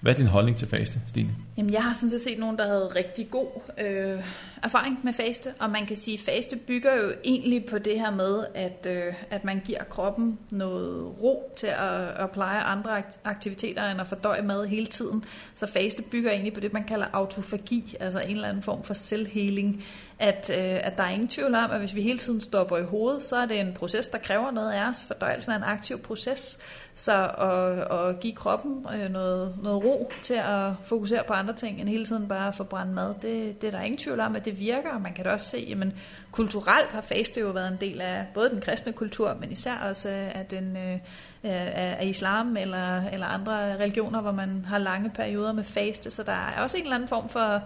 Hvad 0.00 0.12
er 0.12 0.16
din 0.16 0.26
holdning 0.26 0.56
til 0.56 0.68
faste, 0.68 1.00
Stine? 1.08 1.30
Jamen, 1.56 1.72
jeg 1.72 1.82
har 1.82 1.92
sådan 1.92 2.10
set 2.10 2.20
set 2.20 2.38
nogen, 2.38 2.58
der 2.58 2.66
havde 2.66 2.92
rigtig 2.96 3.30
god 3.30 3.46
øh, 3.78 4.24
erfaring 4.62 5.00
med 5.02 5.12
faste, 5.12 5.54
og 5.58 5.70
man 5.70 5.86
kan 5.86 5.96
sige, 5.96 6.14
at 6.14 6.34
faste 6.34 6.56
bygger 6.56 6.94
jo 6.94 7.12
egentlig 7.24 7.64
på 7.64 7.78
det 7.78 8.00
her 8.00 8.10
med, 8.10 8.44
at, 8.54 8.86
øh, 8.90 9.14
at 9.30 9.44
man 9.44 9.62
giver 9.64 9.84
kroppen 9.84 10.38
noget 10.50 11.22
ro 11.22 11.52
til 11.56 11.66
at, 11.66 12.08
at 12.08 12.30
pleje 12.30 12.60
andre 12.60 13.02
aktiviteter 13.24 13.90
end 13.90 14.00
at 14.00 14.06
fordøje 14.06 14.42
mad 14.42 14.66
hele 14.66 14.86
tiden. 14.86 15.24
Så 15.54 15.66
faste 15.66 16.02
bygger 16.02 16.30
egentlig 16.30 16.52
på 16.52 16.60
det, 16.60 16.72
man 16.72 16.84
kalder 16.84 17.06
autofagi, 17.12 17.96
altså 18.00 18.20
en 18.20 18.30
eller 18.30 18.48
anden 18.48 18.62
form 18.62 18.82
for 18.82 18.94
selvheling. 18.94 19.84
At, 20.18 20.50
øh, 20.50 20.56
at 20.58 20.96
der 20.96 21.02
er 21.02 21.10
ingen 21.10 21.28
tvivl 21.28 21.54
om, 21.54 21.70
at 21.70 21.78
hvis 21.78 21.94
vi 21.94 22.02
hele 22.02 22.18
tiden 22.18 22.40
stopper 22.40 22.76
i 22.76 22.84
hovedet, 22.84 23.22
så 23.22 23.36
er 23.36 23.46
det 23.46 23.60
en 23.60 23.72
proces, 23.72 24.06
der 24.06 24.18
kræver 24.18 24.50
noget 24.50 24.72
af 24.72 24.88
os. 24.88 25.04
Fordøjelsen 25.06 25.52
er 25.52 25.56
en 25.56 25.62
aktiv 25.62 25.98
proces. 25.98 26.58
Så 26.98 27.28
at, 27.28 27.98
at 27.98 28.20
give 28.20 28.32
kroppen 28.32 28.86
øh, 28.94 29.10
noget, 29.10 29.54
noget 29.62 29.84
ro 29.84 30.12
til 30.22 30.34
at 30.34 30.72
fokusere 30.84 31.22
på 31.26 31.32
andre 31.32 31.54
ting, 31.54 31.80
end 31.80 31.88
hele 31.88 32.06
tiden 32.06 32.28
bare 32.28 32.48
at 32.48 32.54
forbrænde 32.54 32.92
mad, 32.92 33.14
det, 33.22 33.60
det 33.60 33.66
er 33.66 33.70
der 33.70 33.80
ingen 33.80 33.98
tvivl 33.98 34.20
om, 34.20 34.36
at 34.36 34.44
det 34.44 34.60
virker. 34.60 34.90
Og 34.90 35.00
man 35.00 35.12
kan 35.12 35.24
da 35.24 35.30
også 35.30 35.48
se, 35.48 35.76
at 35.82 35.88
kulturelt 36.32 36.88
har 36.90 37.00
faste 37.00 37.40
jo 37.40 37.48
været 37.48 37.72
en 37.72 37.78
del 37.80 38.00
af 38.00 38.26
både 38.34 38.50
den 38.50 38.60
kristne 38.60 38.92
kultur, 38.92 39.36
men 39.40 39.52
især 39.52 39.78
også 39.88 40.08
af, 40.08 40.46
den, 40.50 40.76
øh, 40.76 40.98
af, 41.42 41.96
af 42.00 42.06
islam 42.06 42.56
eller, 42.56 43.02
eller 43.12 43.26
andre 43.26 43.76
religioner, 43.76 44.20
hvor 44.20 44.32
man 44.32 44.64
har 44.68 44.78
lange 44.78 45.10
perioder 45.10 45.52
med 45.52 45.64
faste. 45.64 46.10
Så 46.10 46.22
der 46.22 46.32
er 46.32 46.62
også 46.62 46.76
en 46.76 46.82
eller 46.82 46.96
anden 46.96 47.08
form 47.08 47.28
for, 47.28 47.62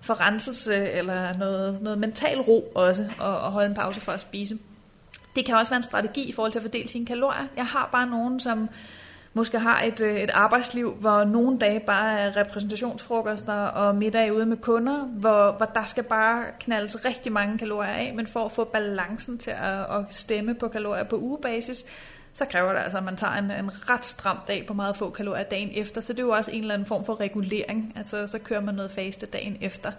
for 0.00 0.20
renselse 0.20 0.74
eller 0.74 1.38
noget, 1.38 1.82
noget 1.82 1.98
mental 1.98 2.40
ro 2.40 2.72
også, 2.74 3.08
og, 3.18 3.46
at 3.46 3.52
holde 3.52 3.68
en 3.68 3.74
pause 3.74 4.00
for 4.00 4.12
at 4.12 4.20
spise. 4.20 4.58
Det 5.36 5.44
kan 5.44 5.54
også 5.54 5.70
være 5.70 5.76
en 5.76 5.82
strategi 5.82 6.22
i 6.22 6.32
forhold 6.32 6.52
til 6.52 6.58
at 6.58 6.62
fordele 6.62 6.88
sine 6.88 7.06
kalorier. 7.06 7.46
Jeg 7.56 7.66
har 7.66 7.88
bare 7.92 8.06
nogen, 8.06 8.40
som 8.40 8.68
måske 9.34 9.58
har 9.58 9.82
et, 9.82 10.00
øh, 10.00 10.16
et 10.16 10.30
arbejdsliv, 10.30 10.92
hvor 10.92 11.24
nogle 11.24 11.58
dage 11.58 11.80
bare 11.80 12.18
er 12.20 12.36
repræsentationsfrokoster 12.36 13.52
og 13.52 13.94
middag 13.94 14.32
ude 14.32 14.46
med 14.46 14.56
kunder, 14.56 14.98
hvor, 14.98 15.52
hvor 15.52 15.66
der 15.66 15.84
skal 15.84 16.04
bare 16.04 16.44
knaldes 16.60 17.04
rigtig 17.04 17.32
mange 17.32 17.58
kalorier 17.58 17.92
af, 17.92 18.12
men 18.14 18.26
for 18.26 18.44
at 18.44 18.52
få 18.52 18.64
balancen 18.64 19.38
til 19.38 19.50
at, 19.50 19.80
at 19.80 20.04
stemme 20.10 20.54
på 20.54 20.68
kalorier 20.68 21.04
på 21.04 21.16
ugebasis, 21.16 21.84
så 22.32 22.44
kræver 22.44 22.72
det 22.72 22.80
altså, 22.80 22.98
at 22.98 23.04
man 23.04 23.16
tager 23.16 23.32
en, 23.32 23.50
en 23.50 23.88
ret 23.90 24.06
stram 24.06 24.38
dag 24.48 24.66
på 24.66 24.74
meget 24.74 24.96
få 24.96 25.10
kalorier 25.10 25.42
dagen 25.44 25.70
efter. 25.74 26.00
Så 26.00 26.12
det 26.12 26.18
er 26.18 26.22
jo 26.22 26.30
også 26.30 26.50
en 26.50 26.60
eller 26.60 26.74
anden 26.74 26.86
form 26.86 27.04
for 27.04 27.20
regulering. 27.20 27.92
Altså 27.96 28.26
så 28.26 28.38
kører 28.38 28.60
man 28.60 28.74
noget 28.74 28.90
faste 28.90 29.26
dagen 29.26 29.56
efter. 29.60 29.92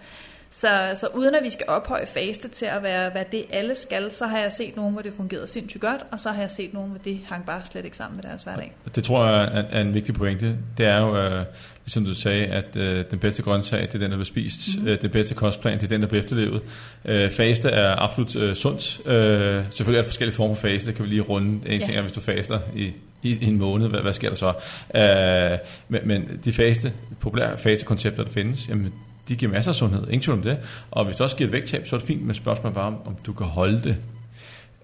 Så, 0.56 0.68
så 0.94 1.08
uden 1.14 1.34
at 1.34 1.44
vi 1.44 1.50
skal 1.50 1.66
ophøje 1.68 2.06
faste 2.06 2.48
til 2.48 2.66
at 2.66 2.82
være, 2.82 3.14
være 3.14 3.24
det 3.32 3.44
alle 3.50 3.74
skal, 3.74 4.12
så 4.12 4.26
har 4.26 4.38
jeg 4.38 4.52
set 4.52 4.76
nogen, 4.76 4.92
hvor 4.92 5.02
det 5.02 5.12
fungerede 5.16 5.46
sindssygt 5.46 5.80
godt, 5.80 6.00
og 6.10 6.20
så 6.20 6.30
har 6.30 6.40
jeg 6.40 6.50
set 6.50 6.74
nogen, 6.74 6.90
hvor 6.90 6.98
det 6.98 7.20
hang 7.28 7.46
bare 7.46 7.62
slet 7.64 7.84
ikke 7.84 7.96
sammen 7.96 8.16
med 8.16 8.22
deres 8.22 8.42
hverdag. 8.42 8.72
Det 8.94 9.04
tror 9.04 9.26
jeg 9.26 9.66
er, 9.70 9.80
en 9.80 9.94
vigtig 9.94 10.14
pointe. 10.14 10.56
Det 10.78 10.86
er 10.86 11.00
jo, 11.00 11.16
øh, 11.16 11.44
ligesom 11.84 12.04
du 12.04 12.14
sagde, 12.14 12.46
at 12.46 12.76
øh, 12.76 13.04
den 13.10 13.18
bedste 13.18 13.42
grøntsag, 13.42 13.80
det 13.80 13.94
er 13.94 13.98
den, 13.98 14.10
der 14.10 14.16
bliver 14.16 14.24
spist. 14.24 14.76
Mm-hmm. 14.76 14.88
Øh, 14.88 15.02
den 15.02 15.10
bedste 15.10 15.34
kostplan, 15.34 15.78
det 15.78 15.84
er 15.84 15.88
den, 15.88 16.00
der 16.00 16.08
bliver 16.08 16.22
efterlevet. 16.22 16.62
Øh, 17.04 17.30
faste 17.30 17.68
er 17.68 18.02
absolut 18.02 18.36
øh, 18.36 18.54
sundt. 18.54 19.06
Øh, 19.06 19.64
selvfølgelig 19.70 19.98
er 19.98 20.02
der 20.02 20.08
forskellige 20.08 20.36
former 20.36 20.54
for 20.54 20.68
faste. 20.68 20.86
Det 20.86 20.96
kan 20.96 21.04
vi 21.04 21.10
lige 21.10 21.22
runde. 21.22 21.68
En 21.68 21.80
ja. 21.80 21.86
ting 21.86 21.98
er, 21.98 22.02
hvis 22.02 22.12
du 22.12 22.20
faster 22.20 22.60
i 22.76 22.92
i, 23.24 23.38
i 23.40 23.44
en 23.44 23.58
måned, 23.58 23.88
hvad, 23.88 24.00
hvad 24.00 24.12
sker 24.12 24.28
der 24.28 24.36
så? 24.36 24.52
Øh, 24.94 25.58
men, 25.88 26.00
men 26.04 26.40
de 26.44 26.52
faste, 26.52 26.92
populære 27.20 27.58
faste-koncepter, 27.58 28.24
der 28.24 28.30
findes, 28.30 28.68
jamen, 28.68 28.92
de 29.28 29.36
giver 29.36 29.52
masser 29.52 29.70
af 29.70 29.74
sundhed, 29.74 30.02
ingen 30.02 30.20
tvivl 30.20 30.38
om 30.38 30.42
det. 30.42 30.58
Og 30.90 31.04
hvis 31.04 31.16
du 31.16 31.22
også 31.22 31.36
giver 31.36 31.48
et 31.48 31.52
vægttab, 31.52 31.86
så 31.86 31.96
er 31.96 31.98
det 31.98 32.06
fint, 32.06 32.26
med 32.26 32.34
spørgsmålet 32.34 32.74
bare 32.74 32.86
om, 32.86 33.06
om 33.06 33.16
du 33.26 33.32
kan 33.32 33.46
holde 33.46 33.80
det. 33.80 33.96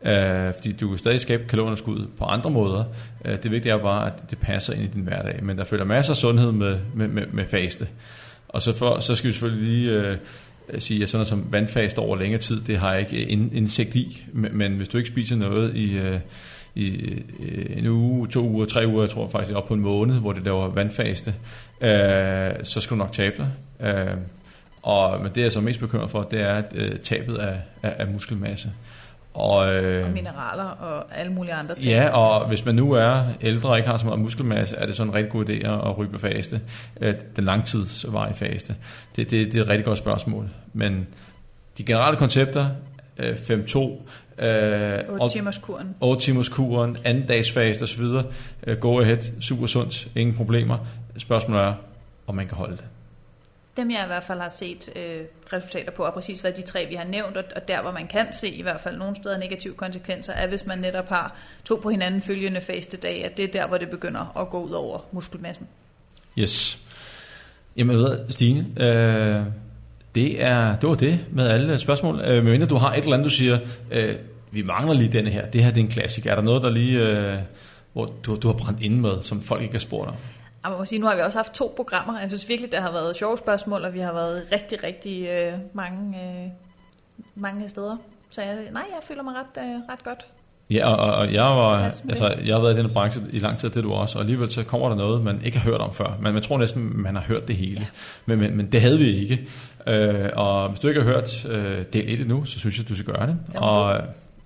Øh, 0.05 0.55
fordi 0.55 0.73
du 0.73 0.89
kan 0.89 0.99
stadig 0.99 1.21
skabe 1.21 1.45
kalorieunderskud 1.49 2.07
på 2.19 2.25
andre 2.25 2.51
måder. 2.51 2.85
Øh, 3.25 3.43
det 3.43 3.51
vigtige 3.51 3.73
er 3.73 3.79
bare, 3.79 4.07
at 4.07 4.31
det 4.31 4.39
passer 4.39 4.73
ind 4.73 4.83
i 4.83 4.87
din 4.87 5.03
hverdag. 5.03 5.45
Men 5.45 5.59
der 5.59 5.65
følger 5.65 5.85
masser 5.85 6.13
af 6.13 6.17
sundhed 6.17 6.53
med, 6.53 6.79
med, 6.95 7.09
med, 7.09 7.27
med 7.33 7.45
faste. 7.47 7.89
Og 8.49 8.63
så, 8.63 8.77
for, 8.77 8.99
så 8.99 9.15
skal 9.15 9.29
vi 9.29 9.33
selvfølgelig 9.33 9.69
lige 9.69 9.91
øh, 9.93 10.17
sige, 10.79 11.03
at 11.03 11.09
sådan 11.09 11.19
noget 11.19 11.29
som 11.29 11.47
vandfast 11.51 11.99
over 11.99 12.17
længere 12.17 12.41
tid, 12.41 12.61
det 12.61 12.79
har 12.79 12.93
jeg 12.93 13.01
ikke 13.01 13.27
indsigt 13.29 13.95
i. 13.95 14.27
Men, 14.33 14.59
men 14.59 14.73
hvis 14.73 14.89
du 14.89 14.99
ikke 14.99 15.09
spiser 15.09 15.37
noget 15.37 15.77
i... 15.77 15.99
Øh, 15.99 16.21
i 16.75 16.89
øh, 17.41 17.79
en 17.79 17.87
uge, 17.87 18.29
to 18.29 18.41
uger, 18.49 18.65
tre 18.65 18.87
uger, 18.87 19.03
jeg 19.03 19.11
tror 19.11 19.29
faktisk 19.29 19.57
op 19.57 19.69
på 19.69 19.75
en 19.75 19.81
måned, 19.81 20.21
hvor 20.21 20.33
det 20.33 20.45
laver 20.45 20.69
vandfaste, 20.69 21.35
øh, 21.81 22.51
så 22.63 22.81
skal 22.81 22.91
du 22.91 22.99
nok 22.99 23.13
tabe 23.13 23.37
dig. 23.37 23.51
Øh, 23.83 24.17
og, 24.83 25.21
men 25.23 25.33
det 25.35 25.43
jeg 25.43 25.53
så 25.53 25.61
mest 25.61 25.81
bekymret 25.81 26.11
for, 26.11 26.23
det 26.23 26.41
er 26.41 26.63
øh, 26.75 26.99
tabet 26.99 27.37
af, 27.37 27.61
af, 27.83 27.95
af 27.99 28.07
muskelmasse. 28.07 28.71
Og, 29.35 29.75
øh, 29.75 30.07
og 30.07 30.13
mineraler 30.13 30.65
og 30.65 31.19
alle 31.19 31.33
mulige 31.33 31.55
andre 31.55 31.75
ting. 31.75 31.87
Ja, 31.87 32.09
og 32.09 32.49
hvis 32.49 32.65
man 32.65 32.75
nu 32.75 32.93
er 32.93 33.25
ældre 33.41 33.69
og 33.69 33.77
ikke 33.77 33.89
har 33.89 33.97
så 33.97 34.07
meget 34.07 34.21
muskelmasse, 34.21 34.77
er 34.77 34.87
det 34.87 34.97
så 34.97 35.03
en 35.03 35.15
rigtig 35.15 35.33
god 35.33 35.49
idé 35.49 35.69
at 35.89 35.99
ryge 35.99 36.11
på 36.11 36.19
faste. 36.19 36.61
Øh, 37.01 37.15
den 37.37 37.45
langtidsvarige 37.45 38.35
faste. 38.35 38.75
Det, 39.17 39.31
det, 39.31 39.53
det 39.53 39.59
er 39.59 39.63
et 39.63 39.69
rigtig 39.69 39.85
godt 39.85 39.99
spørgsmål. 39.99 40.49
Men 40.73 41.07
de 41.79 41.85
generelle 41.85 42.19
koncepter, 42.19 42.67
øh, 43.19 43.35
5-2, 43.35 43.79
øh, 44.45 44.99
8 45.09 45.37
timers 45.37 45.59
kuren. 45.59 45.95
8 46.01 46.23
timers 46.23 46.49
kuren, 46.49 46.97
anden 47.05 47.27
dags 47.27 47.53
fast 47.53 47.83
osv. 47.83 48.05
Øh, 48.67 48.79
go 48.79 49.01
ahead, 49.01 49.41
super 49.41 49.67
sundt, 49.67 50.09
ingen 50.17 50.37
problemer. 50.37 50.79
Spørgsmålet 51.17 51.65
er, 51.65 51.75
om 52.27 52.35
man 52.35 52.47
kan 52.47 52.57
holde 52.57 52.77
det. 52.77 52.85
Dem 53.77 53.91
jeg 53.91 54.03
i 54.05 54.07
hvert 54.07 54.23
fald 54.23 54.41
har 54.41 54.49
set 54.49 54.89
øh, 54.97 55.25
resultater 55.53 55.91
på, 55.91 56.03
og 56.03 56.15
præcis 56.15 56.41
hvad 56.41 56.53
de 56.53 56.63
tre 56.63 56.87
vi 56.89 56.95
har 56.95 57.05
nævnt, 57.05 57.37
og, 57.37 57.45
og 57.57 57.69
der 57.69 57.83
hvor 57.83 57.91
man 57.91 58.07
kan 58.07 58.33
se 58.33 58.49
i 58.49 58.63
hvert 58.63 58.81
fald 58.81 58.97
nogle 58.97 59.17
steder 59.17 59.39
negative 59.39 59.75
konsekvenser, 59.75 60.33
er 60.33 60.47
hvis 60.47 60.67
man 60.67 60.79
netop 60.79 61.09
har 61.09 61.37
to 61.65 61.81
på 61.83 61.91
hinanden 61.91 62.21
følgende 62.21 62.61
faste 62.61 62.97
dag, 62.97 63.25
at 63.25 63.37
det 63.37 63.45
er 63.45 63.49
der 63.49 63.67
hvor 63.67 63.79
det 63.79 63.91
begynder 63.91 64.39
at 64.39 64.51
gå 64.51 64.63
ud 64.63 64.71
over 64.71 64.99
muskelmassen. 65.13 65.69
Yes. 66.39 66.79
Jamen 67.77 67.97
ved 67.97 68.19
Stine, 68.29 68.67
øh, 68.77 69.43
det, 70.15 70.43
er, 70.43 70.77
det 70.77 70.89
var 70.89 70.95
det 70.95 71.21
med 71.33 71.49
alle 71.49 71.79
spørgsmål. 71.79 72.21
Øh, 72.21 72.45
men 72.45 72.69
du 72.69 72.77
har 72.77 72.93
et 72.93 72.99
eller 72.99 73.13
andet, 73.13 73.25
du 73.25 73.31
siger, 73.31 73.59
øh, 73.91 74.15
vi 74.51 74.63
mangler 74.63 74.95
lige 74.95 75.13
denne 75.13 75.31
her. 75.31 75.51
Det 75.51 75.65
her 75.65 75.71
det 75.71 75.81
er 75.81 75.85
en 75.85 75.91
klassiker. 75.91 76.31
Er 76.31 76.35
der 76.35 76.43
noget, 76.43 76.63
der 76.63 76.71
lige, 76.71 76.99
øh, 76.99 77.39
hvor 77.93 78.15
du, 78.27 78.37
du 78.37 78.49
har 78.49 78.55
brændt 78.55 78.83
ind 78.83 79.01
med, 79.01 79.23
som 79.23 79.43
folk 79.43 79.63
ikke 79.63 79.75
har 79.75 79.79
spurgt 79.79 80.09
om? 80.09 80.15
Jeg 80.65 80.73
må 80.73 80.85
sige, 80.85 80.99
nu 80.99 81.07
har 81.07 81.17
vi 81.17 81.23
også 81.23 81.39
haft 81.39 81.53
to 81.53 81.73
programmer. 81.77 82.21
Jeg 82.21 82.31
synes 82.31 82.49
virkelig, 82.49 82.73
der 82.73 82.81
har 82.81 82.93
været 82.93 83.17
sjove 83.17 83.39
spørgsmål, 83.39 83.85
og 83.85 83.95
vi 83.95 83.99
har 83.99 84.13
været 84.13 84.47
rigtig, 84.53 84.83
rigtig 84.83 85.29
øh, 85.29 85.53
mange, 85.73 86.19
øh, 86.19 86.51
mange 87.35 87.69
steder. 87.69 87.97
Så 88.31 88.43
jeg, 88.43 88.57
nej, 88.73 88.85
jeg 88.91 88.99
føler 89.03 89.23
mig 89.23 89.35
ret, 89.35 89.65
øh, 89.65 89.81
ret 89.93 90.05
godt. 90.05 90.27
Ja, 90.71 90.87
og, 90.95 91.15
og 91.15 91.33
jeg, 91.33 91.43
var, 91.43 91.93
altså, 92.09 92.35
jeg 92.45 92.55
har 92.55 92.63
været 92.63 92.79
i 92.79 92.83
den 92.83 92.91
branche 92.95 93.23
i 93.33 93.39
lang 93.39 93.59
tid, 93.59 93.71
det 93.71 93.85
du 93.85 93.93
også, 93.93 94.19
og 94.19 94.23
alligevel 94.23 94.51
så 94.51 94.65
kommer 94.65 94.89
der 94.89 94.97
noget, 94.97 95.25
man 95.25 95.41
ikke 95.45 95.59
har 95.59 95.71
hørt 95.71 95.81
om 95.81 95.95
før. 95.95 96.19
Men 96.21 96.33
man 96.33 96.43
tror 96.43 96.59
næsten, 96.59 97.03
man 97.03 97.15
har 97.15 97.23
hørt 97.23 97.49
det 97.49 97.57
hele. 97.57 97.81
Ja. 97.81 97.87
Men, 98.27 98.39
men, 98.39 98.57
men 98.57 98.73
det 98.73 98.81
havde 98.81 98.99
vi 98.99 99.21
ikke. 99.21 99.49
Øh, 99.87 100.29
og 100.37 100.69
hvis 100.69 100.81
du 100.81 100.89
ikke 100.89 101.03
har 101.03 101.11
hørt 101.11 101.47
øh, 101.47 101.85
del 101.93 102.15
1 102.15 102.21
endnu, 102.21 102.45
så 102.45 102.59
synes 102.59 102.79
jeg, 102.79 102.89
du 102.89 102.95
skal 102.95 103.15
gøre 103.15 103.27
det. 103.27 103.39
Og 103.55 104.01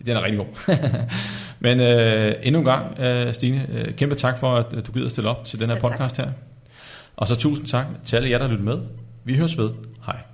Den 0.07 0.17
er 0.17 0.23
rigtig 0.23 0.39
god. 0.39 0.77
Men 1.61 1.81
øh, 1.81 2.35
endnu 2.43 2.59
en 2.59 2.65
gang, 2.65 3.01
øh, 3.01 3.35
Stine, 3.35 3.67
øh, 3.73 3.95
kæmpe 3.95 4.15
tak 4.15 4.39
for, 4.39 4.57
at 4.57 4.87
du 4.87 4.93
gider 4.93 5.09
stille 5.09 5.31
op 5.31 5.45
til 5.45 5.61
den 5.61 5.69
her 5.69 5.81
podcast 5.81 6.17
her. 6.17 6.29
Og 7.17 7.29
så 7.29 7.37
tusind 7.37 7.67
tak 7.67 7.87
til 8.05 8.17
alle 8.17 8.31
jer, 8.31 8.39
der 8.39 8.49
lytter 8.49 8.65
med. 8.65 8.79
Vi 9.25 9.37
høres 9.37 9.59
ved. 9.59 9.71
Hej. 10.07 10.34